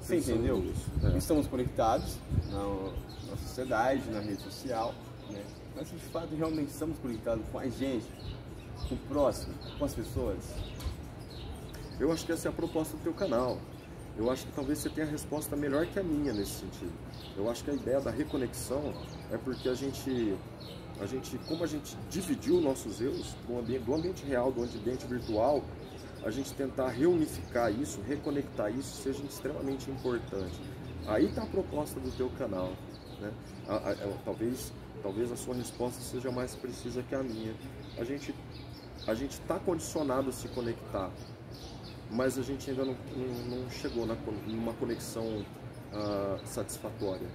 Você 0.00 0.16
entendeu? 0.16 0.58
nisso, 0.58 0.90
é. 1.02 1.18
Estamos 1.18 1.46
conectados 1.46 2.16
na, 2.50 3.30
na 3.30 3.36
sociedade, 3.36 4.10
na 4.10 4.20
rede 4.20 4.42
social, 4.42 4.94
né? 5.30 5.44
mas 5.76 5.90
de 5.90 5.96
fato 5.98 6.34
realmente 6.34 6.70
estamos 6.70 6.98
conectados 6.98 7.44
com 7.52 7.58
a 7.58 7.68
gente, 7.68 8.06
com 8.88 8.94
o 8.94 8.98
próximo, 9.08 9.54
com 9.78 9.84
as 9.84 9.94
pessoas. 9.94 10.38
Eu 12.00 12.10
acho 12.12 12.24
que 12.24 12.32
essa 12.32 12.48
é 12.48 12.50
a 12.50 12.52
proposta 12.52 12.96
do 12.96 13.02
teu 13.02 13.12
canal. 13.12 13.58
Eu 14.18 14.30
acho 14.30 14.46
que 14.46 14.52
talvez 14.52 14.78
você 14.78 14.88
tenha 14.88 15.06
a 15.06 15.10
resposta 15.10 15.54
melhor 15.54 15.86
que 15.86 15.98
a 15.98 16.02
minha 16.02 16.32
nesse 16.32 16.60
sentido. 16.60 16.92
Eu 17.36 17.50
acho 17.50 17.62
que 17.62 17.70
a 17.70 17.74
ideia 17.74 18.00
da 18.00 18.10
reconexão 18.10 18.94
é 19.30 19.36
porque 19.36 19.68
a 19.68 19.74
gente, 19.74 20.34
a 21.00 21.06
gente 21.06 21.36
como 21.46 21.64
a 21.64 21.66
gente 21.66 21.96
dividiu 22.10 22.60
nossos 22.60 23.00
eus 23.00 23.34
do 23.46 23.58
ambiente, 23.58 23.84
do 23.84 23.94
ambiente 23.94 24.24
real, 24.24 24.50
do 24.52 24.62
ambiente 24.62 25.06
virtual, 25.06 25.62
a 26.24 26.30
gente 26.30 26.52
tentar 26.54 26.88
reunificar 26.88 27.70
isso, 27.72 28.00
reconectar 28.06 28.70
isso, 28.76 29.02
seja 29.02 29.22
extremamente 29.24 29.90
importante. 29.90 30.60
Aí 31.06 31.26
está 31.26 31.42
a 31.42 31.46
proposta 31.46 32.00
do 32.00 32.10
teu 32.16 32.28
canal. 32.30 32.72
Né? 33.20 33.32
A- 33.68 33.74
a- 33.76 33.90
a- 33.92 34.18
talvez, 34.24 34.72
talvez 35.02 35.30
a 35.30 35.36
sua 35.36 35.54
resposta 35.54 36.00
seja 36.00 36.30
mais 36.30 36.54
precisa 36.54 37.02
que 37.02 37.14
a 37.14 37.22
minha. 37.22 37.54
A 37.96 38.04
gente 38.04 38.34
a 39.06 39.14
está 39.14 39.58
condicionado 39.60 40.30
a 40.30 40.32
se 40.32 40.48
conectar, 40.48 41.10
mas 42.10 42.36
a 42.36 42.42
gente 42.42 42.68
ainda 42.68 42.84
não, 42.84 42.96
não, 43.16 43.58
não 43.58 43.70
chegou 43.70 44.04
na, 44.04 44.16
numa 44.48 44.72
conexão 44.74 45.44
ah, 45.92 46.38
satisfatória. 46.44 47.28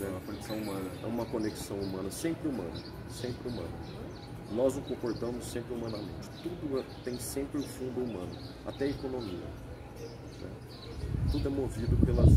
É 0.00 0.08
uma 0.08 0.20
conexão 0.20 0.56
humana. 0.56 0.90
É 1.02 1.06
uma 1.06 1.24
conexão 1.26 1.76
humana, 1.78 2.10
sempre 2.10 2.48
humana, 2.48 2.82
sempre 3.10 3.48
humana. 3.48 3.68
Nós 4.52 4.76
nos 4.76 4.86
comportamos 4.86 5.44
sempre 5.44 5.74
humanamente. 5.74 6.28
Tudo 6.42 6.78
é- 6.80 6.84
tem 7.04 7.18
sempre 7.18 7.60
o 7.60 7.62
fundo 7.62 8.02
humano, 8.04 8.30
até 8.66 8.84
a 8.84 8.88
economia. 8.88 9.38
né? 10.40 10.50
Tudo 11.32 11.48
é 11.48 11.50
movido 11.50 11.96
pelas, 12.04 12.34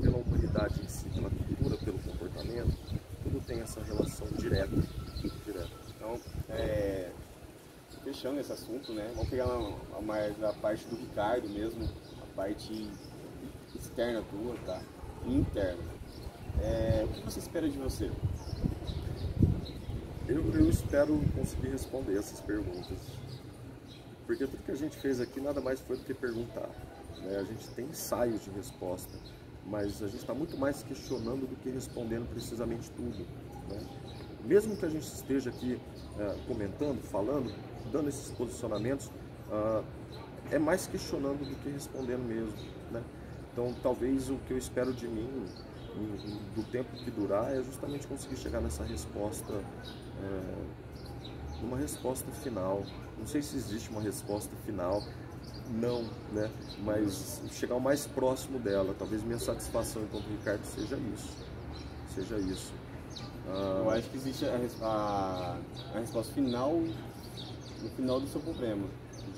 pela 0.00 0.16
humanidade 0.16 0.80
em 0.82 0.88
si, 0.88 1.08
pela 1.10 1.28
cultura, 1.28 1.76
pelo 1.84 1.98
comportamento. 1.98 2.76
Tudo 3.22 3.40
tem 3.46 3.60
essa 3.60 3.82
relação 3.82 4.26
direta. 4.38 4.70
direta. 5.44 5.68
Então, 5.96 6.18
é, 6.48 7.10
fechando 8.04 8.40
esse 8.40 8.52
assunto, 8.52 8.92
né? 8.92 9.10
Vamos 9.14 9.28
pegar 9.28 9.46
mais 10.02 10.42
a 10.42 10.52
parte 10.52 10.86
do 10.86 10.96
Ricardo 10.96 11.48
mesmo, 11.48 11.84
a 12.22 12.36
parte 12.36 12.88
externa 13.74 14.22
tua, 14.30 14.54
tá? 14.64 14.80
Interna. 15.26 15.95
É, 16.62 17.04
o 17.04 17.08
que 17.08 17.20
você 17.22 17.38
espera 17.38 17.68
de 17.68 17.76
você? 17.78 18.10
Eu, 20.28 20.52
eu 20.54 20.68
espero 20.68 21.20
conseguir 21.34 21.68
responder 21.68 22.18
essas 22.18 22.40
perguntas. 22.40 22.98
Porque 24.26 24.46
tudo 24.46 24.62
que 24.64 24.72
a 24.72 24.76
gente 24.76 24.96
fez 24.96 25.20
aqui 25.20 25.40
nada 25.40 25.60
mais 25.60 25.80
foi 25.80 25.96
do 25.96 26.04
que 26.04 26.12
perguntar. 26.12 26.68
né? 27.18 27.36
A 27.36 27.44
gente 27.44 27.68
tem 27.68 27.84
ensaios 27.84 28.42
de 28.42 28.50
resposta, 28.50 29.16
mas 29.64 30.02
a 30.02 30.06
gente 30.06 30.18
está 30.18 30.34
muito 30.34 30.56
mais 30.58 30.82
questionando 30.82 31.48
do 31.48 31.56
que 31.56 31.70
respondendo 31.70 32.28
precisamente 32.30 32.90
tudo. 32.90 33.24
né? 33.68 33.80
Mesmo 34.44 34.76
que 34.76 34.84
a 34.84 34.88
gente 34.88 35.06
esteja 35.06 35.50
aqui 35.50 35.78
eh, 36.18 36.36
comentando, 36.46 37.00
falando, 37.02 37.52
dando 37.90 38.08
esses 38.08 38.30
posicionamentos, 38.30 39.10
ah, 39.50 39.82
é 40.50 40.58
mais 40.58 40.86
questionando 40.86 41.48
do 41.48 41.56
que 41.62 41.68
respondendo 41.68 42.26
mesmo. 42.26 42.52
né? 42.90 43.02
Então, 43.52 43.74
talvez 43.82 44.28
o 44.30 44.36
que 44.46 44.52
eu 44.52 44.58
espero 44.58 44.92
de 44.92 45.08
mim, 45.08 45.28
do 46.54 46.62
tempo 46.70 46.88
que 47.04 47.10
durar, 47.10 47.52
é 47.56 47.62
justamente 47.62 48.06
conseguir 48.06 48.36
chegar 48.36 48.60
nessa 48.60 48.84
resposta, 48.84 49.52
é, 50.22 51.60
numa 51.62 51.76
resposta 51.76 52.30
final. 52.42 52.82
Não 53.18 53.26
sei 53.26 53.40
se 53.42 53.56
existe 53.56 53.88
uma 53.90 54.00
resposta 54.00 54.50
final, 54.64 55.02
não, 55.70 56.02
né? 56.32 56.50
Mas 56.84 57.40
chegar 57.50 57.74
o 57.76 57.80
mais 57.80 58.06
próximo 58.06 58.58
dela. 58.58 58.94
Talvez 58.98 59.22
minha 59.22 59.38
satisfação 59.38 60.02
enquanto 60.02 60.26
Ricardo 60.26 60.64
seja 60.64 60.96
isso, 61.14 61.30
seja 62.14 62.36
isso. 62.38 62.72
Ah, 63.48 63.80
Eu 63.84 63.90
acho 63.90 64.10
que 64.10 64.16
existe 64.16 64.44
a, 64.44 64.58
a- 64.82 65.56
a 65.94 65.98
resposta 66.00 66.32
final 66.34 66.74
no 67.82 67.88
final 67.96 68.20
do 68.20 68.26
seu 68.28 68.40
problema. 68.40 68.86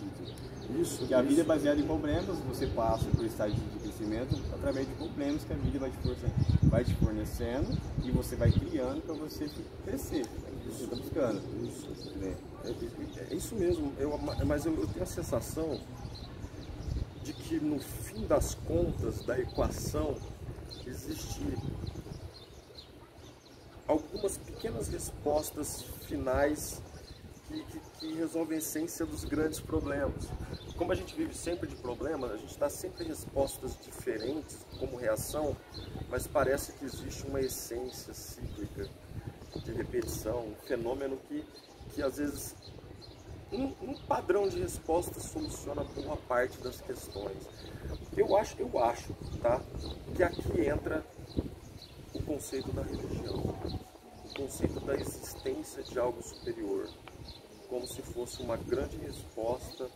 Acredito. 0.07 0.81
isso, 0.81 0.99
Porque 0.99 1.15
a 1.15 1.23
vida 1.23 1.33
é 1.33 1.37
isso. 1.37 1.45
baseada 1.45 1.81
em 1.81 1.85
problemas, 1.85 2.39
você 2.41 2.67
passa 2.69 3.05
por 3.11 3.25
estágio 3.25 3.57
de 3.57 3.79
crescimento 3.81 4.37
através 4.55 4.87
de 4.87 4.95
problemas 4.95 5.45
que 5.45 5.53
a 5.53 5.57
vida 5.57 5.79
vai 5.79 5.91
te 5.91 5.97
fornecendo, 5.99 6.71
vai 6.71 6.85
te 6.85 6.95
fornecendo 6.95 7.79
e 8.05 8.11
você 8.11 8.37
vai 8.37 8.51
criando 8.53 9.03
para 9.03 9.15
você 9.15 9.51
crescer. 9.85 10.27
É 10.27 10.51
o 10.51 10.61
que 10.61 10.69
você 10.71 10.85
está 10.85 10.97
buscando. 10.97 11.43
Isso. 11.67 12.19
né? 12.19 12.37
É, 12.65 13.33
é 13.33 13.35
isso 13.35 13.55
mesmo, 13.55 13.93
eu, 13.99 14.19
mas 14.47 14.67
eu, 14.67 14.75
eu 14.75 14.87
tenho 14.89 15.03
a 15.03 15.07
sensação 15.07 15.81
de 17.23 17.33
que 17.33 17.61
no 17.61 17.79
fim 17.79 18.27
das 18.27 18.55
contas 18.55 19.23
da 19.25 19.39
equação 19.39 20.17
existe 20.87 21.41
algumas 23.87 24.37
pequenas 24.39 24.89
respostas 24.89 25.83
finais 26.07 26.83
que, 27.49 27.63
que, 27.65 27.81
que 27.99 28.13
resolvem 28.15 28.57
a 28.57 28.59
essência 28.59 29.05
dos 29.05 29.25
grandes 29.25 29.61
problemas. 29.61 30.25
Como 30.77 30.93
a 30.93 30.95
gente 30.95 31.15
vive 31.15 31.35
sempre 31.35 31.69
de 31.69 31.75
problemas, 31.77 32.31
a 32.31 32.37
gente 32.37 32.57
dá 32.59 32.71
sempre 32.71 33.05
respostas 33.05 33.77
diferentes 33.85 34.59
como 34.79 34.97
reação, 34.97 35.57
mas 36.09 36.27
parece 36.27 36.73
que 36.73 36.85
existe 36.85 37.27
uma 37.27 37.41
essência 37.41 38.15
cíclica 38.15 38.89
de 39.65 39.73
repetição, 39.73 40.47
um 40.47 40.55
fenômeno 40.67 41.19
que, 41.29 41.45
que 41.95 42.03
às 42.03 42.19
vezes 42.19 42.55
um, 43.53 43.73
um 43.83 43.95
padrão 44.07 44.49
de 44.49 44.61
resposta 44.61 45.19
soluciona 45.21 45.83
boa 45.83 46.17
parte 46.17 46.59
das 46.59 46.81
questões. 46.81 47.37
Eu 48.17 48.37
acho, 48.37 48.57
eu 48.59 48.79
acho, 48.79 49.13
tá, 49.43 49.61
que 50.15 50.23
aqui 50.23 50.61
entra 50.61 51.05
o 52.15 52.23
conceito 52.23 52.71
da 52.73 52.83
religião, 52.83 53.37
o 53.37 54.35
conceito 54.35 54.81
da 54.81 54.95
existência 54.95 55.83
de 55.83 55.99
algo 55.99 56.23
superior, 56.23 56.89
como 57.69 57.87
se 57.87 58.03
fosse 58.03 58.41
uma 58.43 58.57
grande 58.57 58.97
resposta 58.97 59.89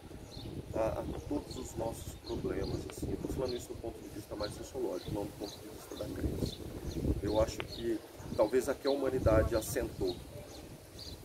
a, 0.74 1.00
a 1.00 1.04
todos 1.28 1.56
os 1.56 1.74
nossos 1.76 2.12
problemas. 2.26 2.78
Assim, 2.90 3.12
estou 3.12 3.30
falando 3.32 3.56
isso 3.56 3.68
do 3.68 3.74
ponto 3.80 3.98
de 4.00 4.08
vista 4.08 4.36
mais 4.36 4.54
sociológico, 4.54 5.10
não 5.12 5.24
do 5.24 5.32
ponto 5.38 5.58
de 5.58 5.68
vista 5.68 5.96
da 5.96 6.04
crença. 6.14 6.56
Eu 7.22 7.40
acho 7.40 7.58
que 7.58 7.98
talvez 8.36 8.68
aqui 8.68 8.86
a 8.86 8.90
humanidade 8.90 9.54
assentou 9.56 10.14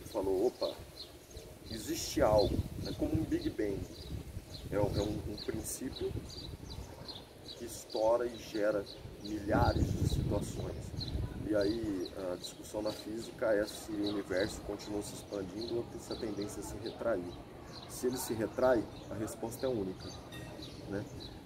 e 0.04 0.08
falou: 0.08 0.46
opa, 0.46 0.72
existe 1.70 2.20
algo, 2.22 2.56
é 2.86 2.92
como 2.92 3.12
um 3.12 3.24
Big 3.24 3.50
Bang, 3.50 3.78
é, 4.70 4.76
é 4.76 4.80
um- 4.80 5.32
um 5.32 5.36
princípio 5.44 6.12
que 7.58 7.64
estoura 7.64 8.26
e 8.26 8.36
gera 8.38 8.84
milhares 9.22 9.84
de 9.84 10.08
situações. 10.08 10.76
E 11.48 11.56
aí 11.56 12.10
a 12.32 12.36
discussão 12.36 12.82
na 12.82 12.92
física 12.92 13.46
é 13.46 13.64
se 13.66 13.90
o 13.92 14.08
universo 14.08 14.60
continua 14.62 15.02
se 15.02 15.14
expandindo 15.14 15.76
ou 15.78 15.84
se 16.00 16.12
a 16.12 16.16
tendência 16.16 16.60
é 16.60 16.62
se 16.62 16.74
retrair. 16.82 17.32
Se 17.88 18.06
ele 18.06 18.18
se 18.18 18.34
retrai, 18.34 18.84
a 19.10 19.14
resposta 19.14 19.64
é 19.66 19.68
única. 19.68 20.08
Né? 20.90 21.02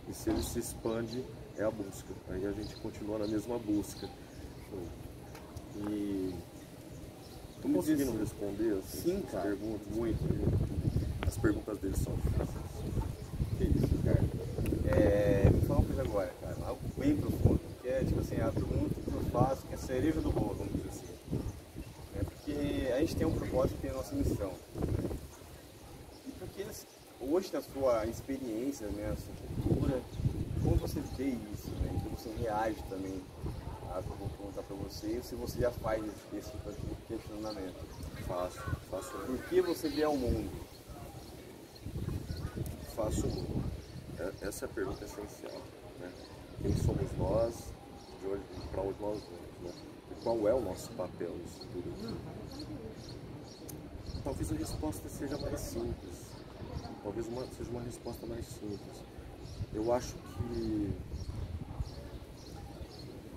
E 0.08 0.12
se 0.14 0.30
ele 0.30 0.42
se 0.42 0.58
expande, 0.58 1.24
é 1.56 1.62
a 1.62 1.70
busca. 1.70 2.12
Aí 2.30 2.44
a 2.46 2.50
gente 2.52 2.74
continua 2.76 3.18
na 3.18 3.26
mesma 3.28 3.58
busca. 3.58 4.08
E 5.88 6.34
Tô 7.60 7.68
conseguindo 7.68 8.10
diz- 8.12 8.20
responder 8.20 8.78
assim, 8.78 8.98
Sim, 9.02 9.22
as 9.24 9.30
cara, 9.30 9.42
perguntas? 9.44 9.86
muito. 9.94 10.18
As 11.26 11.36
perguntas 11.38 11.78
deles 11.78 11.98
são 11.98 12.12
difíceis. 12.16 12.48
Que 13.56 13.64
isso, 13.64 14.02
cara. 14.04 14.20
É, 14.96 15.48
me 15.50 15.60
fala 15.62 15.78
uma 15.80 15.86
coisa 15.86 16.02
agora, 16.02 16.34
cara, 16.40 16.56
algo 16.66 16.80
bem 16.98 17.16
profundo, 17.16 17.51
é 18.02 18.04
tipo 18.04 18.20
assim, 18.20 18.36
que 18.36 19.14
eu 19.14 19.20
faço, 19.30 19.62
que 19.66 19.74
é 19.74 19.76
cereja 19.76 20.20
do 20.20 20.32
bolo, 20.32 20.54
vamos 20.58 20.72
dizer 20.74 20.88
assim. 20.88 21.42
É 22.16 22.24
porque 22.24 22.92
a 22.92 22.98
gente 23.00 23.16
tem 23.16 23.26
um 23.26 23.32
propósito, 23.34 23.78
tem 23.80 23.90
a 23.90 23.94
nossa 23.94 24.14
missão. 24.14 24.52
né? 24.74 25.10
E 26.26 26.30
porque 26.32 26.66
hoje 27.20 27.50
na 27.52 27.62
sua 27.62 28.06
experiência, 28.06 28.86
né, 28.88 29.08
na 29.10 29.16
sua 29.16 29.34
cultura, 29.64 30.02
como 30.62 30.76
você 30.76 31.00
vê 31.16 31.28
isso, 31.54 31.70
né? 31.80 32.00
Como 32.02 32.16
você 32.16 32.30
reage 32.42 32.82
também 32.90 33.20
a 33.90 34.02
que 34.02 34.08
eu 34.10 34.16
vou 34.16 34.28
perguntar 34.30 34.62
pra 34.62 34.76
você, 34.76 35.20
se 35.22 35.34
você 35.34 35.60
já 35.60 35.70
faz 35.70 36.02
esse, 36.02 36.36
esse 36.38 36.50
tipo 36.50 36.70
de 36.72 36.96
questionamento. 37.08 37.74
Faço, 38.26 38.58
faço, 38.90 39.10
Por 39.26 39.38
que 39.48 39.60
você 39.60 39.88
vê 39.88 40.02
ao 40.02 40.16
mundo? 40.16 40.50
faço. 42.96 43.26
É- 44.18 44.46
Essa 44.48 44.64
é 44.64 44.68
a 44.68 44.72
pergunta 44.72 45.04
essencial. 45.04 45.60
Né? 46.00 46.10
Quem 46.62 46.76
somos 46.76 47.10
nós, 47.18 47.71
de 48.22 48.68
para 48.68 48.82
onde 48.82 49.00
nós 49.00 49.20
vamos, 49.20 49.62
né? 49.62 49.72
E 50.10 50.22
qual 50.22 50.48
é 50.48 50.54
o 50.54 50.60
nosso 50.60 50.90
papel 50.92 51.30
nisso 51.36 51.66
tudo? 51.72 52.16
Talvez 54.22 54.52
a 54.52 54.54
resposta 54.54 55.08
seja 55.08 55.36
mais 55.38 55.60
simples. 55.60 56.32
Talvez 57.02 57.26
uma, 57.26 57.44
seja 57.46 57.70
uma 57.70 57.82
resposta 57.82 58.26
mais 58.26 58.46
simples. 58.46 59.04
eu 59.74 59.92
acho 59.92 60.14
que 60.14 60.92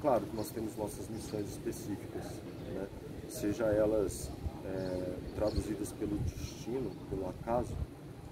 claro 0.02 0.26
que 0.26 0.36
nós 0.36 0.50
temos 0.52 0.76
nossas 0.78 1.10
missões 1.10 1.50
específicas, 1.50 2.26
né? 2.74 2.88
seja 3.28 3.66
elas 3.66 4.30
é, 4.66 5.18
traduzidas 5.36 5.92
pelo 5.94 6.18
destino, 6.20 6.92
pelo 7.10 7.30
acaso, 7.30 7.76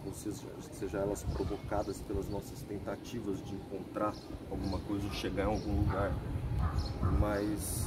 ou 0.06 0.14
seja, 0.14 0.48
seja 0.74 0.98
elas 1.00 1.24
provocadas 1.24 2.00
pelas 2.02 2.30
nossas 2.30 2.62
tentativas 2.64 3.44
de 3.46 3.56
encontrar 3.56 4.14
alguma 4.52 4.80
coisa, 4.82 5.08
de 5.08 5.16
chegar 5.16 5.44
em 5.44 5.54
algum 5.54 5.80
lugar. 5.82 6.14
Mas 7.20 7.86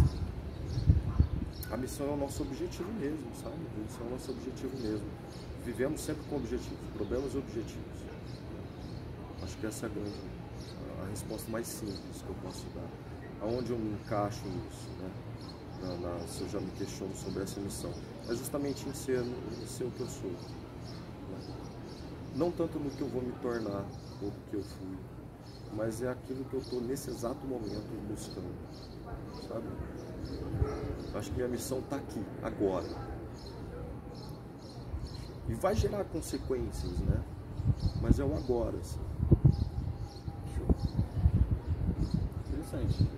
a 1.70 1.76
missão 1.76 2.06
é 2.06 2.10
o 2.10 2.16
nosso 2.16 2.42
objetivo 2.42 2.90
mesmo, 2.94 3.26
sabe? 3.34 3.56
A 3.56 3.80
missão 3.80 4.06
é 4.06 4.08
o 4.08 4.10
nosso 4.12 4.30
objetivo 4.30 4.76
mesmo. 4.78 5.06
Vivemos 5.64 6.00
sempre 6.00 6.22
com 6.28 6.36
objetivos, 6.36 6.78
problemas 6.94 7.34
e 7.34 7.38
objetivos. 7.38 8.06
Acho 9.42 9.56
que 9.58 9.66
essa 9.66 9.86
é 9.86 9.88
a 9.88 9.92
grande, 9.92 10.14
a 11.02 11.10
resposta 11.10 11.50
mais 11.50 11.66
simples 11.66 12.22
que 12.22 12.28
eu 12.28 12.36
posso 12.42 12.64
dar. 12.74 12.88
Aonde 13.42 13.70
eu 13.70 13.78
me 13.78 13.92
encaixo 13.92 14.46
nisso, 14.46 14.88
né? 15.00 15.10
Na, 15.82 15.94
na, 15.96 16.26
se 16.26 16.42
eu 16.42 16.48
já 16.48 16.60
me 16.60 16.70
questiono 16.70 17.14
sobre 17.16 17.42
essa 17.42 17.60
missão. 17.60 17.92
É 18.28 18.34
justamente 18.34 18.88
em 18.88 18.94
ser, 18.94 19.22
em 19.22 19.66
ser 19.66 19.84
o 19.84 19.90
que 19.90 20.00
eu 20.00 20.08
sou. 20.08 20.30
Né? 20.30 21.54
Não 22.34 22.50
tanto 22.50 22.78
no 22.78 22.90
que 22.90 23.02
eu 23.02 23.08
vou 23.08 23.22
me 23.22 23.32
tornar 23.42 23.84
ou 24.22 24.30
do 24.30 24.50
que 24.50 24.56
eu 24.56 24.62
fui, 24.62 24.96
mas 25.72 26.02
é 26.02 26.08
aquilo 26.08 26.44
que 26.44 26.54
eu 26.54 26.60
estou 26.60 26.80
nesse 26.80 27.10
exato 27.10 27.46
momento 27.46 27.86
buscando, 28.08 28.54
sabe? 29.48 29.66
Acho 31.14 31.30
que 31.30 31.36
minha 31.36 31.48
missão 31.48 31.78
está 31.78 31.96
aqui, 31.96 32.22
agora. 32.42 32.86
E 35.48 35.54
vai 35.54 35.74
gerar 35.74 36.04
consequências, 36.04 36.98
né? 37.00 37.22
Mas 38.00 38.18
é 38.18 38.24
o 38.24 38.34
agora, 38.36 38.76
assim. 38.78 39.00
Interessante. 42.48 43.08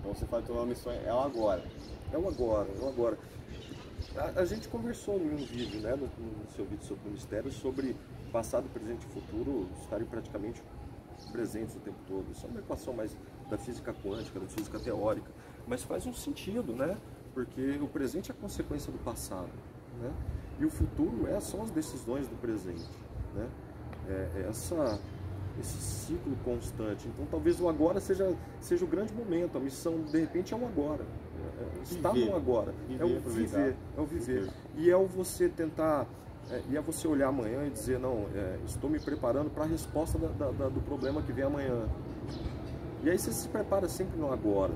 Então 0.00 0.14
você 0.14 0.26
fala 0.26 0.42
que 0.42 0.52
a 0.52 0.66
missão 0.66 0.92
é 0.92 1.12
o 1.12 1.20
agora. 1.20 1.64
É 2.12 2.18
o 2.18 2.28
agora, 2.28 2.68
é 2.68 2.84
o 2.84 2.88
agora. 2.88 3.18
A, 4.16 4.40
a 4.40 4.44
gente 4.44 4.68
conversou 4.68 5.18
em 5.18 5.34
um 5.34 5.44
vídeo, 5.44 5.80
né, 5.80 5.96
no, 5.96 6.06
no 6.06 6.50
seu 6.54 6.64
vídeo 6.64 6.84
sobre 6.84 7.08
o 7.08 7.12
mistério, 7.12 7.50
sobre 7.50 7.96
passado, 8.34 8.68
presente 8.74 9.06
e 9.06 9.12
futuro 9.12 9.68
estarem 9.80 10.04
praticamente 10.04 10.60
presentes 11.30 11.76
o 11.76 11.78
tempo 11.78 11.98
todo. 12.08 12.24
Isso 12.32 12.44
é 12.44 12.50
uma 12.50 12.58
equação 12.58 12.92
mais 12.92 13.16
da 13.48 13.56
física 13.56 13.94
quântica, 13.94 14.40
da 14.40 14.46
física 14.46 14.80
teórica, 14.80 15.30
mas 15.68 15.84
faz 15.84 16.04
um 16.04 16.12
sentido, 16.12 16.72
né? 16.72 16.96
Porque 17.32 17.78
o 17.80 17.86
presente 17.86 18.32
é 18.32 18.34
a 18.34 18.36
consequência 18.36 18.90
do 18.90 18.98
passado, 18.98 19.50
né? 20.02 20.12
E 20.58 20.64
o 20.64 20.70
futuro 20.70 21.28
é, 21.28 21.38
são 21.38 21.62
as 21.62 21.70
decisões 21.70 22.26
do 22.26 22.34
presente, 22.40 22.90
né? 23.36 23.48
É, 24.08 24.30
é 24.40 24.46
essa, 24.48 24.98
esse 25.60 25.78
ciclo 25.78 26.36
constante. 26.44 27.06
Então, 27.06 27.26
talvez 27.30 27.60
o 27.60 27.68
agora 27.68 28.00
seja, 28.00 28.36
seja 28.60 28.84
o 28.84 28.88
grande 28.88 29.14
momento. 29.14 29.56
A 29.56 29.60
missão, 29.60 30.02
de 30.02 30.18
repente, 30.18 30.52
é 30.52 30.56
o 30.56 30.66
agora. 30.66 31.04
É, 31.04 31.62
é 31.62 31.82
está 31.82 32.12
no 32.12 32.34
agora. 32.34 32.74
Viver, 32.88 33.00
é 33.00 33.04
o 33.04 33.20
viver. 33.20 33.76
É 33.96 34.00
o 34.00 34.04
viver. 34.04 34.50
E 34.76 34.90
é 34.90 34.96
o 34.96 35.06
você 35.06 35.48
tentar 35.48 36.06
é, 36.50 36.62
e 36.68 36.76
é 36.76 36.80
você 36.80 37.08
olhar 37.08 37.28
amanhã 37.28 37.66
e 37.66 37.70
dizer, 37.70 37.98
não, 37.98 38.26
é, 38.34 38.58
estou 38.66 38.90
me 38.90 39.00
preparando 39.00 39.50
para 39.50 39.64
a 39.64 39.66
resposta 39.66 40.18
da, 40.18 40.28
da, 40.28 40.50
da, 40.50 40.68
do 40.68 40.80
problema 40.82 41.22
que 41.22 41.32
vem 41.32 41.44
amanhã. 41.44 41.88
E 43.02 43.10
aí 43.10 43.18
você 43.18 43.32
se 43.32 43.48
prepara 43.48 43.88
sempre 43.88 44.18
no 44.18 44.32
agora. 44.32 44.72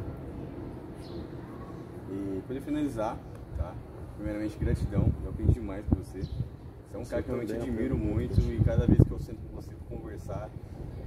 E 2.11 2.43
para 2.47 2.61
finalizar, 2.61 3.19
tá? 3.57 3.75
Primeiramente, 4.17 4.57
gratidão. 4.59 5.13
Eu 5.25 5.31
aprendi 5.31 5.53
demais 5.53 5.85
com 5.87 5.97
você. 5.97 6.21
Você 6.21 6.95
é 6.95 6.99
um 6.99 7.05
cara 7.05 7.23
que 7.23 7.29
eu 7.29 7.37
realmente 7.37 7.55
admiro 7.55 7.97
muito 7.97 8.41
e 8.41 8.61
cada 8.65 8.87
vez 8.87 9.03
que 9.03 9.11
eu 9.11 9.19
sento 9.19 9.41
com 9.49 9.57
você 9.57 9.73
para 9.75 9.97
conversar, 9.97 10.51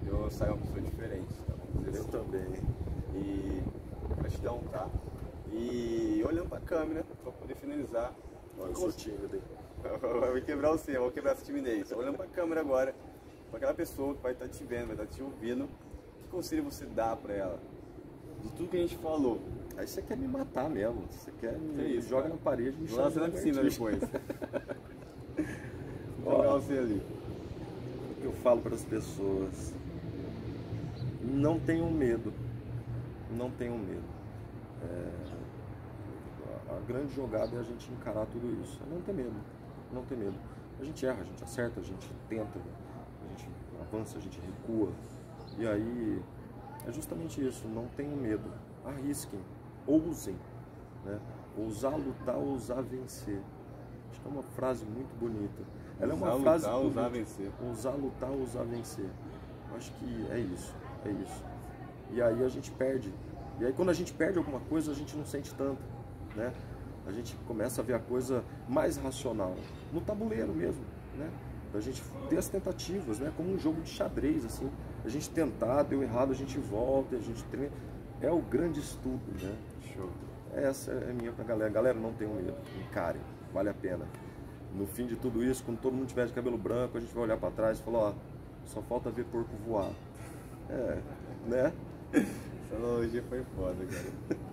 eu 0.05 0.29
saio 0.29 0.53
uma 0.53 0.61
pessoa 0.61 0.81
diferente, 0.81 1.33
tá? 1.47 1.53
Dizer 1.85 1.97
eu 1.97 2.01
assim. 2.01 2.11
também. 2.11 2.53
E 3.15 3.63
gratidão, 4.17 4.59
tá? 4.71 4.87
E 5.51 6.23
olhando 6.25 6.49
para 6.49 6.59
a 6.59 6.61
câmera, 6.61 7.03
para 7.23 7.31
poder 7.31 7.55
finalizar. 7.55 8.13
Olha, 8.59 8.69
eu 8.69 8.75
sou 8.75 8.91
tímido, 8.91 9.41
Vou 10.31 10.41
quebrar 10.41 10.71
o 10.71 10.77
seu, 10.77 11.01
vou 11.01 11.11
quebrar 11.11 11.31
essa 11.31 11.43
timidez. 11.43 11.91
Olhando 11.91 12.15
para 12.15 12.25
a 12.25 12.29
câmera 12.29 12.61
agora, 12.61 12.93
para 13.49 13.57
aquela 13.57 13.73
pessoa 13.73 14.13
que 14.13 14.21
vai 14.21 14.33
estar 14.33 14.45
tá 14.45 14.51
te 14.51 14.63
vendo, 14.63 14.87
vai 14.87 14.95
estar 14.95 15.05
tá 15.05 15.11
te 15.11 15.21
ouvindo, 15.21 15.67
que 16.19 16.27
conselho 16.29 16.63
você 16.63 16.85
dá 16.85 17.15
para 17.15 17.33
ela? 17.33 17.59
De 18.41 18.49
tudo 18.51 18.69
que 18.69 18.77
a 18.77 18.81
gente 18.81 18.97
falou. 18.97 19.39
Aí 19.77 19.87
você 19.87 20.01
quer 20.01 20.17
me 20.17 20.27
matar 20.27 20.69
mesmo. 20.69 21.03
Você 21.09 21.31
quer 21.39 21.57
me 21.57 21.97
isso, 21.97 22.09
joga 22.09 22.23
cara. 22.23 22.33
na 22.35 22.41
parede 22.41 22.77
me 22.77 22.89
Lança 22.89 23.19
na 23.19 23.29
piscina 23.29 23.63
depois. 23.63 23.99
Jogar 26.23 26.53
você 26.53 26.77
ali. 26.77 27.01
Eu 28.21 28.31
falo 28.33 28.61
para 28.61 28.75
as 28.75 28.83
pessoas. 28.83 29.73
Não 31.21 31.59
tenham 31.59 31.89
medo. 31.89 32.33
Não 33.31 33.49
tenham 33.51 33.77
medo. 33.77 34.03
É, 34.83 35.11
a 36.75 36.79
grande 36.87 37.13
jogada 37.13 37.55
é 37.55 37.59
a 37.59 37.63
gente 37.63 37.91
encarar 37.91 38.25
tudo 38.27 38.51
isso. 38.61 38.79
É 38.85 38.93
não 38.93 39.01
ter 39.01 39.13
medo 39.13 39.35
não 39.93 40.03
ter 40.03 40.17
medo. 40.17 40.35
A 40.79 40.83
gente 40.83 41.05
erra, 41.05 41.21
a 41.21 41.23
gente 41.23 41.43
acerta, 41.43 41.79
a 41.79 41.83
gente 41.83 42.11
tenta, 42.27 42.59
a 42.59 43.27
gente 43.29 43.49
avança, 43.79 44.17
a 44.17 44.21
gente 44.21 44.39
recua. 44.39 44.91
E 45.57 45.67
aí 45.67 46.21
é 46.87 46.91
justamente 46.91 47.45
isso, 47.45 47.67
não 47.67 47.85
tenham 47.89 48.15
medo, 48.15 48.51
arrisquem, 48.85 49.39
ousem. 49.85 50.35
Né? 51.05 51.19
Ousar 51.57 51.95
lutar, 51.95 52.37
ousar 52.37 52.81
vencer. 52.81 53.41
Acho 54.09 54.21
que 54.21 54.27
é 54.27 54.31
uma 54.31 54.43
frase 54.43 54.85
muito 54.85 55.13
bonita. 55.19 55.61
Ela 55.99 56.13
ousar 56.13 56.29
é 56.29 56.33
uma 56.33 56.41
frase. 56.41 56.65
Lutar, 56.65 56.79
ousar 56.79 57.09
vencer. 57.09 57.51
Ousar 57.61 57.95
lutar, 57.95 58.31
ousar 58.31 58.65
vencer. 58.65 59.09
Acho 59.75 59.91
que 59.93 60.27
é 60.31 60.39
isso, 60.39 60.73
é 61.05 61.09
isso. 61.11 61.43
E 62.11 62.21
aí 62.21 62.43
a 62.43 62.49
gente 62.49 62.71
perde. 62.71 63.13
E 63.59 63.65
aí 63.65 63.73
quando 63.73 63.89
a 63.89 63.93
gente 63.93 64.13
perde 64.13 64.37
alguma 64.37 64.59
coisa, 64.61 64.91
a 64.91 64.95
gente 64.95 65.15
não 65.15 65.25
sente 65.25 65.53
tanto. 65.55 65.81
Né? 66.35 66.53
A 67.05 67.11
gente 67.11 67.35
começa 67.47 67.81
a 67.81 67.83
ver 67.83 67.93
a 67.93 67.99
coisa 67.99 68.43
mais 68.67 68.97
racional, 68.97 69.55
no 69.91 70.01
tabuleiro 70.01 70.53
mesmo, 70.53 70.83
né? 71.17 71.29
A 71.73 71.79
gente 71.79 72.03
ter 72.29 72.37
as 72.37 72.49
tentativas, 72.49 73.19
né? 73.19 73.31
Como 73.37 73.53
um 73.53 73.57
jogo 73.57 73.81
de 73.81 73.89
xadrez, 73.89 74.45
assim. 74.45 74.69
A 75.05 75.09
gente 75.09 75.29
tentar, 75.29 75.83
deu 75.83 76.03
errado, 76.03 76.31
a 76.31 76.35
gente 76.35 76.59
volta, 76.59 77.15
a 77.15 77.19
gente 77.19 77.41
treina. 77.45 77.71
É 78.19 78.29
o 78.29 78.41
grande 78.41 78.81
estudo, 78.81 79.21
né? 79.41 79.55
Show. 79.93 80.09
Essa 80.53 80.91
é 80.91 81.11
a 81.11 81.13
minha 81.13 81.31
pra 81.31 81.45
galera. 81.45 81.69
Galera, 81.69 81.97
não 81.97 82.11
tenham 82.13 82.33
medo, 82.33 82.55
encarem, 82.77 83.21
vale 83.53 83.69
a 83.69 83.73
pena. 83.73 84.05
No 84.75 84.85
fim 84.85 85.07
de 85.07 85.15
tudo 85.15 85.43
isso, 85.43 85.63
quando 85.63 85.79
todo 85.79 85.93
mundo 85.93 86.07
tiver 86.07 86.25
de 86.27 86.33
cabelo 86.33 86.57
branco, 86.57 86.97
a 86.97 87.01
gente 87.01 87.13
vai 87.13 87.23
olhar 87.23 87.37
para 87.37 87.51
trás 87.51 87.79
e 87.79 87.81
falar, 87.83 87.99
ó, 87.99 88.13
só 88.65 88.81
falta 88.81 89.09
ver 89.09 89.25
porco 89.25 89.49
voar. 89.65 89.91
É, 90.69 90.99
né? 91.47 91.73
Essa 92.13 92.75
analogia 92.75 93.23
foi 93.29 93.43
foda, 93.55 93.85
cara. 93.85 94.50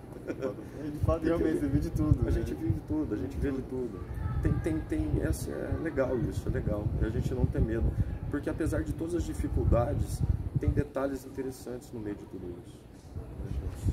De 0.91 0.99
fato, 0.99 1.23
realmente, 1.23 1.59
você 1.59 1.67
vive 1.67 1.89
tudo. 1.89 2.19
A 2.21 2.23
né? 2.25 2.31
gente 2.31 2.53
vive 2.53 2.81
tudo, 2.87 3.13
a 3.13 3.17
gente 3.17 3.37
vive 3.37 3.61
tudo. 3.63 3.99
Tem, 4.41 4.53
tem, 4.59 4.79
tem, 4.79 5.21
essa, 5.21 5.51
é 5.51 5.77
legal 5.81 6.17
isso, 6.19 6.47
é 6.47 6.51
legal. 6.51 6.85
E 7.01 7.05
a 7.05 7.09
gente 7.09 7.33
não 7.33 7.45
tem 7.45 7.61
medo. 7.61 7.91
Porque 8.29 8.49
apesar 8.49 8.83
de 8.83 8.93
todas 8.93 9.15
as 9.15 9.23
dificuldades, 9.23 10.21
tem 10.59 10.69
detalhes 10.69 11.25
interessantes 11.25 11.91
no 11.91 11.99
meio 11.99 12.15
de 12.15 12.25
tudo 12.25 12.55
isso. 12.65 12.79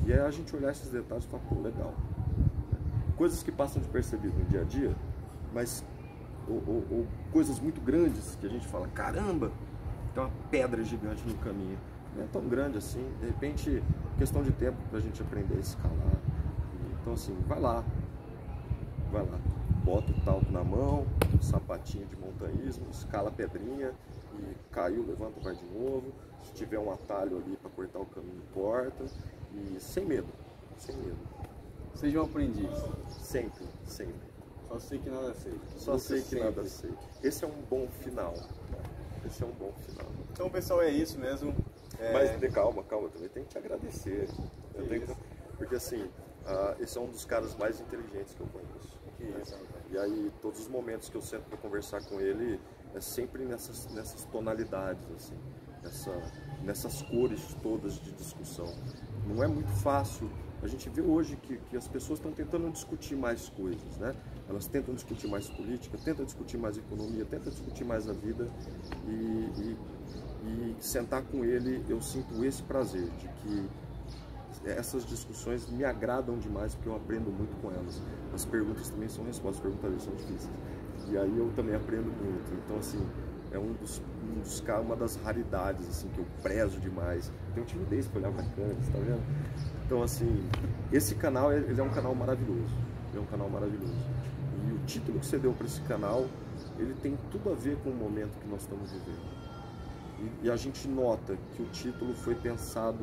E 0.06 0.12
aí 0.12 0.20
a 0.20 0.30
gente 0.30 0.54
olhar 0.54 0.70
esses 0.70 0.90
detalhes 0.90 1.24
e 1.24 1.28
falar, 1.28 1.42
pô, 1.44 1.60
legal. 1.60 1.94
Coisas 3.16 3.42
que 3.42 3.50
passam 3.50 3.80
de 3.80 3.88
percebido 3.88 4.36
no 4.38 4.44
dia 4.44 4.60
a 4.60 4.64
dia, 4.64 4.94
mas 5.54 5.84
ou, 6.48 6.62
ou, 6.66 6.84
ou, 6.90 7.06
coisas 7.32 7.58
muito 7.58 7.80
grandes 7.80 8.36
que 8.40 8.46
a 8.46 8.50
gente 8.50 8.66
fala, 8.68 8.86
caramba, 8.88 9.50
tem 10.14 10.22
uma 10.22 10.32
pedra 10.50 10.84
gigante 10.84 11.22
no 11.26 11.34
caminho. 11.38 11.78
Não 12.14 12.24
é 12.24 12.26
tão 12.32 12.42
grande 12.48 12.78
assim, 12.78 13.04
de 13.20 13.26
repente, 13.26 13.82
questão 14.18 14.42
de 14.42 14.52
tempo 14.52 14.76
para 14.88 14.98
a 14.98 15.02
gente 15.02 15.20
aprender 15.20 15.56
a 15.56 15.60
escalar. 15.60 16.16
Então 17.06 17.14
assim, 17.14 17.36
vai 17.46 17.60
lá, 17.60 17.84
vai 19.12 19.24
lá, 19.24 19.38
bota 19.84 20.10
o 20.10 20.20
talco 20.24 20.50
na 20.50 20.64
mão, 20.64 21.06
sapatinho 21.40 22.04
de 22.04 22.16
montanhismo, 22.16 22.84
escala 22.90 23.28
a 23.28 23.32
pedrinha 23.32 23.94
e 24.34 24.56
caiu, 24.72 25.06
levanta, 25.06 25.38
vai 25.38 25.54
de 25.54 25.64
novo. 25.66 26.12
Se 26.42 26.52
tiver 26.54 26.80
um 26.80 26.90
atalho 26.90 27.36
ali 27.36 27.56
para 27.58 27.70
cortar 27.70 28.00
o 28.00 28.06
caminho, 28.06 28.42
corta 28.52 29.04
e 29.54 29.78
sem 29.78 30.04
medo, 30.04 30.26
sem 30.76 30.96
medo. 30.96 31.16
Seja 31.94 32.20
um 32.20 32.24
aprendiz. 32.24 32.72
Sempre, 33.08 33.64
sempre. 33.84 34.28
Só 34.68 34.80
sei 34.80 34.98
que 34.98 35.08
nada 35.08 35.32
sei. 35.34 35.54
Só 35.76 35.92
Você 35.92 36.08
sei 36.08 36.22
que 36.22 36.28
sempre. 36.28 36.44
nada 36.44 36.64
sei. 36.64 36.90
Esse 37.22 37.44
é 37.44 37.46
um 37.46 37.62
bom 37.70 37.86
final. 38.00 38.34
Esse 39.24 39.44
é 39.44 39.46
um 39.46 39.52
bom 39.52 39.72
final. 39.86 40.10
Então, 40.32 40.50
pessoal, 40.50 40.82
é 40.82 40.90
isso 40.90 41.20
mesmo. 41.20 41.54
É... 42.00 42.12
Mas 42.12 42.40
de 42.40 42.48
calma, 42.48 42.82
calma, 42.82 43.08
também 43.10 43.28
tem 43.28 43.44
que 43.44 43.50
te 43.50 43.58
agradecer. 43.58 44.28
Tenho 44.88 45.06
que... 45.06 45.16
Porque 45.56 45.76
assim, 45.76 46.10
Uh, 46.46 46.80
esse 46.80 46.96
é 46.96 47.00
um 47.00 47.08
dos 47.08 47.24
caras 47.24 47.56
mais 47.56 47.80
inteligentes 47.80 48.34
que 48.34 48.40
eu 48.40 48.46
conheço. 48.46 49.40
Isso. 49.40 49.58
E 49.90 49.98
aí, 49.98 50.32
todos 50.40 50.60
os 50.60 50.68
momentos 50.68 51.08
que 51.08 51.16
eu 51.16 51.22
sento 51.22 51.44
para 51.44 51.58
conversar 51.58 52.02
com 52.04 52.20
ele, 52.20 52.60
é 52.94 53.00
sempre 53.00 53.44
nessas, 53.44 53.86
nessas 53.92 54.24
tonalidades, 54.24 55.04
assim, 55.14 55.36
nessa, 55.82 56.12
nessas 56.62 57.02
cores 57.02 57.40
todas 57.62 57.94
de 57.94 58.12
discussão. 58.12 58.72
Não 59.26 59.42
é 59.42 59.46
muito 59.46 59.70
fácil. 59.82 60.30
A 60.62 60.66
gente 60.68 60.88
vê 60.88 61.02
hoje 61.02 61.36
que, 61.36 61.58
que 61.58 61.76
as 61.76 61.86
pessoas 61.86 62.18
estão 62.18 62.32
tentando 62.32 62.70
discutir 62.70 63.16
mais 63.16 63.48
coisas, 63.50 63.96
né? 63.98 64.14
Elas 64.48 64.66
tentam 64.66 64.94
discutir 64.94 65.26
mais 65.28 65.48
política, 65.48 65.98
tentam 65.98 66.24
discutir 66.24 66.56
mais 66.56 66.78
economia, 66.78 67.24
tentam 67.24 67.52
discutir 67.52 67.84
mais 67.84 68.08
a 68.08 68.12
vida 68.12 68.48
e, 69.06 69.10
e, 69.10 69.76
e 70.44 70.76
sentar 70.80 71.22
com 71.24 71.44
ele 71.44 71.84
eu 71.88 72.00
sinto 72.00 72.44
esse 72.44 72.62
prazer 72.62 73.08
de 73.10 73.28
que 73.28 73.68
essas 74.70 75.06
discussões 75.06 75.68
me 75.68 75.84
agradam 75.84 76.38
demais 76.38 76.74
porque 76.74 76.88
eu 76.88 76.96
aprendo 76.96 77.30
muito 77.30 77.56
com 77.60 77.70
elas. 77.70 78.02
As 78.34 78.44
perguntas 78.44 78.90
também 78.90 79.08
são 79.08 79.24
respostas, 79.24 79.64
as 79.64 79.72
perguntas 79.72 80.02
são 80.02 80.14
difíceis. 80.14 80.50
E 81.08 81.16
aí 81.16 81.38
eu 81.38 81.52
também 81.54 81.74
aprendo 81.74 82.12
muito. 82.22 82.52
Então, 82.64 82.78
assim, 82.78 83.06
é 83.52 83.58
um 83.58 83.72
dos, 83.74 84.02
um 84.22 84.40
dos 84.40 84.62
uma 84.84 84.96
das 84.96 85.16
raridades 85.16 85.88
assim 85.88 86.08
que 86.08 86.18
eu 86.18 86.26
prezo 86.42 86.80
demais. 86.80 87.30
Tenho 87.54 87.66
timidez 87.66 88.08
para 88.08 88.20
olhar 88.20 88.32
câmera, 88.32 88.76
tá 88.92 88.98
vendo? 88.98 89.22
Então, 89.84 90.02
assim, 90.02 90.48
esse 90.92 91.14
canal 91.14 91.52
ele 91.52 91.80
é 91.80 91.84
um 91.84 91.90
canal 91.90 92.14
maravilhoso. 92.14 92.74
Ele 93.10 93.18
é 93.18 93.20
um 93.20 93.26
canal 93.26 93.48
maravilhoso. 93.48 93.94
E 94.68 94.72
o 94.72 94.78
título 94.84 95.20
que 95.20 95.26
você 95.26 95.38
deu 95.38 95.52
para 95.52 95.66
esse 95.66 95.80
canal, 95.82 96.26
ele 96.78 96.94
tem 96.94 97.16
tudo 97.30 97.52
a 97.52 97.54
ver 97.54 97.76
com 97.78 97.90
o 97.90 97.94
momento 97.94 98.36
que 98.40 98.48
nós 98.48 98.62
estamos 98.62 98.90
vivendo. 98.90 99.36
E, 100.18 100.46
e 100.46 100.50
a 100.50 100.56
gente 100.56 100.88
nota 100.88 101.36
que 101.54 101.62
o 101.62 101.66
título 101.66 102.14
foi 102.14 102.34
pensado 102.34 102.98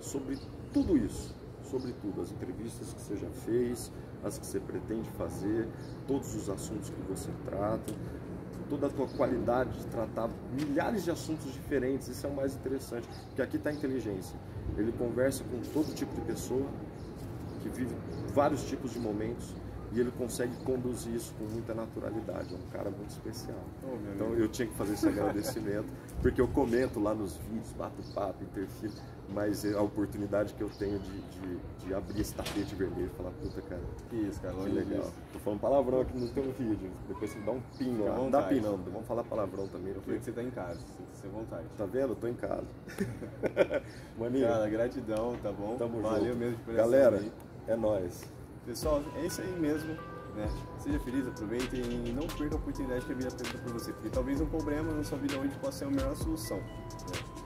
sobre 0.00 0.38
tudo 0.72 0.96
isso, 0.96 1.34
sobre 1.62 1.92
tudo, 1.92 2.22
as 2.22 2.30
entrevistas 2.30 2.92
que 2.92 3.00
você 3.00 3.16
já 3.16 3.30
fez, 3.44 3.92
as 4.24 4.38
que 4.38 4.46
você 4.46 4.58
pretende 4.58 5.08
fazer, 5.10 5.68
todos 6.06 6.34
os 6.34 6.48
assuntos 6.48 6.90
que 6.90 7.00
você 7.02 7.30
trata, 7.44 7.94
toda 8.68 8.86
a 8.86 8.90
tua 8.90 9.06
qualidade 9.08 9.78
de 9.78 9.86
tratar 9.86 10.28
milhares 10.52 11.04
de 11.04 11.10
assuntos 11.10 11.52
diferentes, 11.52 12.08
isso 12.08 12.26
é 12.26 12.30
o 12.30 12.34
mais 12.34 12.54
interessante, 12.54 13.08
porque 13.26 13.42
aqui 13.42 13.56
está 13.56 13.70
a 13.70 13.72
inteligência. 13.72 14.38
Ele 14.76 14.92
conversa 14.92 15.42
com 15.44 15.60
todo 15.72 15.94
tipo 15.94 16.14
de 16.14 16.20
pessoa, 16.22 16.66
que 17.62 17.68
vive 17.68 17.94
vários 18.34 18.62
tipos 18.64 18.92
de 18.92 18.98
momentos, 18.98 19.54
e 19.90 20.00
ele 20.00 20.10
consegue 20.10 20.54
conduzir 20.64 21.14
isso 21.14 21.34
com 21.38 21.44
muita 21.44 21.74
naturalidade. 21.74 22.54
É 22.54 22.58
um 22.58 22.70
cara 22.70 22.90
muito 22.90 23.08
especial. 23.08 23.58
Oh, 23.82 23.96
então 24.14 24.34
eu 24.34 24.46
tinha 24.48 24.68
que 24.68 24.74
fazer 24.74 24.92
esse 24.92 25.08
agradecimento, 25.08 25.86
porque 26.20 26.40
eu 26.40 26.48
comento 26.48 27.00
lá 27.00 27.14
nos 27.14 27.36
vídeos, 27.38 27.72
bato 27.72 28.02
papo, 28.14 28.44
interfiro, 28.44 28.92
mas 29.34 29.64
a 29.64 29.82
oportunidade 29.82 30.54
que 30.54 30.62
eu 30.62 30.70
tenho 30.70 30.98
de, 30.98 31.20
de, 31.20 31.56
de 31.84 31.94
abrir 31.94 32.20
esse 32.20 32.34
tapete 32.34 32.74
vermelho 32.74 33.10
e 33.12 33.16
falar, 33.16 33.30
puta 33.30 33.60
cara, 33.62 33.82
que 34.08 34.16
isso, 34.16 34.40
cara, 34.40 34.54
que 34.54 34.68
legal. 34.68 35.00
Disso. 35.00 35.14
Tô 35.32 35.38
falando 35.38 35.60
palavrão 35.60 36.00
aqui 36.00 36.18
no 36.18 36.28
teu 36.28 36.52
vídeo, 36.52 36.90
depois 37.06 37.30
você 37.30 37.38
dá 37.40 37.52
um 37.52 37.60
pin 37.76 37.98
lá. 37.98 38.28
Dá 38.30 38.42
pin 38.42 38.60
não, 38.60 38.76
vamos 38.76 39.06
falar 39.06 39.24
palavrão 39.24 39.68
também. 39.68 39.92
Eu 39.94 40.00
falei 40.00 40.18
que 40.18 40.24
você 40.24 40.32
tá 40.32 40.42
em 40.42 40.50
casa, 40.50 40.80
você 41.12 41.22
tem 41.22 41.30
vontade. 41.30 41.64
Tá 41.76 41.84
vendo? 41.84 42.12
Eu 42.12 42.16
tô 42.16 42.26
em 42.26 42.34
casa. 42.34 42.66
Maninho. 44.18 44.48
Cara, 44.48 44.68
gratidão, 44.68 45.36
tá 45.42 45.52
bom? 45.52 45.76
Tamo 45.76 46.00
Valeu 46.00 46.26
junto. 46.26 46.38
mesmo 46.38 46.58
por 46.64 46.74
Galera, 46.74 47.22
é 47.66 47.76
nóis. 47.76 48.24
Pessoal, 48.64 49.02
é 49.16 49.26
isso 49.26 49.40
aí 49.40 49.60
mesmo. 49.60 49.94
Né? 50.34 50.48
Seja 50.78 51.00
feliz, 51.00 51.26
aproveite 51.26 51.76
e 51.76 52.12
não 52.12 52.26
perca 52.28 52.54
a 52.54 52.58
oportunidade 52.58 53.04
que 53.04 53.12
a 53.12 53.14
vida 53.14 53.28
apresenta 53.28 53.58
por 53.58 53.72
você, 53.72 53.92
porque 53.92 54.08
talvez 54.08 54.40
um 54.40 54.46
problema 54.46 54.92
na 54.92 55.02
sua 55.02 55.18
vida 55.18 55.36
hoje 55.36 55.52
possa 55.60 55.78
ser 55.78 55.84
a 55.86 55.90
melhor 55.90 56.14
solução. 56.14 56.58
Né? 56.58 57.37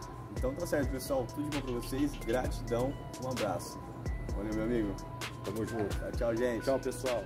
Então 0.43 0.53
tá 0.57 0.67
certo, 0.67 0.91
pessoal. 0.91 1.25
Tudo 1.25 1.49
de 1.49 1.61
bom 1.61 1.67
pra 1.67 1.75
vocês. 1.75 2.11
Gratidão. 2.27 2.93
Um 3.25 3.31
abraço. 3.31 3.79
Valeu, 4.35 4.53
meu 4.55 4.65
amigo. 4.65 4.95
Tamo 5.45 5.65
junto. 5.65 5.97
Tchau, 5.97 6.11
tchau 6.11 6.37
gente. 6.37 6.65
Tchau, 6.65 6.81
pessoal. 6.81 7.23